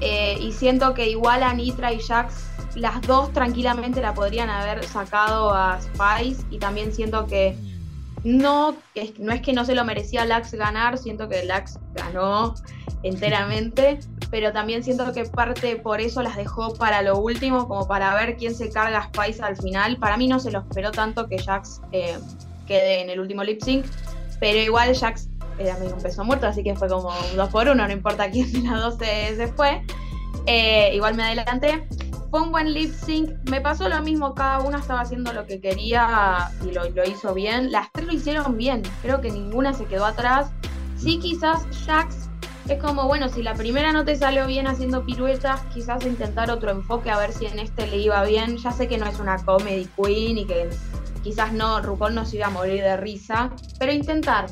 [0.00, 2.44] eh, y siento que igual a Nitra y Jax
[2.76, 7.56] las dos tranquilamente la podrían haber sacado a Spice y también siento que
[8.24, 12.54] no, es, no es que no se lo merecía Lax ganar, siento que Lax ganó
[13.02, 18.14] enteramente, pero también siento que parte por eso las dejó para lo último, como para
[18.14, 19.98] ver quién se carga a Spice al final.
[19.98, 22.18] Para mí no se lo esperó tanto que Jax eh,
[22.66, 23.84] quede en el último lip sync,
[24.40, 25.28] pero igual Jax
[25.58, 28.30] era medio un peso muerto, así que fue como un dos por uno, no importa
[28.30, 29.82] quién de las dos se, se fue.
[30.46, 31.86] Eh, igual me adelanté.
[32.34, 33.30] Un buen lip sync.
[33.48, 37.32] Me pasó lo mismo, cada una estaba haciendo lo que quería y lo, lo hizo
[37.32, 37.70] bien.
[37.70, 38.82] Las tres lo hicieron bien.
[39.02, 40.50] Creo que ninguna se quedó atrás.
[40.96, 42.28] Sí, quizás Jax
[42.68, 46.72] es como, bueno, si la primera no te salió bien haciendo piruetas, quizás intentar otro
[46.72, 48.56] enfoque a ver si en este le iba bien.
[48.56, 50.70] Ya sé que no es una comedy queen y que
[51.22, 54.46] quizás no, RuPaul no se iba a morir de risa, pero intentar.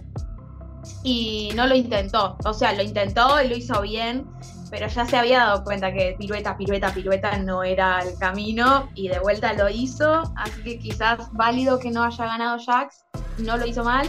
[1.03, 2.37] Y no lo intentó.
[2.45, 4.25] O sea, lo intentó y lo hizo bien
[4.73, 9.09] pero ya se había dado cuenta que pirueta, pirueta, pirueta no era el camino y
[9.09, 13.05] de vuelta lo hizo, así que quizás válido que no haya ganado Jax,
[13.36, 14.09] no lo hizo mal.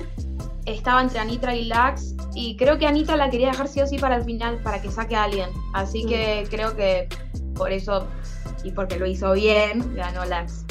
[0.65, 3.97] Estaba entre Anitra y Lax y creo que Anita la quería dejar sí o sí
[3.99, 7.09] para el final para que saque a alguien, así que creo que
[7.55, 8.07] por eso
[8.63, 10.63] y porque lo hizo bien, ganó Lax.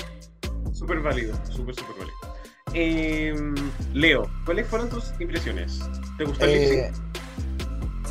[0.73, 2.17] Súper válido, súper, súper válido.
[2.73, 3.35] Eh,
[3.93, 5.81] Leo, ¿cuáles fueron tus impresiones?
[6.17, 6.79] ¿Te gustó el lip?
[6.79, 6.93] Eh,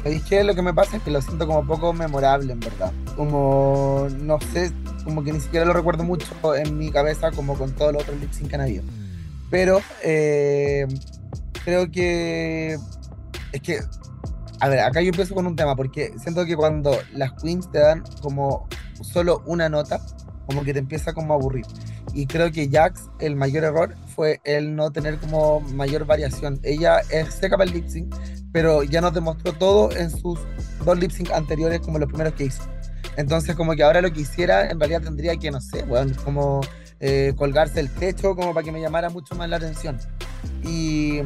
[0.04, 0.44] ¿Sabéis qué?
[0.44, 2.92] Lo que me pasa es que lo siento como poco memorable, en verdad.
[3.16, 4.72] Como, no sé,
[5.04, 8.20] como que ni siquiera lo recuerdo mucho en mi cabeza como con todos los otros
[8.20, 8.84] lip sync que han habido.
[9.52, 10.88] Pero eh,
[11.64, 12.80] creo que
[13.52, 13.80] es que,
[14.60, 17.80] a ver, acá yo empiezo con un tema, porque siento que cuando las queens te
[17.80, 18.68] dan como
[19.02, 20.00] solo una nota,
[20.48, 21.66] como que te empieza como a aburrir.
[22.14, 26.60] Y creo que Jax, el mayor error fue el no tener como mayor variación.
[26.64, 28.14] Ella es seca para el lip sync,
[28.52, 30.40] pero ya nos demostró todo en sus
[30.86, 32.64] dos lip sync anteriores como los primeros que hizo.
[33.18, 36.62] Entonces como que ahora lo que hiciera en realidad tendría que, no sé, bueno, como
[37.00, 39.98] eh, colgarse el techo como para que me llamara mucho más la atención.
[40.64, 41.22] Y,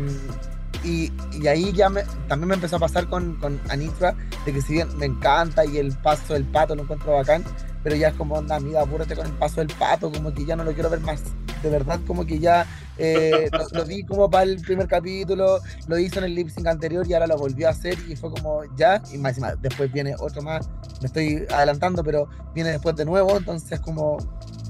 [0.85, 1.89] y, y ahí ya
[2.27, 3.37] también me empezó a pasar con,
[3.69, 7.43] Anitra, de que si bien me encanta y el paso del pato lo encuentro bacán,
[7.83, 10.55] pero ya es como, onda, amiga, apúrate con el paso del pato, como que ya
[10.55, 11.21] no lo quiero ver más.
[11.61, 12.65] De verdad, como que ya
[12.97, 16.67] eh, lo, lo vi como para el primer capítulo, lo hizo en el lip sync
[16.67, 19.59] anterior y ahora lo volvió a hacer y fue como ya, y más, y más
[19.61, 20.69] después viene otro más,
[21.01, 24.17] me estoy adelantando, pero viene después de nuevo, entonces como,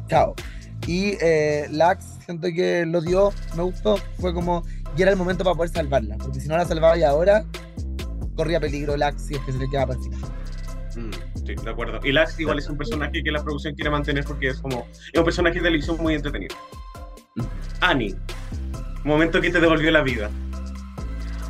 [0.07, 0.33] chao.
[0.87, 4.63] Y eh, Lax, siento que lo dio, me gustó, fue como,
[4.97, 7.45] y era el momento para poder salvarla, porque si no la salvaba ya ahora,
[8.35, 9.99] corría peligro Lax si es que se le quedaba para.
[9.99, 11.11] Mm,
[11.45, 11.99] sí, de acuerdo.
[12.03, 15.19] Y Lax igual es un personaje que la producción quiere mantener porque es como, es
[15.19, 16.55] un personaje de televisión muy entretenido.
[17.81, 18.15] Annie,
[19.03, 20.29] momento que te devolvió la vida.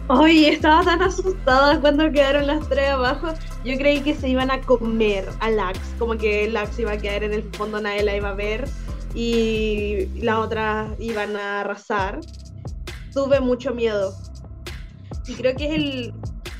[0.07, 3.33] Ay, estaba tan asustada cuando quedaron las tres abajo.
[3.63, 7.23] Yo creí que se iban a comer a Lax, como que Lax iba a quedar
[7.23, 8.65] en el fondo, nadie la iba a ver
[9.15, 12.19] y las otras iban a arrasar.
[13.15, 14.13] Tuve mucho miedo.
[15.25, 16.13] Y creo que es el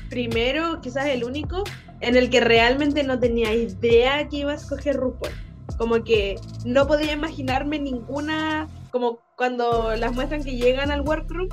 [0.08, 1.62] primero, quizás el único,
[2.00, 5.32] en el que realmente no tenía idea que iba a escoger RuPaul.
[5.78, 11.48] Como que no podía imaginarme ninguna, como cuando las muestran que llegan al workroom,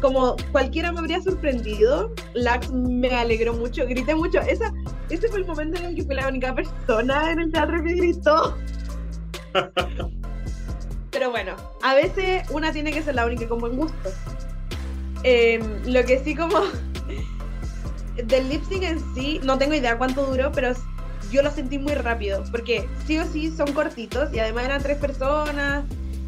[0.00, 4.40] como cualquiera me habría sorprendido, Lax me alegró mucho, grité mucho.
[4.40, 4.72] Esa,
[5.10, 7.94] ese fue el momento en el que fui la única persona en el teatro que
[7.94, 8.56] gritó.
[11.10, 14.10] Pero bueno, a veces una tiene que ser la única con buen gusto.
[15.24, 16.58] Em, lo que sí como
[18.26, 20.72] del lip sync en sí, no tengo idea cuánto duró, pero
[21.32, 24.98] yo lo sentí muy rápido, porque sí o sí son cortitos y además eran tres
[24.98, 25.84] personas,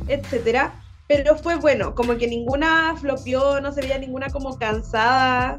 [0.08, 0.82] etcétera.
[1.08, 5.58] Pero fue bueno, como que ninguna flopió, no se veía ninguna como cansada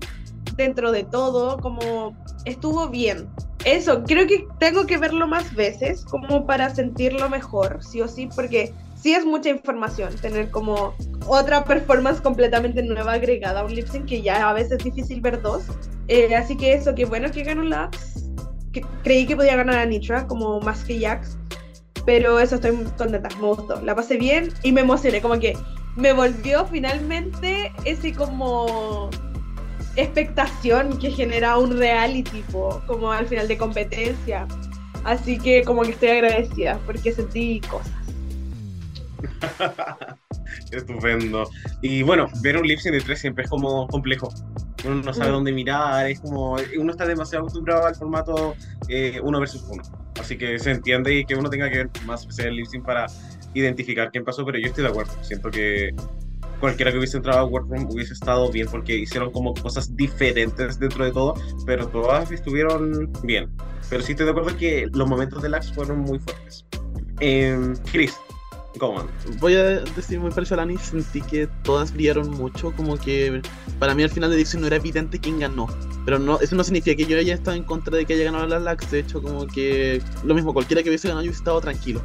[0.56, 3.30] dentro de todo, como estuvo bien.
[3.64, 8.28] Eso, creo que tengo que verlo más veces como para sentirlo mejor, sí o sí,
[8.36, 8.74] porque
[9.08, 10.94] sí es mucha información tener como
[11.28, 15.22] otra performance completamente nueva agregada a un lip sync que ya a veces es difícil
[15.22, 15.64] ver dos.
[16.10, 18.26] Eh, así que eso, qué bueno que ganó Labs.
[18.74, 21.38] Que, creí que podía ganar a Nitra como más que Jax,
[22.06, 25.58] pero eso estoy contenta, me gustó, la pasé bien y me emocioné, como que
[25.96, 29.10] me volvió finalmente ese como
[29.96, 34.46] expectación que genera un reality, tipo, como al final de competencia.
[35.06, 38.07] Así que como que estoy agradecida porque sentí cosas.
[40.72, 41.50] Estupendo.
[41.82, 44.30] Y bueno, ver un lip sync de tres siempre es como complejo.
[44.86, 45.34] Uno no sabe Mm.
[45.34, 46.58] dónde mirar, es como.
[46.78, 48.56] Uno está demasiado acostumbrado al formato
[48.90, 49.84] eh, uno versus uno.
[50.20, 52.86] Así que se entiende y que uno tenga que ver más especial el lip sync
[52.86, 53.08] para
[53.54, 55.14] identificar quién pasó, pero yo estoy de acuerdo.
[55.22, 55.94] Siento que
[56.60, 61.06] cualquiera que hubiese entrado a Workroom hubiese estado bien porque hicieron como cosas diferentes dentro
[61.06, 61.36] de todo,
[61.66, 63.52] pero todas estuvieron bien.
[63.90, 66.66] Pero sí estoy de acuerdo que los momentos de Lax fueron muy fuertes.
[67.20, 68.16] Eh, Chris,
[69.40, 73.42] Voy a decir muy parecido a Lani, sentí que todas brillaron mucho, como que
[73.80, 75.68] para mí al final de Dixon no era evidente quién ganó.
[76.06, 78.48] Pero no, eso no significa que yo haya estado en contra de que haya ganado
[78.48, 81.62] la Lax, de hecho como que lo mismo, cualquiera que hubiese ganado yo hubiese estado
[81.62, 82.02] tranquilo.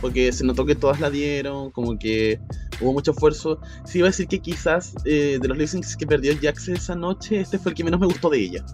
[0.00, 2.40] Porque se notó que todas la dieron, como que
[2.80, 3.60] hubo mucho esfuerzo.
[3.86, 5.68] Sí iba a decir que quizás eh, de los lip
[5.98, 8.64] que perdió Jax esa noche, este fue el que menos me gustó de ella.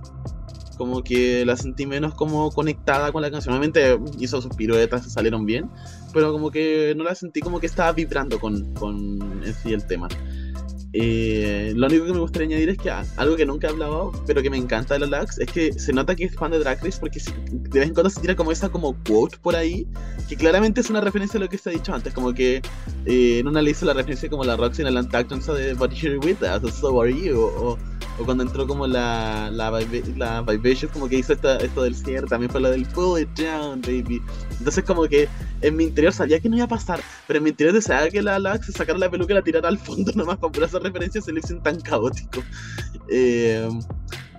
[0.77, 3.53] Como que la sentí menos como conectada con la canción.
[3.55, 5.71] Obviamente hizo sus piruetas, salieron bien,
[6.13, 9.87] pero como que no la sentí como que estaba vibrando con, con en sí el
[9.87, 10.09] tema.
[10.93, 14.11] Eh, lo único que me gustaría añadir es que ah, algo que nunca he hablado,
[14.27, 16.59] pero que me encanta de la Lax, es que se nota que es fan de
[16.59, 17.21] Drag Race porque
[17.51, 19.87] de vez en cuando se tira como esa como quote por ahí,
[20.29, 22.61] que claramente es una referencia a lo que se ha dicho antes, como que
[23.07, 25.93] eh, en una le hizo la referencia como la Roxy en el Untucked de But
[25.93, 27.79] Here With Us, So Are You, o,
[28.21, 29.71] o cuando entró como la, la,
[30.17, 33.31] la Vivacious, como que hizo esta, esto del cierre, también fue la del Pull It
[33.31, 34.21] Down, baby.
[34.59, 35.29] Entonces como que
[35.63, 38.21] en mi interior sabía que no iba a pasar, pero en mi interior deseaba que
[38.21, 40.79] la Lax se sacara la peluca y la tirara al fondo nomás para por esa
[40.79, 42.43] referencia se le hicieron tan caótico.
[43.09, 43.69] Eh,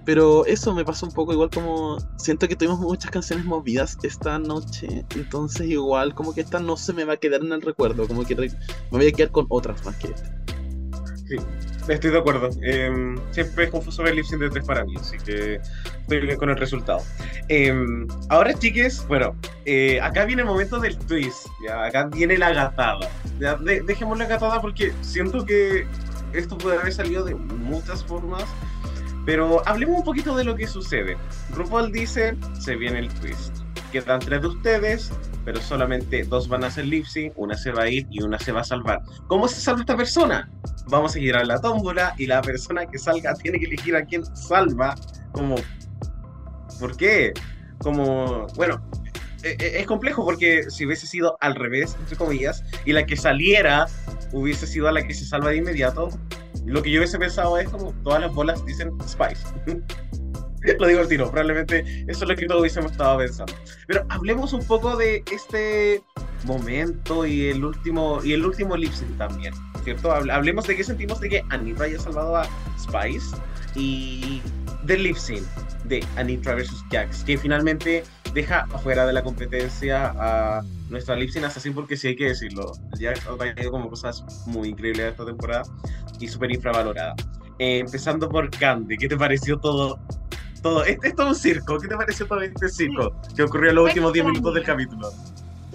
[0.05, 4.39] pero eso me pasó un poco igual como siento que tuvimos muchas canciones movidas esta
[4.39, 8.07] noche, entonces igual como que esta no se me va a quedar en el recuerdo,
[8.07, 8.49] como que me
[8.89, 10.41] voy a quedar con otras más que esta.
[11.27, 11.37] Sí,
[11.87, 12.49] estoy de acuerdo.
[12.61, 15.55] Eh, siempre es confuso ver lip sync de tres para mí, así que
[16.01, 17.01] estoy bien con el resultado.
[17.49, 17.73] Eh,
[18.29, 19.35] ahora, chiques, bueno,
[19.65, 21.47] eh, acá viene el momento del twist.
[21.67, 21.85] ¿ya?
[21.85, 23.09] Acá viene la gatada.
[23.39, 23.55] ¿ya?
[23.55, 25.85] De- dejemos la gatada porque siento que
[26.33, 28.43] esto puede haber salido de muchas formas.
[29.25, 31.15] Pero hablemos un poquito de lo que sucede.
[31.51, 33.57] RuPaul dice: se viene el twist.
[33.91, 35.11] Quedan tres de ustedes,
[35.43, 38.39] pero solamente dos van a hacer lip sync, una se va a ir y una
[38.39, 39.01] se va a salvar.
[39.27, 40.49] ¿Cómo se salva esta persona?
[40.87, 44.25] Vamos a girar la tómbola y la persona que salga tiene que elegir a quién
[44.35, 44.95] salva.
[45.33, 45.55] Como,
[46.79, 47.33] ¿por qué?
[47.79, 48.81] Como, bueno,
[49.43, 53.17] e- e- es complejo porque si hubiese sido al revés, entre comillas, y la que
[53.17, 53.87] saliera
[54.31, 56.09] hubiese sido a la que se salva de inmediato,
[56.65, 59.43] lo que yo hubiese pensado es como todas las bolas dicen Spice.
[60.79, 63.53] Lo digo al tiro, probablemente eso es lo que todos hubiésemos estado pensando.
[63.87, 66.03] Pero hablemos un poco de este
[66.43, 70.11] momento y el último y el último lip sync también, ¿cierto?
[70.11, 72.45] Hable- Hablemos de qué sentimos de que Anitra haya salvado a
[72.79, 73.35] Spice
[73.75, 74.41] y
[74.83, 75.43] del lip sync
[75.85, 81.45] de Anitra versus Jax, que finalmente deja afuera de la competencia a nuestra lip sync
[81.45, 82.71] assassin porque sí hay que decirlo.
[82.99, 85.63] Jax ha traído como cosas muy increíbles esta temporada
[86.19, 87.15] y súper infravalorada.
[87.59, 89.99] Eh, empezando por Candy, ¿qué te pareció todo?
[90.61, 93.75] Todo, esto es todo un circo, ¿qué te pareció todo este circo que ocurrió en
[93.75, 95.11] los últimos 10 minutos del capítulo?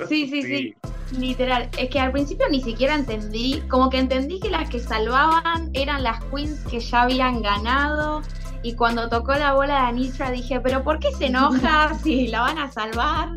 [0.08, 0.74] Sí, sí, sí.
[1.18, 5.70] Literal, es que al principio ni siquiera entendí, como que entendí que las que salvaban
[5.72, 8.22] eran las queens que ya habían ganado
[8.62, 12.40] y cuando tocó la bola de Anitra dije, pero ¿por qué se enoja si la
[12.40, 13.30] van a salvar?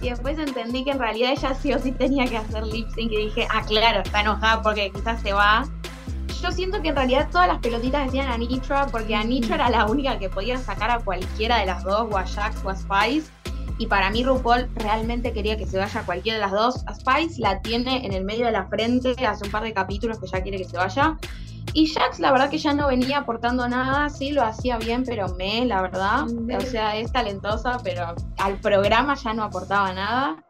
[0.00, 3.10] Y después entendí que en realidad ella sí o sí tenía que hacer lip sync
[3.10, 5.66] y dije, ah, claro, está enojada porque quizás se va.
[6.42, 9.86] Yo siento que en realidad todas las pelotitas decían a Nitra, porque Anitra era la
[9.86, 13.30] única que podía sacar a cualquiera de las dos, o a Jax o a Spice.
[13.78, 16.84] Y para mí RuPaul realmente quería que se vaya a cualquiera de las dos.
[16.86, 20.18] A Spice la tiene en el medio de la frente hace un par de capítulos
[20.18, 21.16] que ya quiere que se vaya.
[21.74, 25.28] Y Jax la verdad que ya no venía aportando nada, sí lo hacía bien, pero
[25.34, 26.24] me, la verdad.
[26.56, 30.42] O sea, es talentosa, pero al programa ya no aportaba nada.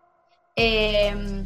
[0.54, 1.44] Eh,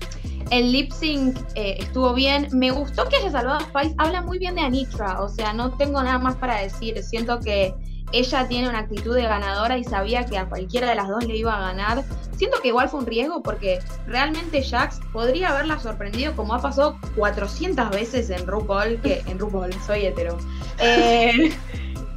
[0.51, 2.49] el lip sync eh, estuvo bien.
[2.53, 3.95] Me gustó que haya salvado a Spice.
[3.99, 5.21] Habla muy bien de Anitra.
[5.23, 7.03] O sea, no tengo nada más para decir.
[7.03, 7.75] Siento que
[8.13, 11.37] ella tiene una actitud de ganadora y sabía que a cualquiera de las dos le
[11.37, 12.05] iba a ganar.
[12.37, 16.99] Siento que igual fue un riesgo porque realmente Jax podría haberla sorprendido como ha pasado
[17.17, 20.39] 400 veces en RuPaul, que en RuPaul soy hetero.
[20.81, 21.53] Eh,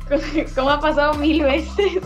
[0.56, 2.02] como ha pasado mil veces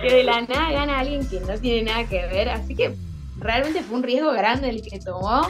[0.00, 2.48] que de la nada gana alguien que no tiene nada que ver.
[2.48, 2.94] Así que
[3.40, 5.42] realmente fue un riesgo grande el que tomó.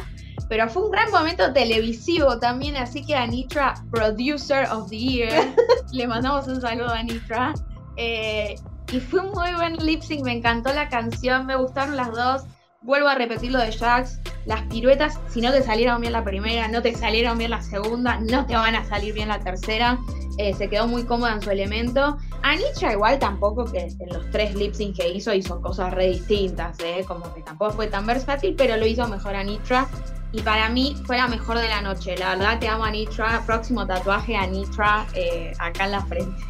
[0.48, 5.54] Pero fue un gran momento televisivo también, así que Anitra, Producer of the Year,
[5.92, 7.54] le mandamos un saludo a Anitra.
[7.96, 8.56] Eh,
[8.92, 12.42] y fue un muy buen lip sync, me encantó la canción, me gustaron las dos.
[12.82, 16.66] Vuelvo a repetir lo de Jax, las piruetas, si no te salieron bien la primera,
[16.66, 19.98] no te salieron bien la segunda, no te van a salir bien la tercera.
[20.38, 22.16] Eh, se quedó muy cómoda en su elemento.
[22.42, 26.78] Anitra igual tampoco que en los tres lip sync que hizo hizo cosas re distintas,
[26.80, 27.04] ¿eh?
[27.06, 29.86] como que tampoco fue tan versátil, pero lo hizo mejor Anitra.
[30.32, 32.16] Y para mí fue la mejor de la noche.
[32.16, 33.42] La verdad te amo Anitra.
[33.44, 36.42] Próximo tatuaje Anitra eh, acá en la frente.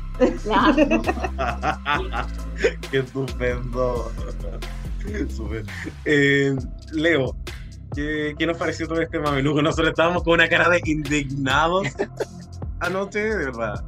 [0.45, 2.27] La amo.
[2.91, 4.13] Qué estupendo.
[5.37, 5.65] Súper.
[6.05, 6.55] Eh,
[6.93, 7.37] Leo,
[7.95, 9.63] ¿qué, ¿qué nos pareció todo este mameluco?
[9.63, 11.87] Nosotros estábamos con una cara de indignados
[12.81, 13.85] anoche, de verdad.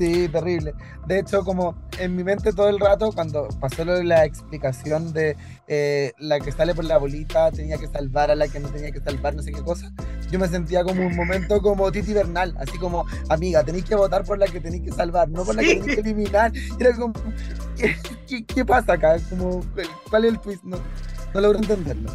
[0.00, 0.72] Sí, terrible.
[1.06, 5.12] De hecho, como en mi mente todo el rato, cuando pasó lo de la explicación
[5.12, 5.36] de
[5.68, 8.90] eh, la que sale por la bolita tenía que salvar a la que no tenía
[8.92, 9.92] que salvar, no sé qué cosa,
[10.30, 14.24] yo me sentía como un momento como Titi Bernal, así como, amiga, tenéis que votar
[14.24, 16.50] por la que tenéis que salvar, no por la que tenéis que eliminar.
[16.56, 17.12] Y era como,
[17.76, 17.94] ¿qué,
[18.26, 19.16] qué- qué pasa acá?
[19.28, 19.60] Como,
[20.08, 20.64] ¿Cuál es el twist?
[20.64, 20.78] No,
[21.34, 22.10] no logro entenderlo.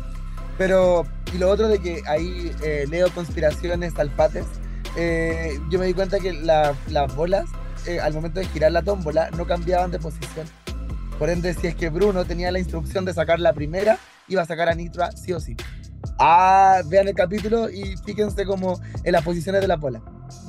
[0.57, 4.45] Pero, y lo otro de que ahí eh, leo conspiraciones, alfates,
[4.97, 7.45] eh, yo me di cuenta que la- las bolas,
[7.87, 10.47] eh, al momento de girar la tómbola, no cambiaban de posición.
[11.17, 13.97] Por ende, si es que Bruno tenía la instrucción de sacar la primera,
[14.27, 15.55] iba a sacar a Nitra sí o sí.
[16.19, 20.01] Ah, vean el capítulo y fíjense como en las posiciones de la bola.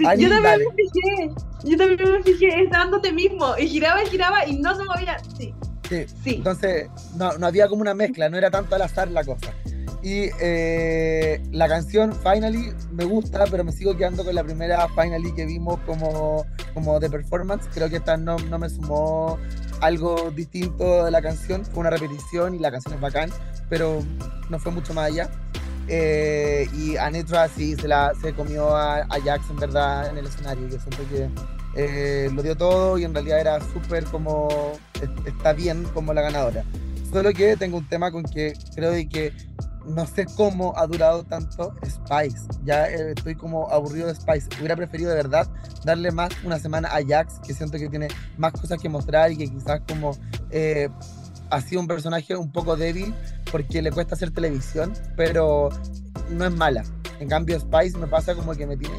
[0.05, 0.65] Ani, yo también dale.
[0.65, 1.35] me fijé.
[1.65, 3.57] Yo también me fijé, estaba dándote mismo.
[3.59, 5.17] Y giraba y giraba y no se movía.
[5.37, 5.55] Sí.
[5.89, 6.07] Sí.
[6.25, 6.35] Sí.
[6.37, 9.53] Entonces, no, no había como una mezcla, no era tanto al azar la cosa.
[10.07, 15.33] Y eh, la canción Finally me gusta, pero me sigo quedando con la primera Finally
[15.35, 17.67] que vimos como, como de performance.
[17.75, 19.37] Creo que esta no, no me sumó
[19.81, 21.65] algo distinto de la canción.
[21.65, 23.31] Fue una repetición y la canción es bacán,
[23.69, 24.01] pero
[24.49, 25.29] no fue mucho más allá.
[25.89, 30.27] Eh, y Anetra sí se, la, se comió a, a Jax en verdad en el
[30.27, 30.69] escenario.
[30.69, 31.29] Yo siento que
[31.75, 34.71] eh, lo dio todo y en realidad era súper como
[35.03, 36.63] es- está bien como la ganadora.
[37.13, 39.33] Solo que tengo un tema con que creo de que
[39.87, 42.47] no sé cómo ha durado tanto Spice.
[42.65, 44.49] Ya eh, estoy como aburrido de Spice.
[44.59, 45.49] Hubiera preferido de verdad
[45.85, 49.37] darle más una semana a Jax, que siento que tiene más cosas que mostrar y
[49.37, 50.17] que quizás como
[50.51, 50.89] eh,
[51.51, 53.15] ha sido un personaje un poco débil
[53.51, 55.71] porque le cuesta hacer televisión, pero
[56.31, 56.85] no es mala.
[57.21, 58.97] En cambio Spice me pasa como que me tiene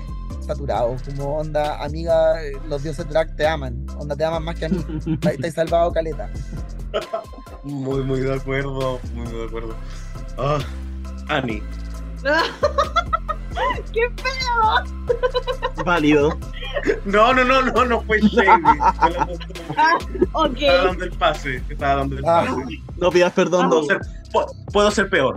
[0.48, 4.66] saturado, como onda, amiga, eh, los dioses drag te aman, onda te aman más que
[4.66, 4.84] a mí,
[5.46, 6.30] has salvado caleta.
[7.64, 9.76] Muy, muy de acuerdo, muy, muy de acuerdo.
[10.38, 10.60] Ah,
[11.30, 11.62] Ani,
[13.94, 15.84] ¡Qué feo!
[15.86, 16.38] Válido.
[17.06, 18.60] No, no, no, no, no fue la
[19.78, 19.98] Ah,
[20.34, 20.58] ok.
[20.58, 22.46] Estaba dando el pase, estaba dando el Ah.
[22.48, 22.62] pase.
[22.98, 24.00] No pidas perdón, Puedo ser,
[24.32, 25.36] pu- puedo ser peor.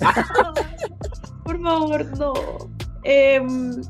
[1.44, 2.32] Por favor, no.
[3.02, 3.82] Em,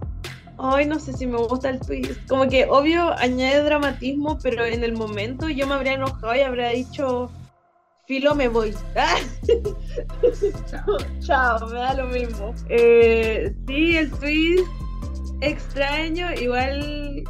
[0.58, 2.26] ay, no sé si me gusta el twist.
[2.28, 6.70] Como que, obvio, añade dramatismo, pero en el momento yo me habría enojado y habría
[6.70, 7.30] dicho,
[8.06, 8.74] filo, me voy.
[11.20, 12.54] Chao, me da lo mismo.
[12.68, 14.64] Eh, sí, el twist
[15.40, 17.24] extraño, igual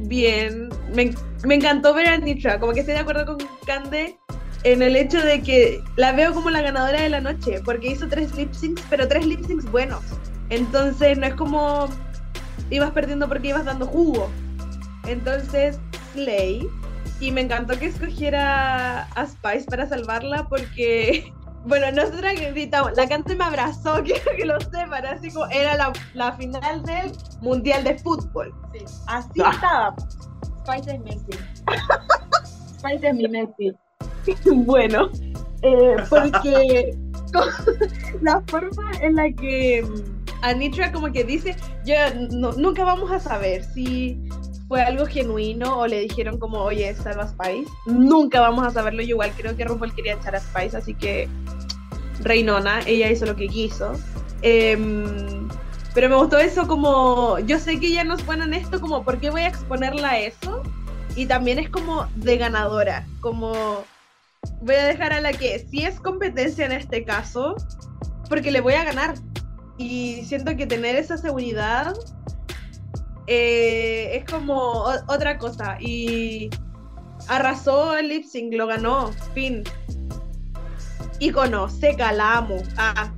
[0.00, 0.68] bien.
[0.94, 1.14] Me,
[1.44, 4.18] me encantó ver a Nitra, como que estoy de acuerdo con Cande
[4.64, 8.08] en el hecho de que la veo como la ganadora de la noche, porque hizo
[8.08, 10.02] tres lip syncs, pero tres lip syncs buenos.
[10.50, 11.88] Entonces no es como
[12.70, 14.28] ibas perdiendo porque ibas dando jugo.
[15.06, 15.78] Entonces,
[16.12, 16.68] Slay.
[17.20, 21.30] Y me encantó que escogiera a Spice para salvarla porque,
[21.66, 25.92] bueno, nosotras gritamos, la cante me abrazó, quiero que lo sepan, así como era la,
[26.14, 28.54] la final del Mundial de Fútbol.
[28.72, 28.84] Sí.
[29.06, 29.94] Así estaba.
[30.64, 31.38] Spice es Messi.
[32.78, 33.72] Spice es mi Messi.
[34.64, 35.10] bueno,
[35.62, 36.96] eh, porque
[38.22, 41.94] la forma en la que mm, Anitra como que dice, yo
[42.30, 44.18] no- nunca vamos a saber si
[44.70, 47.68] fue algo genuino o le dijeron como, oye, salva Spice.
[47.86, 49.02] Nunca vamos a saberlo.
[49.02, 51.28] Yo igual creo que RuPaul quería echar a Spice, así que
[52.20, 53.94] Reinona, ella hizo lo que quiso.
[54.42, 55.48] Em,
[55.92, 59.02] pero me gustó eso como, yo sé que ella no es buena en esto, como,
[59.02, 60.62] ¿por qué voy a exponerla a eso?
[61.16, 63.82] Y también es como de ganadora, como
[64.60, 67.56] voy a dejar a la que si es competencia en este caso,
[68.28, 69.14] porque le voy a ganar.
[69.78, 71.92] Y siento que tener esa seguridad
[73.30, 75.76] eh, es como otra cosa.
[75.80, 76.50] Y
[77.28, 79.62] arrasó el lip sync, lo ganó, fin.
[81.20, 82.56] Icono, seca, la amo.
[82.76, 83.12] Ah.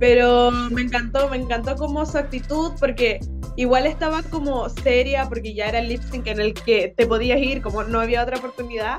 [0.00, 3.20] Pero me encantó, me encantó como su actitud, porque
[3.56, 7.38] igual estaba como seria, porque ya era el lip sync en el que te podías
[7.38, 8.98] ir, como no había otra oportunidad.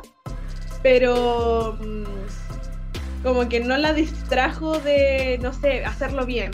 [0.81, 6.51] Pero mm, como que no la distrajo de, no sé, hacerlo bien.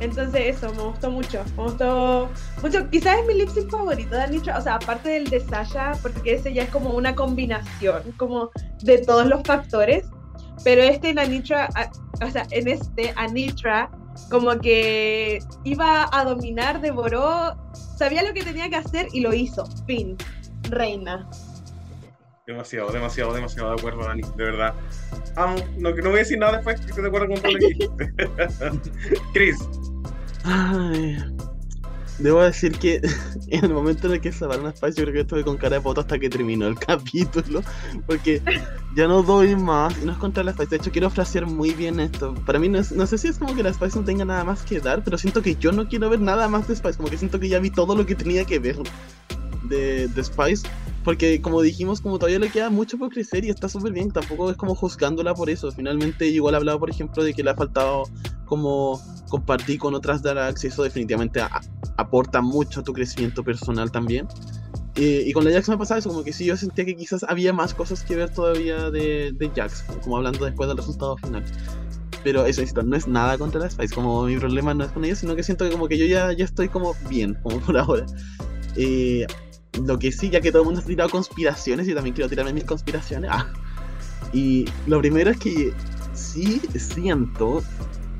[0.00, 1.42] Entonces eso, me gustó mucho.
[1.56, 2.28] Me gustó
[2.62, 2.88] mucho.
[2.90, 4.58] Quizás es mi lip sync favorito de Anitra.
[4.58, 8.50] O sea, aparte del de Sasha, porque ese ya es como una combinación, como
[8.82, 10.06] de todos los factores.
[10.64, 11.68] Pero este en Anitra,
[12.20, 13.90] o sea, en este Anitra,
[14.30, 17.56] como que iba a dominar, devoró,
[17.96, 19.64] sabía lo que tenía que hacer y lo hizo.
[19.86, 20.16] Fin.
[20.70, 21.28] Reina.
[22.46, 24.74] Demasiado, demasiado, demasiado de acuerdo, Dani, de verdad.
[25.36, 27.66] Amo, no, no voy a decir nada después, estoy de acuerdo con todo lo que
[27.68, 28.12] dijiste.
[29.34, 29.58] Chris,
[30.50, 31.18] Ay,
[32.18, 33.00] debo decir que
[33.48, 35.76] en el momento en el que salvaron a Spice, yo creo que estuve con cara
[35.76, 37.62] de poto hasta que terminó el capítulo.
[38.06, 38.42] Porque
[38.96, 40.70] ya no doy más y no es contra la Spice.
[40.70, 42.34] De hecho, quiero frasear muy bien esto.
[42.46, 44.44] Para mí, no, es- no sé si es como que la Spice no tenga nada
[44.44, 46.96] más que dar, pero siento que yo no quiero ver nada más de Spice.
[46.96, 48.76] Como que siento que ya vi todo lo que tenía que ver
[49.64, 50.66] de, de Spice.
[51.08, 54.50] Porque como dijimos, como todavía le queda mucho por crecer y está súper bien, tampoco
[54.50, 55.72] es como juzgándola por eso.
[55.72, 58.02] Finalmente, igual hablaba, por ejemplo, de que le ha faltado
[58.44, 61.62] como compartir con otras drags y eso definitivamente a-
[61.96, 64.28] aporta mucho a tu crecimiento personal también.
[64.96, 67.22] Eh, y con la Jax me pasaba eso, como que sí, yo sentía que quizás
[67.26, 71.42] había más cosas que ver todavía de, de Jax, como hablando después del resultado final.
[72.22, 75.16] Pero eso, no es nada contra la Spice, como mi problema no es con ella,
[75.16, 78.04] sino que siento que como que yo ya, ya estoy como bien, como por ahora.
[78.76, 79.26] Eh,
[79.86, 82.52] lo que sí, ya que todo el mundo ha tirado conspiraciones, yo también quiero tirarme
[82.52, 83.30] mis conspiraciones.
[83.32, 83.52] Ah.
[84.32, 85.72] Y lo primero es que
[86.14, 87.62] sí siento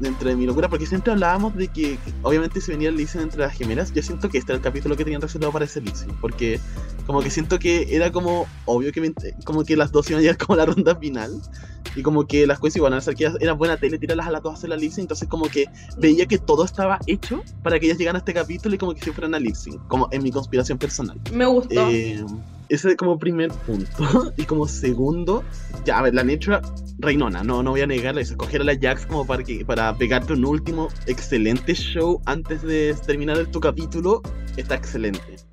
[0.00, 3.40] dentro de mi locura, porque siempre hablábamos de que obviamente se venía el sync entre
[3.40, 6.12] las gemelas, yo siento que este era el capítulo que tenían reservado para ese sync,
[6.20, 6.60] porque
[7.06, 9.12] como que siento que era como obvio que me-
[9.44, 11.32] como que las dos iban a llegar como a la ronda final,
[11.96, 14.42] y como que las cosas iban a ser que era buena tele tirarlas a las
[14.42, 15.66] dos a hacer la sync, entonces como que
[15.96, 19.00] veía que todo estaba hecho para que ellas llegaran a este capítulo y como que
[19.02, 21.18] se fueran a sync, como en mi conspiración personal.
[21.32, 21.88] Me gustó.
[21.90, 22.24] Eh,
[22.68, 24.32] ese como primer punto.
[24.36, 25.42] Y como segundo,
[25.84, 26.62] ya, a ver, la Nitra
[26.98, 29.96] reinona, no, no voy a negarla, es escoger a la Jax como para, que, para
[29.96, 34.22] pegarte un último excelente show antes de terminar tu capítulo,
[34.56, 35.47] está excelente.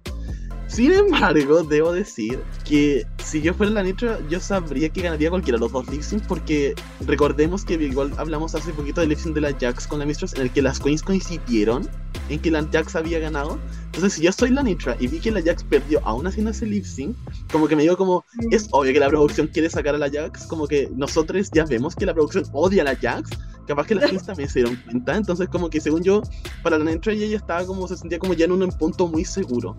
[0.75, 5.55] Sin embargo, debo decir que si yo fuera la Nitra, yo sabría que ganaría cualquiera
[5.55, 6.75] de los dos lip porque
[7.07, 10.41] recordemos que igual hablamos hace poquito del lip de la Jax con la Mistress en
[10.41, 11.87] el que las queens coincidieron
[12.27, 13.57] en que la Jax había ganado.
[13.85, 16.65] Entonces, si yo soy la Nitra y vi que la Jax perdió aún haciendo ese
[16.65, 17.15] lip sync,
[17.49, 20.45] como que me digo como, es obvio que la producción quiere sacar a la Jax,
[20.45, 23.29] como que nosotros ya vemos que la producción odia a la Jax,
[23.65, 26.21] capaz que las queens también se dieron cuenta, entonces como que según yo,
[26.63, 29.77] para la Nitra ella estaba como, se sentía como ya en un punto muy seguro,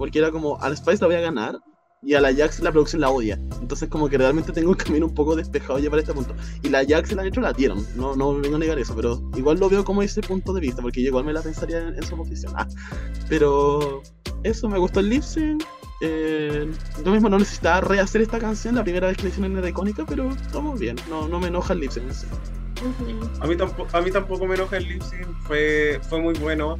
[0.00, 1.58] porque era como, a la Spice la voy a ganar,
[2.02, 5.04] y a la Jax la producción la odia, entonces como que realmente tengo un camino
[5.04, 7.86] un poco despejado ya para este punto, y la Jax y la Nitra la dieron,
[7.96, 10.62] no, no me vengo a negar eso, pero igual lo veo como ese punto de
[10.62, 12.66] vista, porque yo igual me la pensaría en, en su posición, Ah,
[13.28, 14.02] pero
[14.42, 15.62] eso, me gustó el lip sync.
[16.00, 16.66] Eh,
[17.04, 20.06] yo mismo no necesitaba rehacer esta canción, la primera vez que la hicieron era icónica,
[20.06, 22.10] pero estamos bien, no, no me enoja el lip sync.
[22.10, 22.26] sí.
[23.38, 26.78] a mí, tampoco, a mí tampoco me enoja el lip sync, fue, fue muy bueno.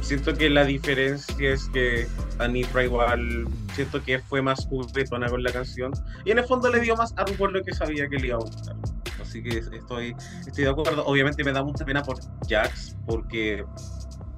[0.00, 2.06] Siento que la diferencia es que
[2.38, 5.92] Anitra igual, siento que fue más juguetona con la canción.
[6.24, 8.36] Y en el fondo le dio más a RuPaul lo que sabía que le iba
[8.36, 8.76] a gustar.
[9.20, 10.16] Así que estoy,
[10.46, 11.04] estoy de acuerdo.
[11.06, 12.18] Obviamente me da mucha pena por
[12.48, 13.64] Jax, porque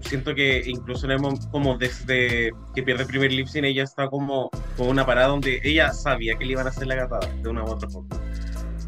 [0.00, 1.20] siento que incluso en el
[1.50, 5.60] como desde que pierde el primer lip sync, ella está como con una parada donde
[5.64, 8.16] ella sabía que le iban a hacer la gatada de una u otra forma.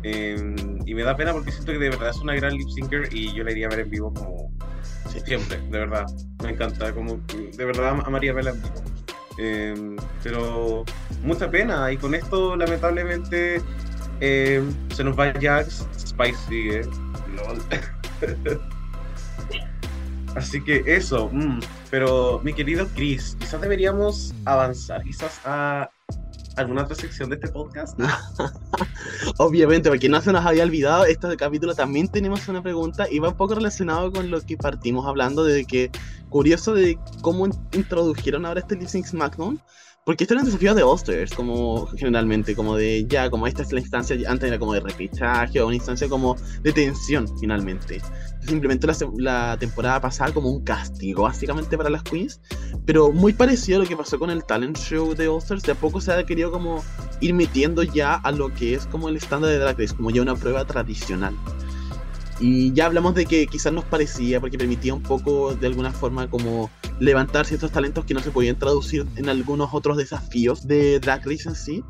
[0.03, 0.37] Eh,
[0.85, 3.33] y me da pena porque siento que de verdad es una gran lip syncer y
[3.33, 4.53] yo la iría a ver en vivo como
[5.21, 6.07] siempre, de verdad.
[6.43, 8.75] Me encanta, como de verdad amaría verla en vivo.
[9.39, 10.85] Eh, pero
[11.23, 13.61] mucha pena y con esto lamentablemente
[14.21, 14.63] eh,
[14.95, 16.83] se nos va Jax, Spice sigue.
[17.35, 17.61] lol.
[20.37, 21.61] Así que eso, mm,
[21.91, 25.89] pero mi querido Chris, quizás deberíamos avanzar, quizás a
[26.57, 27.99] alguna otra sección de este podcast?
[29.39, 33.29] Obviamente, porque no se nos había olvidado, este capítulo también tenemos una pregunta y va
[33.31, 35.91] un poco relacionado con lo que partimos hablando de que,
[36.29, 39.61] curioso de cómo in- introdujeron ahora este Lip Sync SmackDown,
[40.05, 43.73] porque este era un desafío de All-Stars, como generalmente, como de ya, como esta es
[43.73, 48.03] la instancia, antes era como de repechaje o una instancia como de tensión finalmente.
[48.47, 52.39] Simplemente la, la temporada pasada como un castigo básicamente para las queens,
[52.85, 55.75] pero muy parecido a lo que pasó con el talent show de All-Stars, de a
[55.75, 56.85] poco se ha querido como
[57.21, 60.21] ir metiendo ya a lo que es como el estándar de Drag Race, como ya
[60.21, 61.35] una prueba tradicional.
[62.41, 66.29] Y ya hablamos de que quizás nos parecía, porque permitía un poco de alguna forma
[66.29, 71.25] como levantar ciertos talentos que no se podían traducir en algunos otros desafíos de Drag
[71.25, 71.85] Race en sí.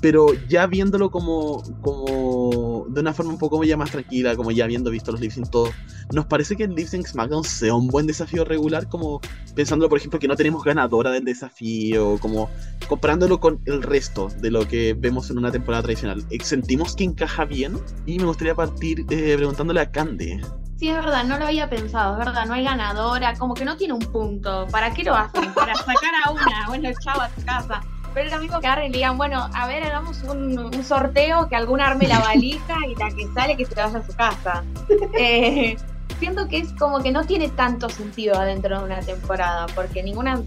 [0.00, 4.64] Pero ya viéndolo como, como de una forma un poco ya más tranquila, como ya
[4.64, 5.70] habiendo visto los lip sync todo,
[6.12, 9.20] nos parece que el lip SmackDown sea un buen desafío regular, como
[9.54, 12.48] pensándolo por ejemplo que no tenemos ganadora del desafío, como
[12.88, 16.24] comparándolo con el resto de lo que vemos en una temporada tradicional.
[16.30, 20.40] eh, Sentimos que encaja bien y me gustaría partir eh, preguntándole a Cande.
[20.78, 23.76] Sí, es verdad, no lo había pensado, es verdad, no hay ganadora, como que no
[23.76, 24.66] tiene un punto.
[24.70, 25.52] ¿Para qué lo hacen?
[25.52, 27.82] Para sacar a una, bueno, chao a tu casa.
[28.12, 31.48] Pero es lo mismo que agarren y digan, bueno, a ver, hagamos un, un sorteo,
[31.48, 34.64] que alguna arme la valija y la que sale que se vaya a su casa.
[35.18, 35.76] Eh,
[36.18, 40.42] siento que es como que no tiene tanto sentido adentro de una temporada, porque ninguna,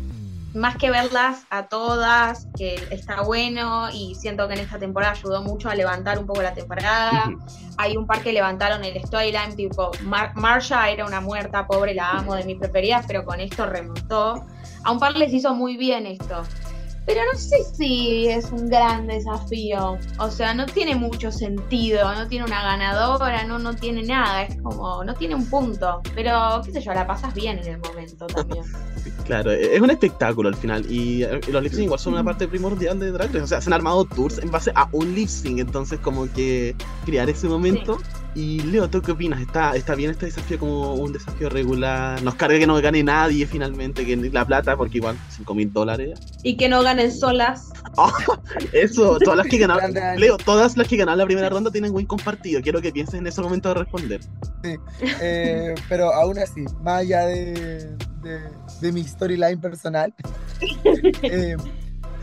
[0.54, 5.42] más que verlas a todas, que está bueno, y siento que en esta temporada ayudó
[5.42, 7.32] mucho a levantar un poco la temporada.
[7.78, 12.12] Hay un par que levantaron el storyline, tipo, Mar Marsha era una muerta, pobre, la
[12.12, 14.46] amo, de mis preferidas, pero con esto remontó.
[14.84, 16.44] A un par les hizo muy bien esto.
[17.06, 19.98] Pero no sé si es un gran desafío.
[20.20, 24.62] O sea, no tiene mucho sentido, no tiene una ganadora, no, no tiene nada, es
[24.62, 26.02] como, no tiene un punto.
[26.16, 28.64] Pero, qué sé yo, la pasas bien en el momento también.
[29.26, 33.00] Claro, es un espectáculo al final y los lip sync igual son una parte primordial
[33.00, 33.42] de Drag Race.
[33.42, 36.76] O sea, se han armado tours en base a un lip sync, entonces como que
[37.06, 38.00] crear ese momento.
[38.36, 39.42] Y Leo, ¿tú qué opinas?
[39.42, 42.22] ¿Está, ¿Está bien este desafío como un desafío regular?
[42.24, 46.20] ¿Nos carga que no gane nadie finalmente, que la plata, porque igual 5 mil dólares?
[46.42, 47.70] Y que no ganen solas.
[48.72, 49.94] Eso, todas las que ganaron.
[50.18, 52.62] Leo, todas las que ganaron la primera ronda tienen win compartido.
[52.62, 54.22] Quiero que pienses en ese momento de responder.
[54.64, 58.40] Eh, pero aún así, más allá de, de,
[58.82, 60.12] de mi storyline personal,
[61.22, 61.56] eh,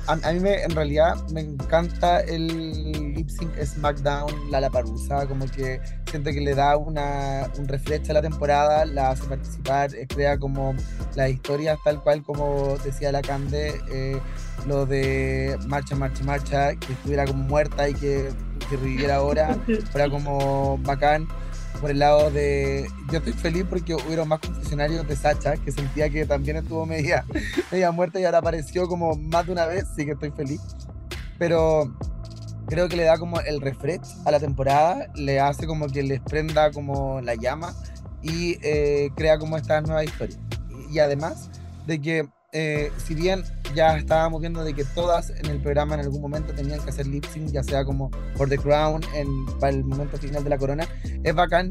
[0.07, 5.47] a, a mí me, en realidad me encanta el lip sync SmackDown, la Parusa, como
[5.47, 10.07] que siento que le da una, un refresh a la temporada, la hace participar, eh,
[10.07, 10.75] crea como
[11.15, 14.21] las historias tal cual como decía la Cande, eh,
[14.67, 18.31] lo de marcha, marcha, marcha, que estuviera como muerta y que,
[18.69, 19.57] que reviviera ahora,
[19.93, 21.27] fuera como bacán
[21.81, 22.87] por el lado de.
[23.11, 27.25] Yo estoy feliz porque hubieron más confesionarios de Sacha, que sentía que también estuvo media,
[27.73, 30.61] media muerta y ahora apareció como más de una vez, sí que estoy feliz.
[31.39, 31.95] Pero
[32.67, 36.21] creo que le da como el refresh a la temporada, le hace como que les
[36.21, 37.75] prenda como la llama
[38.23, 40.37] y eh, crea como esta nueva historia.
[40.91, 41.51] Y, además
[41.87, 43.45] de que, eh, si bien
[43.75, 47.07] ya estábamos viendo de que todas en el programa en algún momento tenían que hacer
[47.07, 49.29] lip sync, ya sea como por The Crown, en,
[49.61, 50.89] para el momento final de la corona,
[51.23, 51.71] es bacán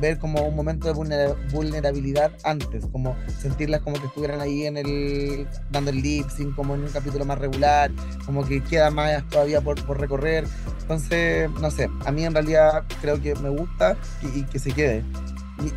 [0.00, 4.76] ver como un momento de vulnera- vulnerabilidad antes, como sentirlas como que estuvieran ahí en
[4.76, 7.92] el dando el lip sync, como en un capítulo más regular,
[8.24, 10.44] como que queda más todavía por, por recorrer.
[10.80, 14.72] Entonces, no sé, a mí en realidad creo que me gusta y, y que se
[14.72, 15.04] quede.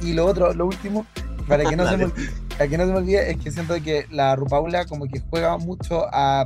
[0.01, 1.05] Y, y lo otro, lo último,
[1.47, 2.05] para que no se me
[2.59, 5.57] Para que no se me olvide, es que siento que la Rupaula como que juega
[5.57, 6.45] mucho a,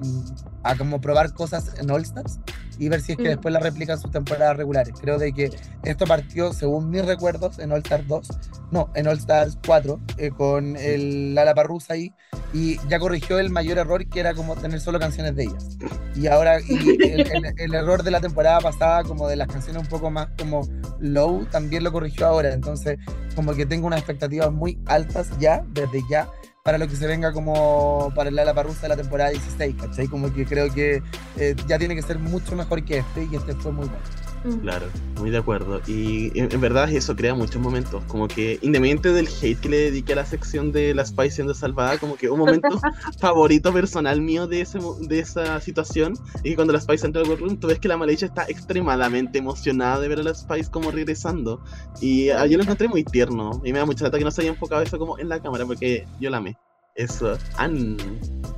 [0.61, 2.39] a como probar cosas en All Stars
[2.79, 3.31] y ver si es que Mm.
[3.31, 4.93] después la replican sus temporadas regulares.
[4.99, 5.51] Creo de que
[5.83, 8.27] esto partió, según mis recuerdos, en All Stars 2,
[8.71, 12.13] no, en All Stars 4, eh, con el Lala Parrusa ahí,
[12.53, 15.77] y ya corrigió el mayor error que era como tener solo canciones de ellas.
[16.15, 16.65] Y ahora, y
[17.03, 20.27] el, el- el error de la temporada pasada, como de las canciones un poco más
[20.37, 20.61] como
[20.99, 22.53] low, también lo corrigió ahora.
[22.53, 22.97] Entonces,
[23.35, 26.29] como que tengo unas expectativas muy altas ya, desde ya,
[26.63, 30.07] para lo que se venga como para el Parrusa de la temporada 16, ¿cachai?
[30.07, 31.03] Como que creo que
[31.35, 34.22] eh, ya tiene que ser mucho mejor que este, y este fue muy bueno.
[34.61, 34.87] Claro,
[35.19, 35.81] muy de acuerdo.
[35.87, 38.03] Y en, en verdad eso crea muchos momentos.
[38.07, 41.53] Como que, independiente del hate que le dediqué a la sección de la Spice siendo
[41.53, 42.67] salvada, como que un momento
[43.19, 47.29] favorito personal mío de, ese, de esa situación es que cuando la Spice entra al
[47.29, 50.91] workroom, tú ves que la Malaysia está extremadamente emocionada de ver a la Spice como
[50.91, 51.61] regresando.
[52.01, 53.61] Y ah, yo lo encontré muy tierno.
[53.63, 55.65] Y me da mucha lata que no se haya enfocado eso como en la cámara,
[55.65, 56.57] porque yo la amé.
[56.95, 57.37] Eso.
[57.57, 57.97] An.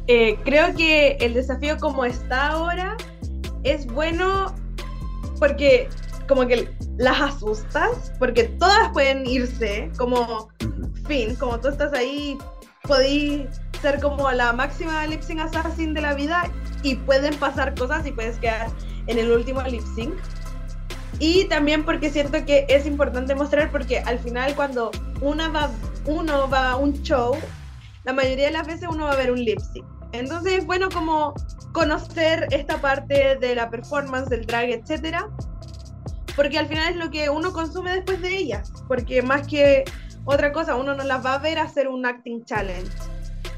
[0.07, 2.97] Eh, creo que el desafío como está ahora
[3.63, 4.53] es bueno
[5.39, 5.89] porque
[6.27, 10.49] como que las asustas, porque todas pueden irse, como
[11.07, 12.37] fin, como tú estás ahí,
[12.83, 13.47] podí
[13.81, 16.51] ser como la máxima lip sync assassin de la vida
[16.83, 18.71] y pueden pasar cosas y puedes quedar
[19.07, 20.13] en el último lip sync.
[21.19, 24.91] Y también porque siento que es importante mostrar porque al final cuando
[25.21, 27.37] uno va a un show,
[28.03, 29.94] la mayoría de las veces uno va a ver un lip sync.
[30.11, 31.33] Entonces es bueno como
[31.73, 35.29] conocer esta parte de la performance, del drag, etcétera,
[36.35, 39.83] porque al final es lo que uno consume después de ellas, porque más que
[40.25, 42.91] otra cosa, uno no las va a ver hacer un acting challenge.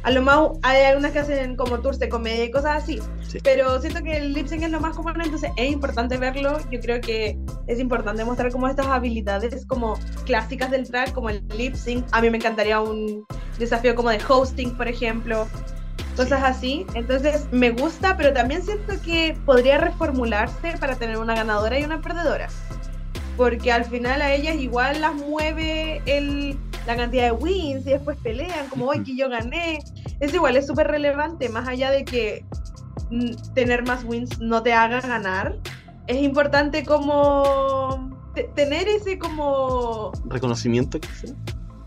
[0.04, 3.40] A lo más hay algunas que hacen como tours de comedia y cosas así, Sí.
[3.44, 6.58] pero siento que el lip sync es lo más común, entonces es importante verlo.
[6.72, 7.38] Yo creo que
[7.68, 12.06] es importante mostrar como estas habilidades como clásicas del drag, como el lip sync.
[12.12, 13.26] A mí me encantaría un
[13.60, 15.48] desafío como de hosting, por ejemplo,
[16.18, 16.86] cosas así.
[16.96, 22.02] Entonces me gusta, pero también siento que podría reformularse para tener una ganadora y una
[22.02, 22.48] perdedora.
[23.38, 26.58] Porque al final a ellas igual las mueve el,
[26.88, 29.80] la cantidad de wins y después pelean como hoy que yo gané.
[30.20, 32.44] Es igual, es súper relevante, más allá de que
[33.12, 35.56] mm, tener más wins no te haga ganar.
[36.08, 41.36] Es importante como te- tener ese como Reconocimiento, quizás.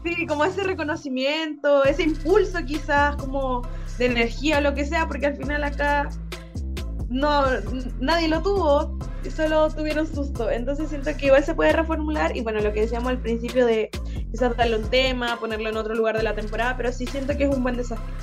[0.05, 3.62] Sí, como ese reconocimiento, ese impulso quizás, como
[4.01, 6.09] de energía o lo que sea, porque al final acá
[7.10, 7.44] no
[8.01, 8.98] nadie lo tuvo,
[9.35, 10.51] solo tuvieron susto.
[10.51, 13.90] Entonces siento que igual se puede reformular y bueno, lo que decíamos al principio de
[14.31, 17.55] quizás un tema, ponerlo en otro lugar de la temporada, pero sí siento que es
[17.55, 18.14] un buen desafío.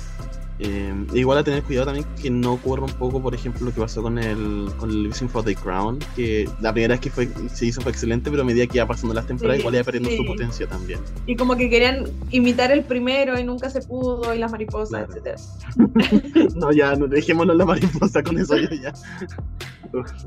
[0.60, 3.80] Eh, igual a tener cuidado también que no ocurra un poco, por ejemplo, lo que
[3.80, 7.66] pasó con el, con el for the Crown, que la primera vez que fue, se
[7.66, 10.10] hizo fue excelente, pero a medida que iba pasando las temporadas Sí, igual iba perdiendo
[10.10, 10.24] su sí.
[10.24, 10.98] potencia también.
[11.26, 15.06] Y como que querían imitar el primero y nunca se pudo, y las mariposas, Claro.
[15.12, 15.36] etcétera.
[16.56, 18.70] No, ya, no, dejémonos la mariposa con eso ya.
[18.82, 18.92] ya.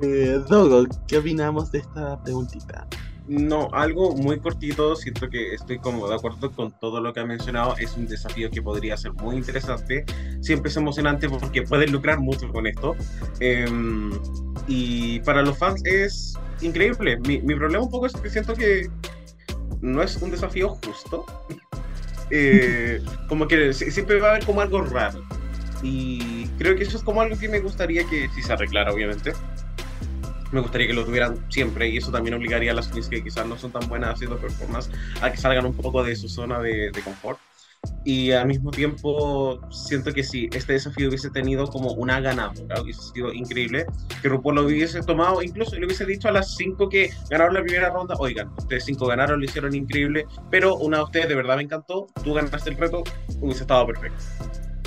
[0.02, 2.88] Eh, Dogo, ¿qué opinamos de esta preguntita?
[3.28, 7.26] No, algo muy cortito, siento que estoy como de acuerdo con todo lo que ha
[7.26, 10.06] mencionado, es un desafío que podría ser muy interesante,
[10.42, 12.96] siempre es emocionante porque puedes lucrar mucho con esto,
[13.40, 14.12] Em,
[14.68, 18.90] y para los fans es increíble, mi, mi problema un poco es que siento que
[19.82, 21.26] no es un desafío justo,
[22.34, 25.22] Eh, como que si- siempre va a haber como algo raro,
[25.84, 29.34] y creo que eso es como algo que me gustaría que, se arreglara obviamente,
[30.52, 33.46] me gustaría que lo tuvieran siempre y eso también obligaría a las queens que quizás
[33.48, 34.90] no son tan buenas haciendo performance
[35.22, 37.40] a que salgan un poco de su zona de, de confort.
[38.06, 43.02] Y al mismo tiempo siento que si este desafío hubiese tenido como una ganadora, hubiese
[43.12, 43.88] sido increíble,
[44.22, 47.64] que RuPaul lo hubiese tomado, incluso le hubiese dicho a las cinco que ganaron la
[47.64, 51.56] primera ronda, oigan, ustedes cinco ganaron, lo hicieron increíble, pero una de ustedes de verdad
[51.58, 53.04] me encantó, tú ganaste el reto,
[53.40, 54.24] hubiese estado perfecto.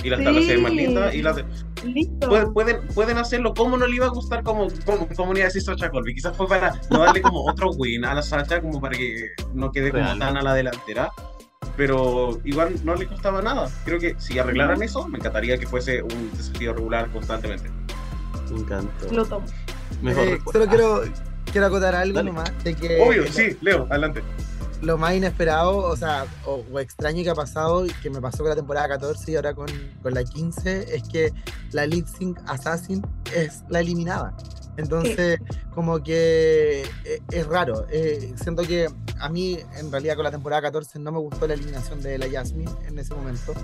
[0.05, 0.77] Y las tablas se ven más Sí.
[0.79, 1.45] lindas y las de-
[1.85, 2.29] Listo.
[2.29, 3.55] pueden, pueden, pueden hacerlo.
[3.55, 6.15] ¿Cómo no le iba a gustar como, como comunidad de Sacha Colby?
[6.15, 9.71] Quizás fue para no darle como otro win a la Sacha, como para que no
[9.73, 11.11] quede como tan a la delantera.
[11.77, 13.69] Pero igual no le costaba nada.
[13.85, 17.69] Creo que si arreglaran eso, me encantaría que fuese un desafío regular constantemente.
[18.51, 19.13] Me encantó.
[19.13, 19.47] Lo tomo.
[20.03, 21.03] Mejor Eh, solo quiero,
[21.51, 22.31] quiero acotar algo Dale.
[22.31, 24.23] nomás de que Obvio, lo- sí, Leo, adelante.
[24.85, 28.51] Lo más inesperado, o sea, o, extraño que ha pasado y que me pasó con
[28.51, 29.67] la temporada 14 y ahora con,
[30.03, 31.33] con la 15 es que
[31.73, 33.03] la lip sync assassin
[33.35, 34.35] es la eliminada.
[34.77, 35.39] Entonces,
[35.75, 37.87] como que eh, es raro.
[37.91, 38.89] eh, siento que
[39.21, 42.29] a mí, en realidad, con la temporada 14 no me gustó la eliminación de la
[42.31, 43.55] Jasmine en ese momento.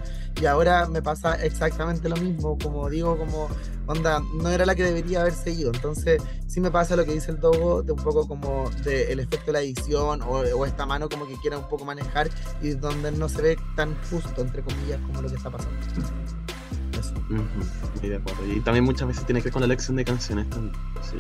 [0.40, 2.56] Y ahora me pasa exactamente lo mismo.
[2.58, 3.48] Como digo, como
[3.86, 5.72] onda, no era la que debería haber seguido.
[5.74, 9.46] Entonces, sí me pasa lo que dice el Dogo, de un poco como del efecto
[9.46, 12.30] de la edición o, o esta mano como que quiera un poco manejar
[12.62, 15.76] y donde no se ve tan justo, entre comillas, como lo que está pasando.
[17.30, 18.52] Ujú, muy de acuerdo.
[18.52, 20.74] Y también muchas veces tiene que ver con la elección de canciones también.
[21.00, 21.16] Sí.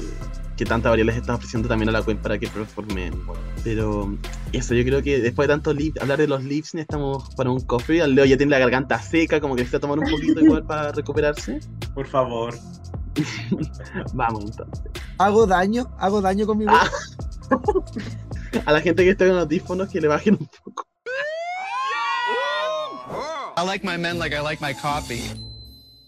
[0.56, 3.14] Que tanta variedad les está ofreciendo también a la cuenta para que performen.
[3.62, 4.16] Pero
[4.52, 5.70] eso, yo creo que después de tanto
[6.00, 8.02] hablar de los lips, estamos para un coffee.
[8.02, 10.90] Al Leo ya tiene la garganta seca, como que necesita tomar un poquito igual para
[10.90, 11.60] recuperarse.
[11.94, 12.54] Por favor.
[14.12, 14.90] Vamos entonces.
[15.18, 15.94] ¿Hago daño?
[15.98, 17.16] ¿Hago daño con mi voz?
[18.66, 20.84] A la gente que está con audífonos que le bajen un poco.
[23.56, 25.49] I like my men like I like my coffee.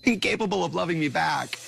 [0.04, 1.58] Incapable of loving me back.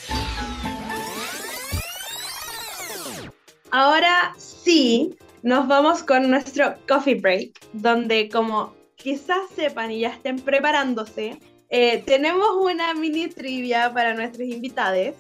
[3.71, 10.39] Ahora sí, nos vamos con nuestro coffee break, donde como quizás sepan y ya estén
[10.39, 11.39] preparándose,
[11.71, 15.15] eh, tenemos una mini trivia para nuestros invitados,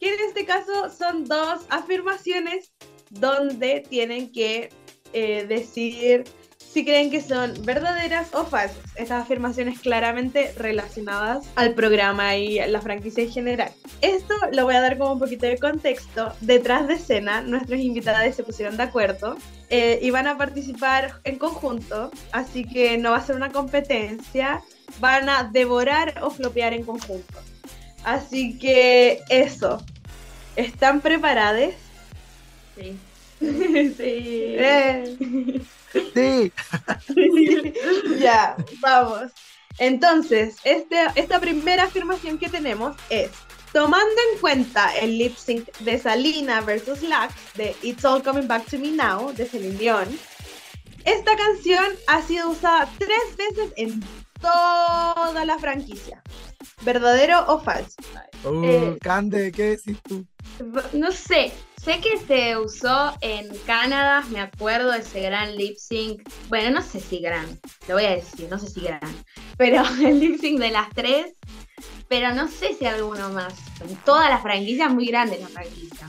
[0.00, 2.72] que en este caso son dos afirmaciones
[3.10, 4.70] donde tienen que
[5.12, 6.24] eh, decir
[6.72, 8.78] si creen que son verdaderas o falsas.
[8.94, 13.72] Estas afirmaciones claramente relacionadas al programa y a la franquicia en general.
[14.00, 16.32] Esto lo voy a dar como un poquito de contexto.
[16.40, 19.36] Detrás de escena, nuestros invitados se pusieron de acuerdo
[19.68, 24.62] eh, y van a participar en conjunto, así que no va a ser una competencia,
[25.00, 27.38] van a devorar o flopear en conjunto.
[28.04, 29.84] Así que eso.
[30.56, 31.74] ¿Están preparados?
[32.76, 32.96] Sí.
[33.96, 34.54] sí.
[34.58, 35.16] Eh,
[36.14, 36.52] Sí.
[38.20, 39.32] ya, vamos.
[39.78, 43.30] Entonces, este, esta primera afirmación que tenemos es,
[43.72, 48.66] tomando en cuenta el lip sync de Salina versus Lax de It's All Coming Back
[48.66, 50.06] to Me Now de Celine Dion,
[51.04, 54.00] esta canción ha sido usada tres veces en
[54.40, 56.22] toda la franquicia.
[56.82, 57.96] ¿Verdadero o falso?
[58.44, 58.98] Uh, Eh.
[59.00, 60.26] Cande, ¿qué decís tú?
[60.92, 61.52] No sé,
[61.82, 66.22] sé que se usó en Canadá, me acuerdo de ese gran lip sync.
[66.48, 67.46] Bueno, no sé si gran,
[67.88, 69.00] lo voy a decir, no sé si gran.
[69.56, 71.34] Pero el lip sync de las tres,
[72.08, 73.54] pero no sé si alguno más.
[73.80, 76.06] En toda la franquicia es muy grande la franquicia.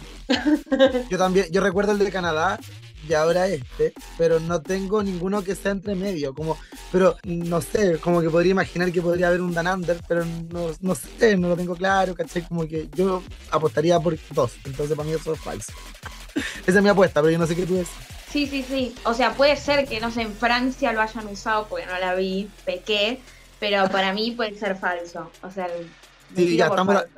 [1.10, 2.60] Yo también, yo recuerdo el de Canadá
[3.07, 6.57] y ahora este, pero no tengo ninguno que sea entre medio, como,
[6.91, 10.71] pero no sé, como que podría imaginar que podría haber un Dan Under, pero no,
[10.79, 12.47] no sé, no lo tengo claro, ¿cachai?
[12.47, 15.73] Como que yo apostaría por dos, entonces para mí eso es falso.
[16.65, 17.91] Esa es mi apuesta, pero yo no sé qué tú decís.
[18.31, 18.95] Sí, sí, sí.
[19.03, 22.15] O sea, puede ser que, no sé, en Francia lo hayan usado porque no la
[22.15, 23.19] vi, pequé,
[23.59, 25.29] pero para mí puede ser falso.
[25.43, 25.67] O sea,
[26.35, 27.09] Sí, ya estamos, falso.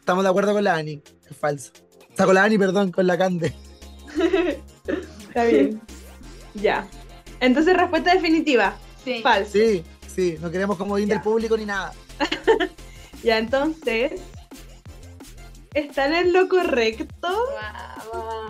[0.00, 1.00] estamos de acuerdo con la Ani,
[1.30, 1.70] es falso.
[2.16, 3.54] Sea, con la Ani, perdón, con la Cande.
[5.38, 5.80] Está bien.
[6.54, 6.86] ya.
[7.40, 8.76] Entonces, respuesta definitiva.
[9.04, 9.20] Sí.
[9.22, 9.52] Falso.
[9.52, 11.92] Sí, sí, no queremos como ir del público ni nada.
[13.24, 14.20] Ya, entonces.
[15.74, 17.28] Están en lo correcto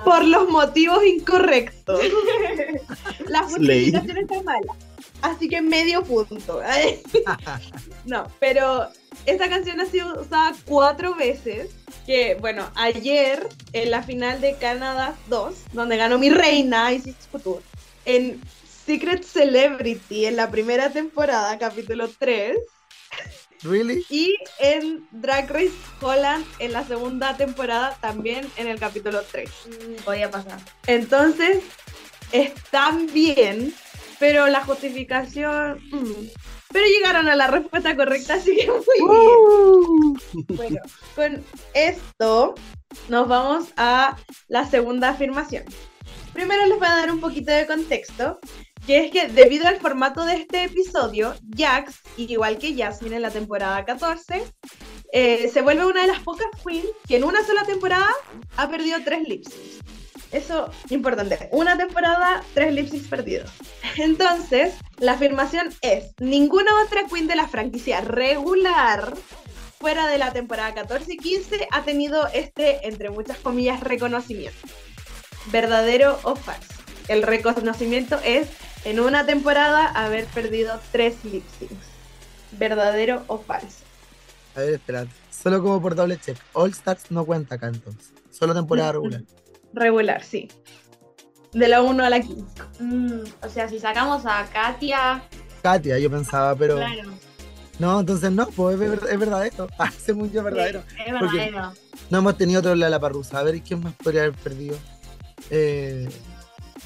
[0.05, 2.03] por los motivos incorrectos.
[3.29, 3.91] La Slay.
[3.91, 4.75] justificación está mala.
[5.23, 6.61] Así que medio punto.
[8.05, 8.89] no, pero
[9.27, 11.71] esta canción ha sido usada cuatro veces.
[12.07, 17.63] Que bueno, ayer en la final de Canadá 2, donde ganó mi reina Isis Couture,
[18.07, 18.41] en
[18.87, 22.57] Secret Celebrity en la primera temporada, capítulo 3,
[23.63, 24.07] ¿Really?
[24.09, 29.51] y en Drag Race Holland en la segunda temporada, también en el capítulo 3.
[29.67, 30.59] Mm, Podía pasar.
[30.87, 31.59] Entonces,
[32.33, 33.75] están bien,
[34.19, 35.81] pero la justificación...
[35.91, 36.29] mm.
[36.71, 40.57] Pero llegaron a la respuesta correcta, así que muy bien.
[40.57, 40.81] Bueno,
[41.17, 42.55] con esto
[43.09, 44.19] nos vamos a
[44.49, 45.65] la segunda afirmación.
[46.35, 48.39] Primero les voy a dar un poquito de contexto,
[48.87, 53.31] que es que debido al formato de este episodio, Jax, igual que Jasmine en la
[53.31, 54.45] temporada 14,
[55.13, 58.11] eh, se vuelve una de las pocas queens que en una sola temporada
[58.57, 59.79] ha perdido tres lip syncs.
[60.33, 61.49] Eso, importante.
[61.53, 63.51] Una temporada, tres lip syncs perdidos.
[63.97, 69.15] Entonces, la afirmación es, ninguna otra queen de la franquicia regular
[69.81, 74.59] fuera de la temporada 14 y 15 ha tenido este, entre muchas comillas, reconocimiento.
[75.47, 76.75] ¿Verdadero o falso?
[77.07, 78.49] El reconocimiento es,
[78.85, 81.87] en una temporada, haber perdido tres lip syncs.
[82.53, 83.79] ¿Verdadero o falso?
[84.57, 85.11] A ver, espérate.
[85.31, 86.37] Solo como por doble check.
[86.53, 88.13] All Stars no cuenta acá entonces.
[88.31, 89.23] Solo temporada regular.
[89.73, 90.49] Regular, sí.
[91.53, 92.45] De la 1 a la 15.
[92.81, 95.23] Mm, o sea, si sacamos a Katia,
[95.63, 96.77] Katia, yo pensaba, pero.
[96.77, 97.11] claro,
[97.79, 99.69] No, entonces no, pues es, ver- es verdadero.
[99.79, 100.83] Ah, según yo, es verdadero.
[100.89, 101.73] sí, es verdadero.
[102.11, 103.39] No hemos tenido otro la parrusa.
[103.39, 104.77] A ver, ¿quién más podría haber perdido?
[105.51, 106.09] Eh,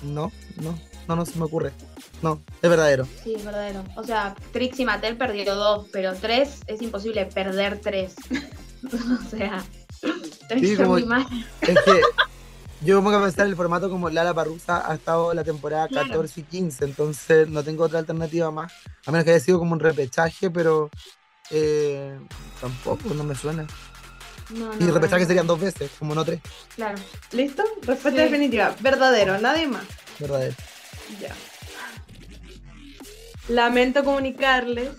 [0.02, 0.30] no,
[0.60, 0.78] no,
[1.08, 1.72] no, no se me ocurre.
[2.22, 3.06] No, es verdadero.
[3.22, 3.82] Sí, es verdadero.
[3.96, 8.14] O sea, Trixie Mattel perdió dos, pero tres es imposible perder tres.
[8.86, 9.62] o sea,
[10.48, 11.26] tenés Sí, como- muy mal.
[11.62, 12.00] Es que
[12.84, 16.08] yo me pongo a pensar el formato como Lala Parrusa ha estado la temporada Claro.
[16.08, 18.72] 14 y 15, entonces no tengo otra alternativa más.
[19.06, 20.90] A menos que haya sido como un repechaje, pero
[21.50, 22.18] eh,
[22.60, 23.66] tampoco, no me suena.
[24.50, 25.28] No, Y no, repechaje no.
[25.28, 26.40] serían dos veces, como no tres.
[26.76, 26.98] Claro.
[27.32, 27.62] ¿Listo?
[27.82, 28.28] Respuesta Sí.
[28.28, 28.74] definitiva.
[28.80, 29.84] Verdadero, nadie más.
[30.18, 30.54] Verdadero.
[31.20, 31.34] Ya.
[33.48, 34.90] Lamento comunicarles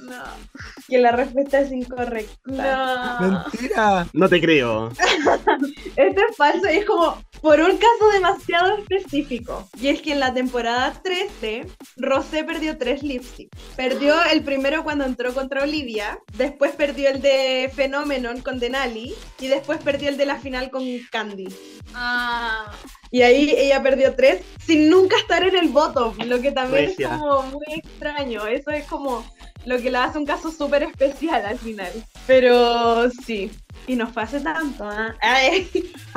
[0.88, 3.18] que la respuesta es incorrecta.
[3.22, 3.30] No.
[3.52, 4.08] Mentira.
[4.14, 4.90] No te creo.
[5.96, 9.68] Esto es falso y es como por un caso demasiado específico.
[9.78, 11.68] Y es que en la temporada 13,
[11.98, 13.52] Rosé perdió tres lip syncs.
[13.76, 19.48] Perdió el primero cuando entró contra Olivia, después perdió el de Phenomenon con Denali y
[19.48, 21.48] después perdió el de la final con Candy.
[21.94, 22.72] Ah,
[23.12, 27.08] Y ahí ella perdió tres sin nunca estar en el bottom, lo que también es
[27.08, 28.48] como muy extraño.
[28.48, 29.26] Eso es como
[29.66, 31.92] lo que la hace un caso súper especial al final.
[32.26, 33.52] Pero sí,
[33.88, 34.84] y no fue hace tanto.
[34.86, 35.16] ¿ah?
[35.22, 35.70] Ay,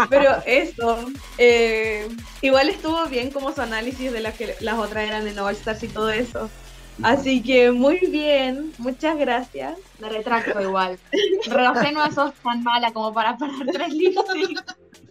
[0.09, 0.99] Pero eso,
[1.39, 2.09] eh,
[2.43, 5.83] igual estuvo bien como su análisis de las que las otras eran en All Stars
[5.83, 6.49] y todo eso.
[7.03, 9.77] Así que muy bien, muchas gracias.
[9.99, 10.99] me retracto igual.
[11.51, 14.65] Rosé no sos tan mala como para perder tres syncs.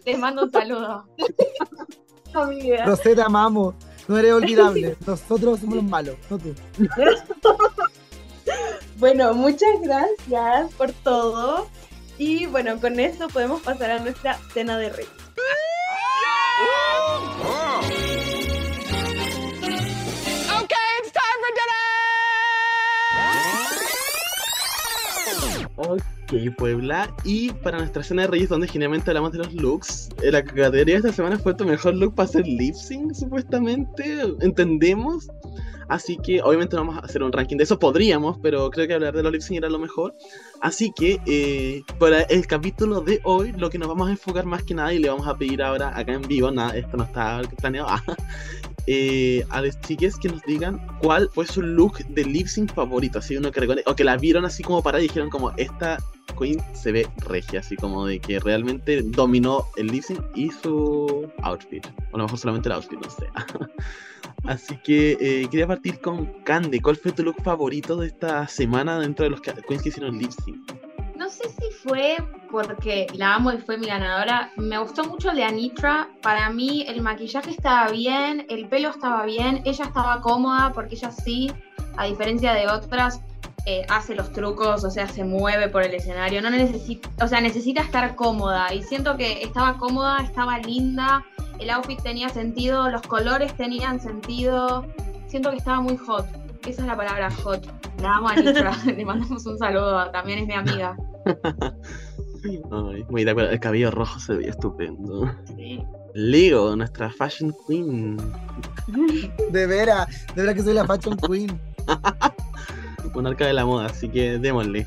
[0.04, 1.06] Te mando un saludo.
[2.34, 2.84] Amiga.
[2.86, 3.74] Rosetta, amamos.
[4.08, 4.96] No eres olvidable.
[5.06, 6.54] Nosotros somos los malos, no tú.
[8.98, 11.66] Bueno, muchas gracias por todo.
[12.18, 15.06] Y bueno, con esto podemos pasar a nuestra cena de rey.
[26.28, 27.14] Ok, Puebla.
[27.22, 30.84] Y para nuestra escena de Reyes, donde generalmente hablamos de los looks, eh, la categoría
[30.84, 34.22] de esta semana fue tu mejor look para hacer lip sync, supuestamente.
[34.40, 35.28] Entendemos.
[35.88, 38.94] Así que obviamente no vamos a hacer un ranking de eso, podríamos, pero creo que
[38.94, 40.16] hablar de los lip sync era lo mejor.
[40.60, 44.64] Así que eh, para el capítulo de hoy, lo que nos vamos a enfocar más
[44.64, 47.40] que nada, y le vamos a pedir ahora acá en vivo, nada, esto no está
[47.60, 47.86] planeado,
[48.86, 53.18] eh, a los chiques que nos digan cuál fue su look de lip sync favorito,
[53.18, 55.98] así uno que recuerde, o que la vieron así como para y dijeron como esta
[56.38, 61.26] queen se ve regia, así como de que realmente dominó el lip sync y su
[61.42, 63.26] outfit, o a lo mejor solamente el outfit, no sé.
[64.44, 66.80] Así que eh, quería partir con Cande.
[66.80, 70.16] ¿Cuál fue tu look favorito de esta semana dentro de los que- queens que hicieron
[70.18, 70.70] lip sync?
[71.16, 72.18] No sé si fue
[72.50, 74.52] porque la amo y fue mi ganadora.
[74.56, 76.10] Me gustó mucho el de Anitra.
[76.20, 81.10] Para mí el maquillaje estaba bien, el pelo estaba bien, ella estaba cómoda porque ella
[81.10, 81.50] sí,
[81.96, 83.22] a diferencia de otras,
[83.64, 86.42] eh, hace los trucos, o sea, se mueve por el escenario.
[86.42, 88.74] No necesita, o sea, necesita estar cómoda.
[88.74, 91.24] Y siento que estaba cómoda, estaba linda,
[91.58, 94.84] el outfit tenía sentido, los colores tenían sentido.
[95.28, 96.26] Siento que estaba muy hot.
[96.66, 97.64] Esa es la palabra hot.
[98.02, 98.34] La amo a.
[98.86, 100.10] Le mandamos un saludo.
[100.10, 100.96] También es mi amiga.
[102.70, 105.32] Ay, muy de acuerdo, el cabello rojo se veía estupendo.
[105.56, 105.82] Sí.
[106.14, 108.16] Leo, nuestra fashion queen.
[109.50, 111.60] De veras, de veras que soy la fashion queen.
[113.14, 114.86] Monarca de la moda, así que démosle.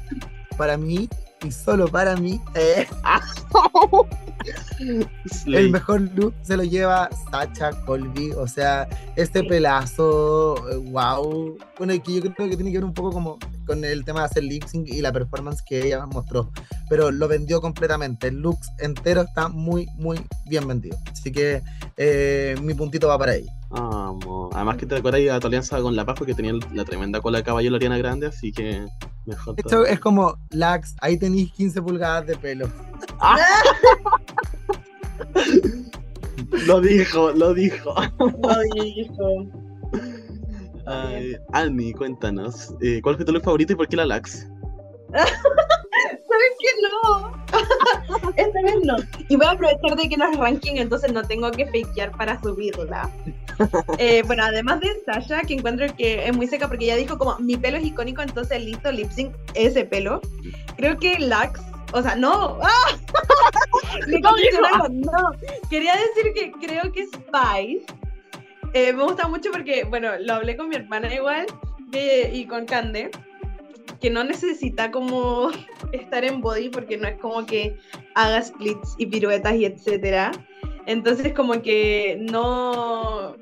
[0.57, 1.09] Para mí,
[1.41, 2.87] y solo para mí, eh,
[5.45, 8.31] el mejor look se lo lleva Sacha Colby.
[8.31, 11.57] O sea, este pelazo, eh, wow.
[11.77, 14.21] Bueno, y que yo creo que tiene que ver un poco como con el tema
[14.21, 16.51] de hacer lip sync y la performance que ella mostró.
[16.89, 18.27] Pero lo vendió completamente.
[18.27, 20.97] El look entero está muy, muy bien vendido.
[21.11, 21.61] Así que
[21.97, 23.58] eh, mi puntito va para ella.
[23.71, 24.49] Amo.
[24.53, 27.39] Además que te recuerdas a tu alianza con la Paz porque tenía la tremenda cola
[27.39, 28.85] de caballo Loriana grande, así que
[29.25, 29.55] mejor.
[29.57, 29.93] Esto todavía.
[29.93, 32.69] es como, Lax, ahí tenéis 15 pulgadas de pelo.
[36.65, 37.93] Lo dijo, lo dijo.
[38.17, 39.45] Lo dijo.
[40.85, 44.47] Ay, Annie, cuéntanos, eh, ¿cuál fue tu look favorito y por qué la Lax?
[45.11, 47.31] ¿Sabes qué no?
[48.35, 48.95] Esta vez no.
[49.27, 52.41] Y voy a aprovechar de que no es ranking, entonces no tengo que fakear para
[52.41, 53.09] subirla.
[53.97, 57.37] Eh, bueno, además de Sasha, que encuentro que es muy seca porque ella dijo como
[57.39, 60.21] mi pelo es icónico, entonces listo, lip sync ese pelo.
[60.77, 61.59] Creo que Lax,
[61.93, 62.57] o sea, no.
[62.61, 62.97] ¡Ah!
[64.23, 65.31] Condicionaron, no.
[65.69, 67.85] Quería decir que creo que Spice
[68.73, 71.45] eh, me gusta mucho porque, bueno, lo hablé con mi hermana igual
[71.91, 73.09] que- y con Cande,
[73.99, 75.49] que no necesita como
[75.91, 77.77] estar en body porque no es como que
[78.15, 80.31] haga splits y piruetas y etcétera.
[80.89, 83.35] Entonces como que no,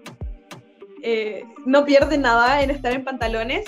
[1.01, 3.63] eh, no pierde nada en estar en pantalones.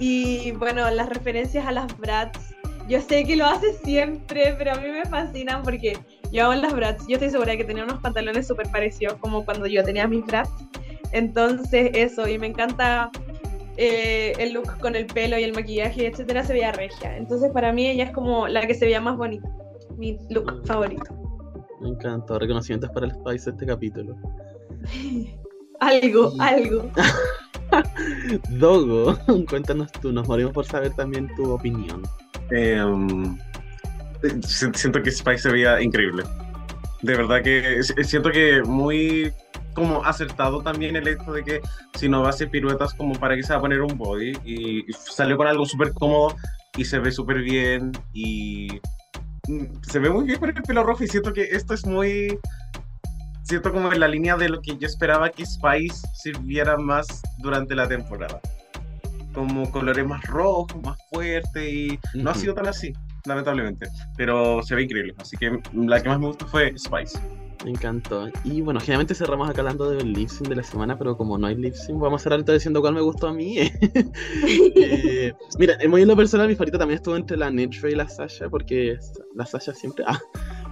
[0.00, 2.56] Y bueno, las referencias a las brats,
[2.88, 5.96] yo sé que lo hace siempre, pero a mí me fascinan porque
[6.32, 7.06] yo amo las brats.
[7.06, 10.50] Yo estoy segura que tenía unos pantalones súper parecidos como cuando yo tenía mis brats.
[11.12, 13.12] Entonces eso, y me encanta
[13.76, 17.16] eh, el look con el pelo y el maquillaje, etcétera, se veía regia.
[17.16, 19.48] Entonces para mí ella es como la que se veía más bonita.
[19.96, 21.19] Mi look favorito.
[21.80, 24.16] Me encantó, reconocimientos para el Spice este capítulo.
[25.80, 26.90] Algo, Y- algo.
[28.50, 29.16] Dogo,
[29.48, 32.02] cuéntanos tú, nos morimos por saber también tu opinión.
[32.50, 33.38] Em,
[34.46, 36.24] si- siento que Spice se veía increíble.
[37.02, 39.32] De verdad que siento que muy
[39.72, 41.60] como acertado también el hecho de que
[41.94, 44.32] si no va a hacer piruetas como para que se va a poner un body
[44.44, 46.34] y y salió con algo súper cómodo
[46.76, 48.68] y se ve súper bien y
[49.82, 52.38] se ve muy bien con el pelo rojo y siento que esto es muy
[53.42, 57.06] siento como en la línea de lo que yo esperaba que Spice sirviera más
[57.38, 58.40] durante la temporada
[59.32, 62.40] como colores más rojos, más fuertes y no ha Ujú.
[62.40, 62.92] sido tan así,
[63.24, 63.86] lamentablemente,
[64.16, 67.18] pero se ve increíble, así que la que más me gustó fue Spice.
[67.64, 68.28] Me encantó.
[68.44, 71.56] Y bueno, generalmente cerramos acá hablando del lip de la semana, pero como no hay
[71.56, 73.58] lip sync, vamos a cerrar diciendo cuál me gustó a mí.
[74.82, 78.48] Eh, mira, en lo personal, mi favorita también estuvo entre la Netra y la Sasha,
[78.48, 78.98] porque
[79.34, 80.04] la Sasha siempre.
[80.06, 80.18] Ah,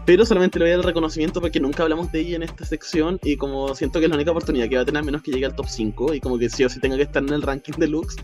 [0.08, 2.64] pero solamente le voy a dar el reconocimiento porque nunca hablamos de ella en esta
[2.64, 5.30] sección y como siento que es la única oportunidad que va a tener menos que
[5.30, 7.42] llegue al top 5 y como que sí o sí tenga que estar en el
[7.42, 8.16] ranking de looks,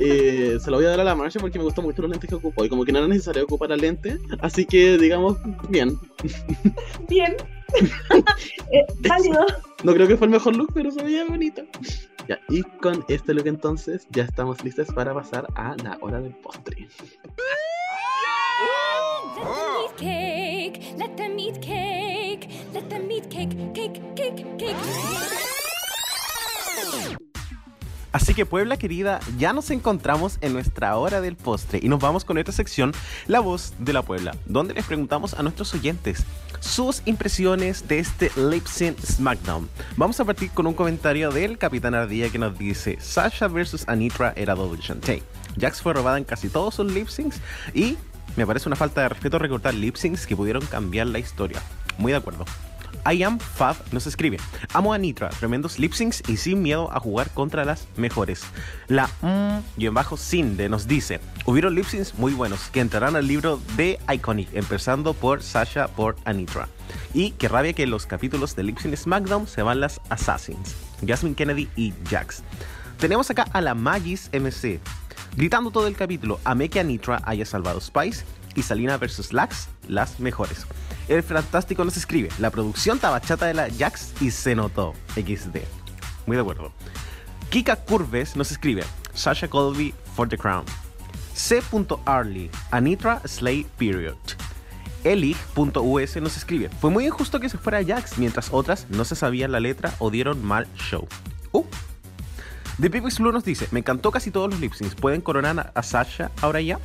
[0.00, 2.30] eh, se lo voy a dar a la Marcia porque me gustó mucho los lentes
[2.30, 5.36] que ocupó y como que no era necesario ocupar el lente, así que digamos,
[5.68, 5.98] bien.
[7.08, 7.34] Bien.
[8.72, 9.46] Eh, válido.
[9.84, 11.62] No creo que fue el mejor look, pero se veía bonito.
[12.28, 16.34] Ya, y con este look entonces ya estamos listos para pasar a la hora del
[16.34, 16.88] postre.
[28.14, 32.24] Así que Puebla querida, ya nos encontramos en nuestra hora del postre y nos vamos
[32.24, 32.92] con esta sección,
[33.26, 36.22] La voz de la Puebla, donde les preguntamos a nuestros oyentes
[36.60, 39.68] sus impresiones de este Lip Sync SmackDown.
[39.96, 44.32] Vamos a partir con un comentario del Capitán Ardilla que nos dice, Sasha versus Anitra
[44.36, 45.24] era Double Shantae.
[45.58, 47.40] Jax fue robada en casi todos sus lip syncs
[47.74, 47.98] y
[48.36, 51.60] me parece una falta de respeto recortar lip syncs que pudieron cambiar la historia.
[51.98, 52.44] Muy de acuerdo.
[53.10, 54.38] I am Fab nos escribe:
[54.72, 58.42] Amo a Nitra, tremendos lip syncs y sin miedo a jugar contra las mejores.
[58.88, 63.16] La mm, y en bajo Cinde nos dice: Hubieron lip syncs muy buenos que entrarán
[63.16, 66.68] al libro de Iconic, empezando por Sasha por Anitra.
[67.12, 70.74] Y que rabia que los capítulos de Lip Sync SmackDown se van las Assassins,
[71.06, 72.42] Jasmine Kennedy y Jax.
[72.98, 74.80] Tenemos acá a la Magis MC,
[75.36, 80.20] gritando todo el capítulo: Amé que Anitra haya salvado Spice y Salina versus Lax, las
[80.20, 80.66] mejores.
[81.08, 84.94] El Fantástico nos escribe, la producción tabachata de la Jax y se notó.
[85.14, 85.58] XD.
[86.26, 86.72] Muy de acuerdo.
[87.50, 90.64] Kika Curves nos escribe, Sasha Colby for the Crown.
[91.34, 94.16] C.Arley, Anitra Slay Period.
[95.04, 99.52] Elig.us nos escribe, fue muy injusto que se fuera Jax mientras otras no se sabían
[99.52, 101.06] la letra o dieron mal show.
[101.52, 101.64] Uh.
[102.80, 106.30] The People's Blue nos dice, me encantó casi todos los lip ¿pueden coronar a Sasha
[106.40, 106.78] ahora ya?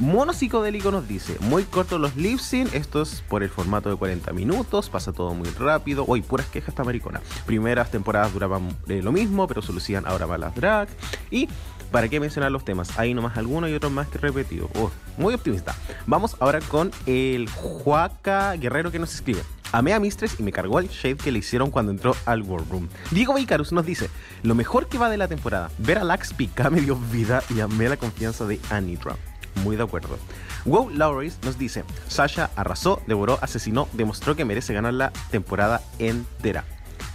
[0.00, 4.32] Mono Psicodélico nos dice, muy cortos los lip sync, estos por el formato de 40
[4.32, 6.06] minutos, pasa todo muy rápido.
[6.08, 7.20] Hoy puras quejas esta maricona.
[7.44, 10.88] Primeras temporadas duraban eh, lo mismo, pero se lucían ahora más las drag.
[11.30, 11.50] Y
[11.92, 12.98] ¿Para qué mencionar los temas?
[12.98, 14.70] Hay nomás algunos y otros más que repetidos.
[14.76, 15.74] Oh, muy optimista.
[16.06, 19.42] Vamos ahora con el Juaca Guerrero que nos escribe.
[19.72, 22.62] Amé a Mistress y me cargó el shade que le hicieron cuando entró al War
[22.70, 22.88] Room.
[23.10, 24.08] Diego Vicarus nos dice,
[24.44, 27.60] lo mejor que va de la temporada, ver a Lax pica me dio vida y
[27.60, 29.16] amé la confianza de Anitra.
[29.56, 30.18] Muy de acuerdo.
[30.64, 36.64] Wow Lowry nos dice, Sasha arrasó, devoró, asesinó, demostró que merece ganar la temporada entera.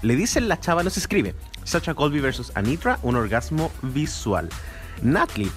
[0.02, 4.50] Le dice la chava, nos escribe, Sasha Colby versus Anitra, un orgasmo visual.
[5.02, 5.52] Natalie,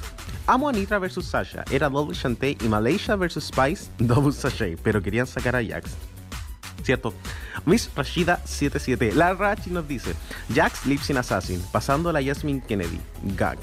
[0.47, 5.27] amo Anitra versus Sasha, era Double Shantae y Malaysia versus Spice, Double Sashay, pero querían
[5.27, 5.91] sacar a Jax.
[6.83, 7.13] ¿Cierto?
[7.67, 10.15] Miss Rashida 77, la Rachi nos dice,
[10.55, 13.01] Jax Lips in Assassin, pasando a la Jasmine Kennedy,
[13.37, 13.59] gag.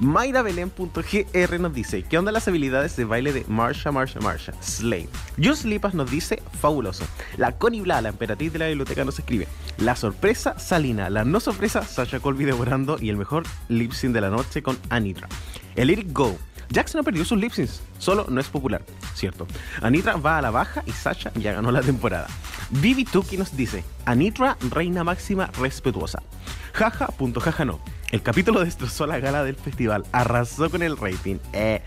[0.00, 4.52] MairaBelén.gr nos dice, ¿qué onda las habilidades de baile de Marsha, Marsha, Marsha?
[4.60, 5.08] Slay.
[5.42, 7.04] Just Lipas nos dice, fabuloso.
[7.36, 9.48] La Connie Bla, la emperatriz de la biblioteca, nos escribe,
[9.78, 14.20] la sorpresa Salina, la no sorpresa Sasha Colby devorando y el mejor lip sync de
[14.20, 15.28] la noche con Anitra.
[15.74, 16.36] El Eric Go,
[16.70, 18.82] Jackson ha perdido sus lip syncs, solo no es popular,
[19.14, 19.46] cierto.
[19.80, 22.26] Anitra va a la baja y Sasha ya ganó la temporada.
[22.70, 26.22] Vivi Tuki nos dice, Anitra, reina máxima respetuosa.
[26.74, 27.80] Jaja, punto jaja no.
[28.10, 31.36] El capítulo destrozó la gala del festival, arrasó con el rating.
[31.52, 31.82] Eh.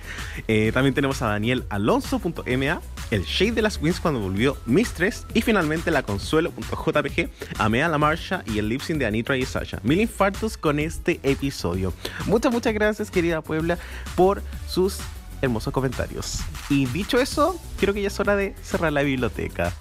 [0.47, 2.81] Eh, también tenemos a Daniel Alonso.ma,
[3.11, 7.29] el Shade de las Wins cuando volvió Mistress y finalmente la Consuelo.jpg,
[7.59, 9.79] Amea la Marsha y el lip sync de Anitra y Sasha.
[9.83, 11.93] Mil infartos con este episodio.
[12.25, 13.77] Muchas, muchas gracias querida Puebla
[14.15, 14.99] por sus
[15.41, 16.39] hermosos comentarios.
[16.69, 19.73] Y dicho eso, creo que ya es hora de cerrar la biblioteca.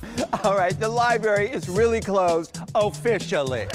[0.42, 3.66] All right, the library is really closed officially.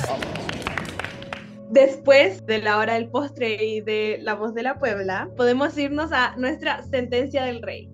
[1.69, 6.11] Después de la hora del postre y de la voz de la Puebla, podemos irnos
[6.11, 7.90] a nuestra sentencia del rey,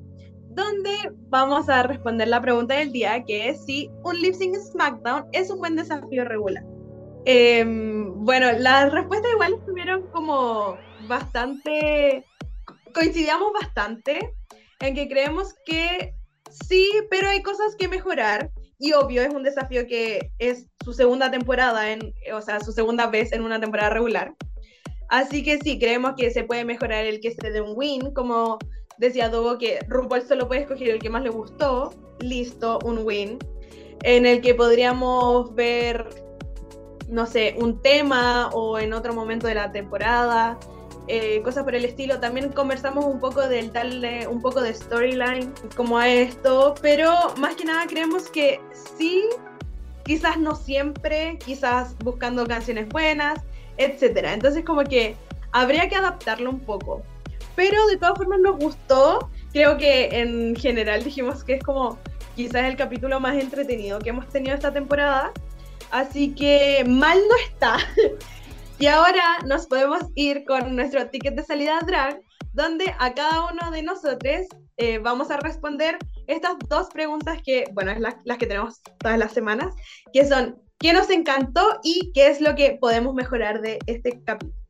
[0.55, 5.49] donde vamos a responder la pregunta del día, que es si un lip SmackDown es
[5.49, 6.63] un buen desafío regular.
[7.25, 12.25] Em, bueno, las respuestas igual estuvieron como bastante,
[12.93, 14.33] coincidíamos bastante
[14.79, 16.13] en que creemos que
[16.49, 21.29] sí, pero hay cosas que mejorar y obvio, es un desafío que es su segunda
[21.29, 24.33] temporada, en, o sea, su segunda vez en una temporada regular.
[25.07, 28.57] Así que sí, creemos que se puede mejorar el que se dé un win, como
[29.01, 33.39] decía Dogo, que RuPaul solo puede escoger el que más le gustó, listo, un win,
[34.03, 36.07] en el que podríamos ver,
[37.09, 40.57] no sé, un tema o en otro momento de la temporada,
[41.07, 42.19] eh, cosas por el estilo.
[42.19, 47.55] También conversamos un poco del darle un poco de storyline como a esto, pero más
[47.55, 48.61] que nada creemos que
[48.97, 49.23] sí,
[50.03, 53.39] quizás no siempre, quizás buscando canciones buenas,
[53.77, 54.33] etcétera.
[54.33, 55.15] Entonces como que
[55.51, 57.01] habría que adaptarlo un poco.
[57.55, 59.29] Pero de todas formas nos gustó.
[59.51, 61.97] Creo que en general dijimos que es como
[62.35, 65.31] quizás el capítulo más entretenido que hemos tenido esta temporada.
[65.91, 67.77] Así que mal no está.
[68.81, 72.19] Y ahora nos podemos ir con nuestro ticket de salida drag,
[72.51, 74.47] donde a cada uno de nosotros
[74.77, 79.33] eh, vamos a responder estas dos preguntas que, bueno, es las que tenemos todas las
[79.33, 79.75] semanas,
[80.11, 84.60] que son, ¿qué nos encantó y qué es lo que podemos mejorar de este capítulo?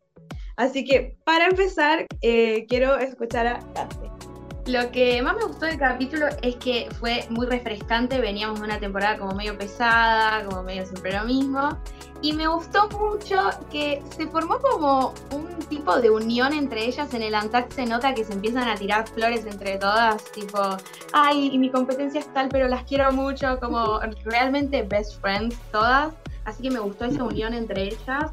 [0.61, 3.97] Así que, para empezar, eh, quiero escuchar a Cate.
[4.67, 8.79] Lo que más me gustó del capítulo es que fue muy refrescante, veníamos de una
[8.79, 11.79] temporada como medio pesada, como medio siempre lo mismo,
[12.21, 13.37] y me gustó mucho
[13.71, 18.13] que se formó como un tipo de unión entre ellas, en el Antac se nota
[18.13, 20.59] que se empiezan a tirar flores entre todas, tipo,
[21.11, 26.13] ay, y mi competencia es tal, pero las quiero mucho, como realmente best friends todas,
[26.45, 28.31] así que me gustó esa unión entre ellas,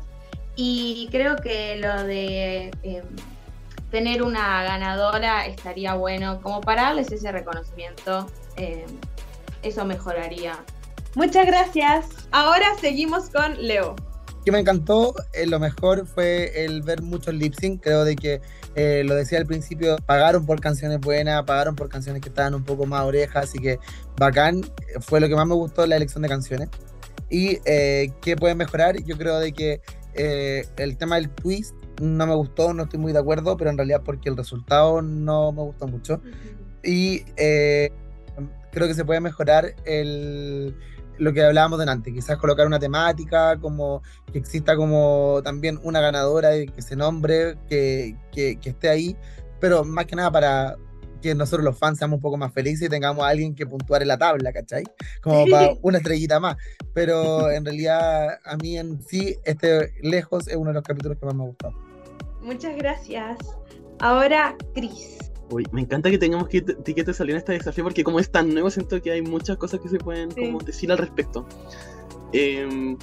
[0.60, 2.70] y creo que lo de...
[2.82, 3.04] em,
[3.90, 8.26] tener una ganadora estaría bueno, como para darles ese reconocimiento,
[8.56, 8.84] eh,
[9.62, 10.58] eso mejoraría.
[11.14, 12.06] Muchas gracias.
[12.32, 13.96] Ahora seguimos con Leo.
[14.44, 17.82] que me encantó, eh, lo mejor fue el ver muchos lip sync.
[17.82, 18.40] Creo de que,
[18.74, 22.64] eh, lo decía al principio, pagaron por canciones buenas, pagaron por canciones que estaban un
[22.64, 23.78] poco más orejas, así que
[24.16, 24.62] bacán.
[25.00, 26.68] Fue lo que más me gustó la elección de canciones.
[27.30, 29.80] Y eh, qué pueden mejorar, yo creo de que
[30.14, 33.76] eh, el tema del twist no me gustó, no estoy muy de acuerdo, pero en
[33.76, 36.20] realidad porque el resultado no me gustó mucho.
[36.82, 37.90] Y eh,
[38.72, 40.74] creo que se puede mejorar el,
[41.18, 44.02] lo que hablábamos delante, quizás colocar una temática, como
[44.32, 49.16] que exista como también una ganadora y que se nombre, que, que, que esté ahí,
[49.60, 50.76] pero más que nada para
[51.22, 54.02] que nosotros los fans seamos un poco más felices y tengamos a alguien que puntuar
[54.02, 54.84] en la tabla, ¿cachai?
[55.22, 56.56] Como para una estrellita más.
[56.94, 61.26] Pero en realidad a mí en sí, este lejos es uno de los capítulos que
[61.26, 61.74] más me ha gustado.
[62.42, 63.38] Muchas gracias.
[64.00, 65.18] Ahora, Chris.
[65.50, 68.52] Uy, me encanta que tengamos que etiquetas salir en este desafío porque como es tan
[68.52, 70.42] nuevo siento que hay muchas cosas que se pueden Sí.
[70.42, 71.46] como decir al respecto.
[72.32, 72.96] Em,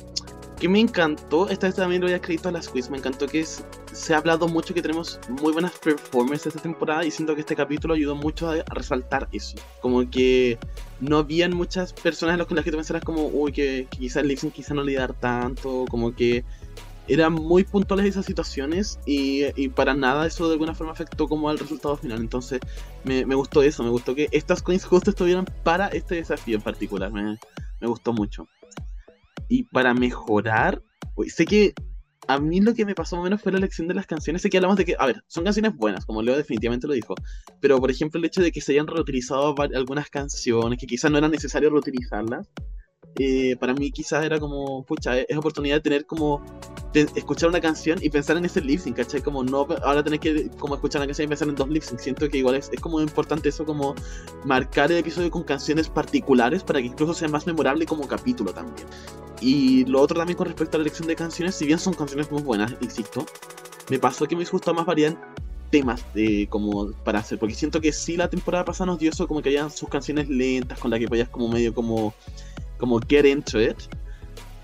[0.60, 3.28] que me encantó, esta vez también lo voy a crédito a las quiz, me encantó
[3.28, 7.42] que se ha hablado mucho que tenemos muy buenas performances esta temporada y siento que
[7.42, 9.58] este capítulo ayudó mucho a, resaltar eso.
[9.82, 10.58] Como que
[11.00, 14.74] no habían muchas personas en las- que tú pensaras como, uy, que, quizás Lipsyn quizá
[14.74, 16.46] no le tanto, como que
[17.08, 21.50] eran muy puntuales esas situaciones y, y para nada eso de alguna forma afectó como
[21.50, 22.20] al resultado final.
[22.20, 22.60] Entonces
[23.04, 26.64] me, me gustó eso, me gustó que estas coins justo estuvieran para este desafío en
[26.64, 27.38] particular, me,
[27.80, 28.48] me gustó mucho.
[29.48, 30.82] Y para mejorar,
[31.28, 31.74] sé que
[32.28, 34.42] a mí lo que me pasó más menos fue la elección de las canciones.
[34.42, 37.16] Sé que hablamos de que, a ver, son canciones buenas, como Leo definitivamente lo dijo.
[37.62, 41.18] Pero por ejemplo, el hecho de que se hayan reutilizado algunas canciones que quizás no
[41.18, 42.50] era necesario reutilizarlas.
[43.18, 46.42] Eh, para mí quizás era como, pucha, es oportunidad de tener como,
[46.94, 49.22] escuchar una canción y pensar en ese lip sync, ¿cachai?
[49.22, 52.00] Como no, ahora tener que como escuchar una canción y pensar en dos lip sync.
[52.00, 53.96] Siento que igual es, es como importante eso, como
[54.44, 58.88] marcar el episodio con canciones particulares para que incluso sea más memorable como capítulo también.
[59.42, 62.32] Y lo otro también con respecto a la elección de canciones, si bien son canciones
[62.32, 63.26] muy buenas, insisto,
[63.90, 66.06] me pasó que me gustado más variedad en temas
[66.50, 69.50] como para hacer, porque siento que sí la temporada pasada nos dio eso, como que
[69.50, 72.14] había sus canciones lentas con las que podías como medio como,
[72.78, 73.78] como get into it.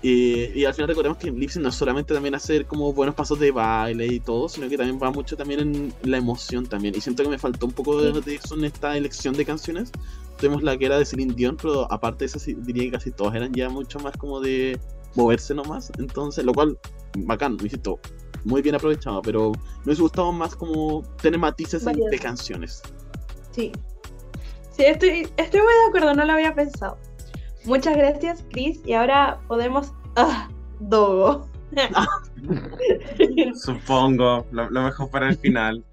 [0.04, 2.92] Eh, y al final recordemos que en Lip Sync no es solamente también hacer como
[2.92, 6.66] buenos pasos de baile y todo, sino que también va mucho también en la emoción
[6.66, 6.94] también.
[6.96, 9.92] Y siento que me faltó un poco de, de eso en esta elección de canciones.
[10.38, 13.12] Tuvimos la que era de Celine Dion, pero aparte de eso sí, diría que casi
[13.12, 14.78] todas eran ya mucho más como de
[15.14, 15.92] moverse nomás.
[15.98, 16.76] Entonces, lo cual,
[17.18, 18.00] bacán, me insisto,
[18.44, 22.82] muy bien aprovechado, pero me hubiese gustado más como tener matices de canciones.
[23.52, 23.70] Sí.
[24.76, 26.98] Sí, estoy, estoy muy de acuerdo, no lo había pensado.
[27.64, 28.80] Muchas gracias, Chris.
[28.84, 29.92] Y ahora podemos.
[30.16, 30.48] ¡Ah!
[30.80, 31.48] Dogo.
[33.54, 35.84] Supongo, lo, lo mejor para el final.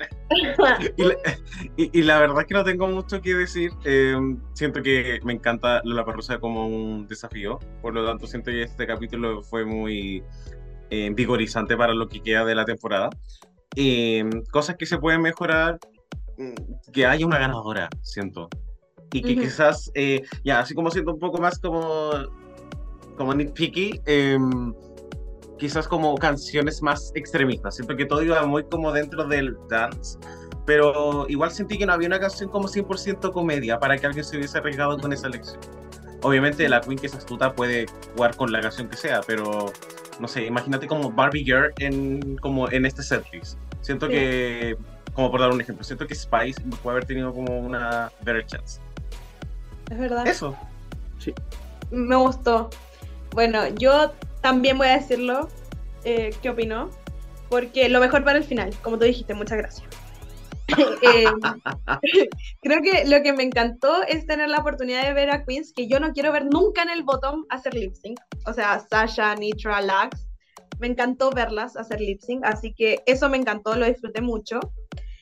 [1.78, 3.72] y, la, verdad es que no tengo mucho que decir.
[3.86, 4.16] eh,
[4.54, 7.60] siento que me encanta la Parrusa como un desafío.
[7.82, 10.24] Por lo tanto, siento que este capítulo fue muy
[10.90, 13.10] eh, vigorizante para lo que queda de la temporada.
[13.76, 15.80] Eh, cosas que se pueden mejorar.
[16.38, 18.50] mm, Que haya una ganadora, siento.
[19.12, 19.42] Y que Ujú.
[19.42, 22.12] quizás, eh, ya, así como siento un poco más como,
[23.18, 24.74] como nitpicky, em,
[25.58, 27.76] quizás como canciones más extremistas.
[27.76, 30.18] Siento que todo iba muy como dentro del dance,
[30.66, 34.38] pero igual sentí que no había una canción como 100% comedia para que alguien se
[34.38, 35.60] hubiese arriesgado con esa elección.
[36.22, 39.66] Obviamente la Queen que es astuta puede jugar con la canción que sea, pero
[40.20, 43.58] no sé, imagínate como Barbie Girl en, como en este setlist.
[43.82, 44.12] Siento Sí.
[44.14, 44.78] que,
[45.14, 48.82] como por dar un ejemplo, siento que Spice puede haber tenido como una better chance.
[49.90, 50.28] Es verdad.
[50.28, 50.56] Eso.
[51.92, 52.70] Me gustó.
[53.32, 54.12] Bueno, yo
[54.42, 55.50] también voy a decirlo.
[56.04, 56.90] eh, ¿Qué opinó?
[57.50, 59.88] Porque lo mejor para el final, como tú dijiste, muchas gracias.
[61.02, 61.26] Eh,
[62.62, 65.88] creo que lo que me encantó es tener la oportunidad de ver a Queens que
[65.88, 68.20] yo no quiero ver nunca en el bottom hacer lip sync.
[68.46, 70.28] O sea, Sasha, Nitra, Lax.
[70.78, 74.60] Me encantó verlas hacer lip sync, así que eso me encantó, lo disfruté mucho.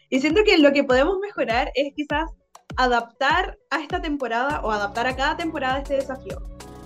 [0.09, 2.29] Y siento que lo que podemos mejorar es quizás
[2.75, 6.41] adaptar a esta temporada o adaptar a cada temporada este desafío.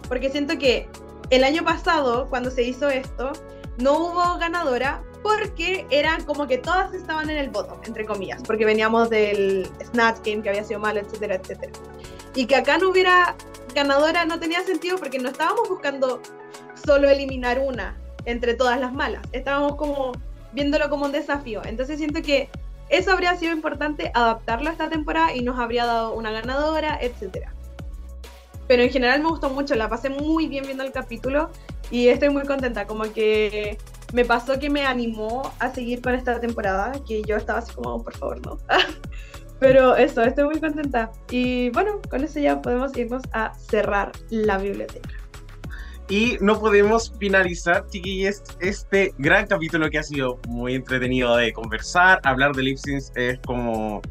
[0.07, 0.87] Porque siento que
[1.29, 3.31] el año pasado, cuando se hizo esto,
[3.77, 8.65] no hubo ganadora, porque eran como que todas estaban en el bottom, entre comillas, porque
[8.65, 11.71] veníamos del Snatch Game que había sido malo, etcétera, etcétera.
[12.35, 13.35] Y que acá no hubiera
[13.73, 16.21] ganadora no tenía sentido porque no estábamos buscando
[16.85, 20.11] solo eliminar una entre todas las malas, estábamos como
[20.53, 21.61] viéndolo como un desafío.
[21.65, 22.49] Entonces siento que
[22.91, 27.53] eso habría sido importante adaptarlo a esta temporada y nos habría dado una ganadora, etcétera.
[28.68, 31.49] Pero en general me gustó mucho, la pasé muy bien viendo el capítulo
[31.89, 33.77] y estoy muy contenta, como que
[34.13, 38.03] me pasó que me animó a seguir con esta temporada, que yo estaba así como,
[38.03, 38.57] por favor, no.
[39.59, 41.11] Pero eso, estoy muy contenta.
[41.30, 45.20] Y bueno, con eso ya podemos irnos a cerrar la biblioteca.
[46.11, 52.19] Y no podemos finalizar, chiquillos, este gran capítulo que ha sido muy entretenido de conversar.
[52.25, 54.01] Hablar de lip syncs es como.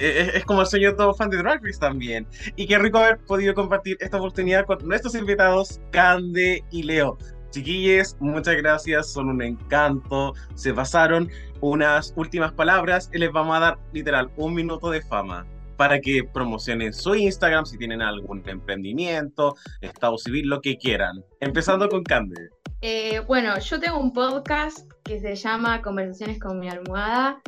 [0.00, 2.26] Es, es como el sueño de todo fan de Drag Race también.
[2.56, 7.18] Y qué rico haber podido compartir esta oportunidad con nuestros invitados, Cande y Leo.
[7.50, 13.60] Chiquilles, muchas gracias, son un encanto, se pasaron unas últimas palabras y les vamos a
[13.60, 15.46] dar literal un minuto de fama
[15.82, 21.24] para que promocionen su Instagram si tienen algún emprendimiento, estado civil, lo que quieran.
[21.40, 22.50] Empezando con Cande.
[22.82, 27.42] Eh, bueno, yo tengo un podcast que se llama Conversaciones con mi almohada.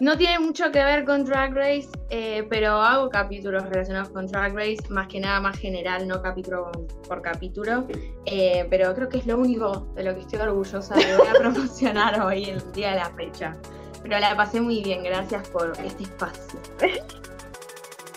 [0.00, 4.54] No tiene mucho que ver con Drag Race, eh, pero hago capítulos relacionados con Drag
[4.54, 6.70] Race, más que nada más general, no capítulo
[7.08, 7.88] por capítulo.
[8.24, 11.32] Eh, pero creo que es lo único de lo que estoy orgullosa de voy a
[11.40, 13.56] promocionar hoy, el día de la fecha.
[14.00, 16.60] Pero la pasé muy bien, gracias por este espacio.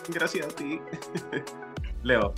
[0.10, 0.80] Gracias a ti.
[2.04, 2.34] Leo.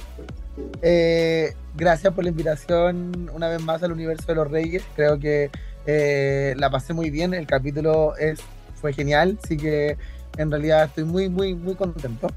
[0.82, 4.84] Eh, gracias por la invitación una vez más al universo de los Reyes.
[4.96, 5.50] Creo que
[5.86, 7.34] eh, la pasé muy bien.
[7.34, 8.40] El capítulo es,
[8.76, 9.98] fue genial, así que
[10.38, 12.28] en realidad estoy muy, muy, muy contento.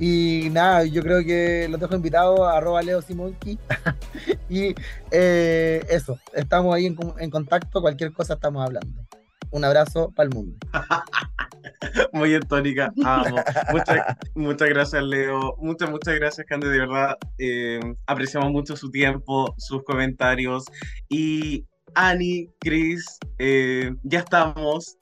[0.00, 3.58] Y nada, yo creo que los dejo invitados a Leo Simonki.
[4.48, 4.74] y
[5.10, 9.08] eh, eso, estamos ahí en, en contacto, cualquier cosa estamos hablando.
[9.50, 10.56] Un abrazo para el mundo.
[12.12, 13.36] Muy entónica, amo.
[13.70, 15.54] Muchas, muchas gracias, Leo.
[15.58, 16.68] Muchas, muchas gracias, Candy.
[16.68, 20.64] De verdad, eh, apreciamos mucho su tiempo, sus comentarios.
[21.08, 21.64] Y
[21.94, 24.96] Ani, Chris, eh, ya estamos.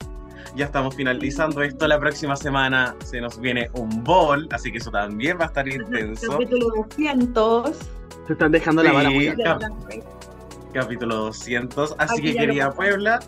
[0.55, 1.87] Ya estamos finalizando esto.
[1.87, 5.67] La próxima semana se nos viene un bol, así que eso también va a estar
[5.67, 6.31] intenso.
[6.31, 7.75] Capítulo 200.
[8.27, 9.61] Se están dejando la vara muy cap-
[10.73, 11.95] capítulo 200.
[11.97, 12.71] Así Aquí que, querida.
[12.71, 13.19] Puebla,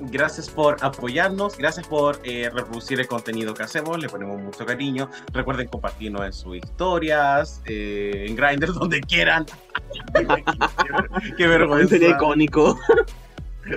[0.00, 5.10] gracias por apoyarnos, gracias por eh, reproducir el contenido que hacemos, le ponemos mucho cariño.
[5.32, 9.46] Recuerden compartirnos en sus historias, eh, en Grindr, donde quieran.
[11.36, 11.90] Qué vergüenza.
[11.90, 12.78] Sería icónico.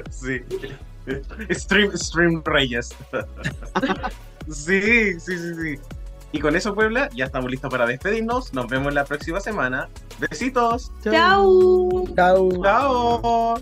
[0.10, 0.42] Sí.
[1.52, 2.94] Stream, stream Reyes.
[4.50, 5.80] sí, sí, sí, sí.
[6.34, 8.54] Y con eso, Puebla, ya estamos listos para despedirnos.
[8.54, 9.88] Nos vemos la próxima semana.
[10.20, 10.92] Besitos.
[11.04, 12.06] Chao.
[12.16, 12.50] Chao.
[12.62, 13.56] Chao.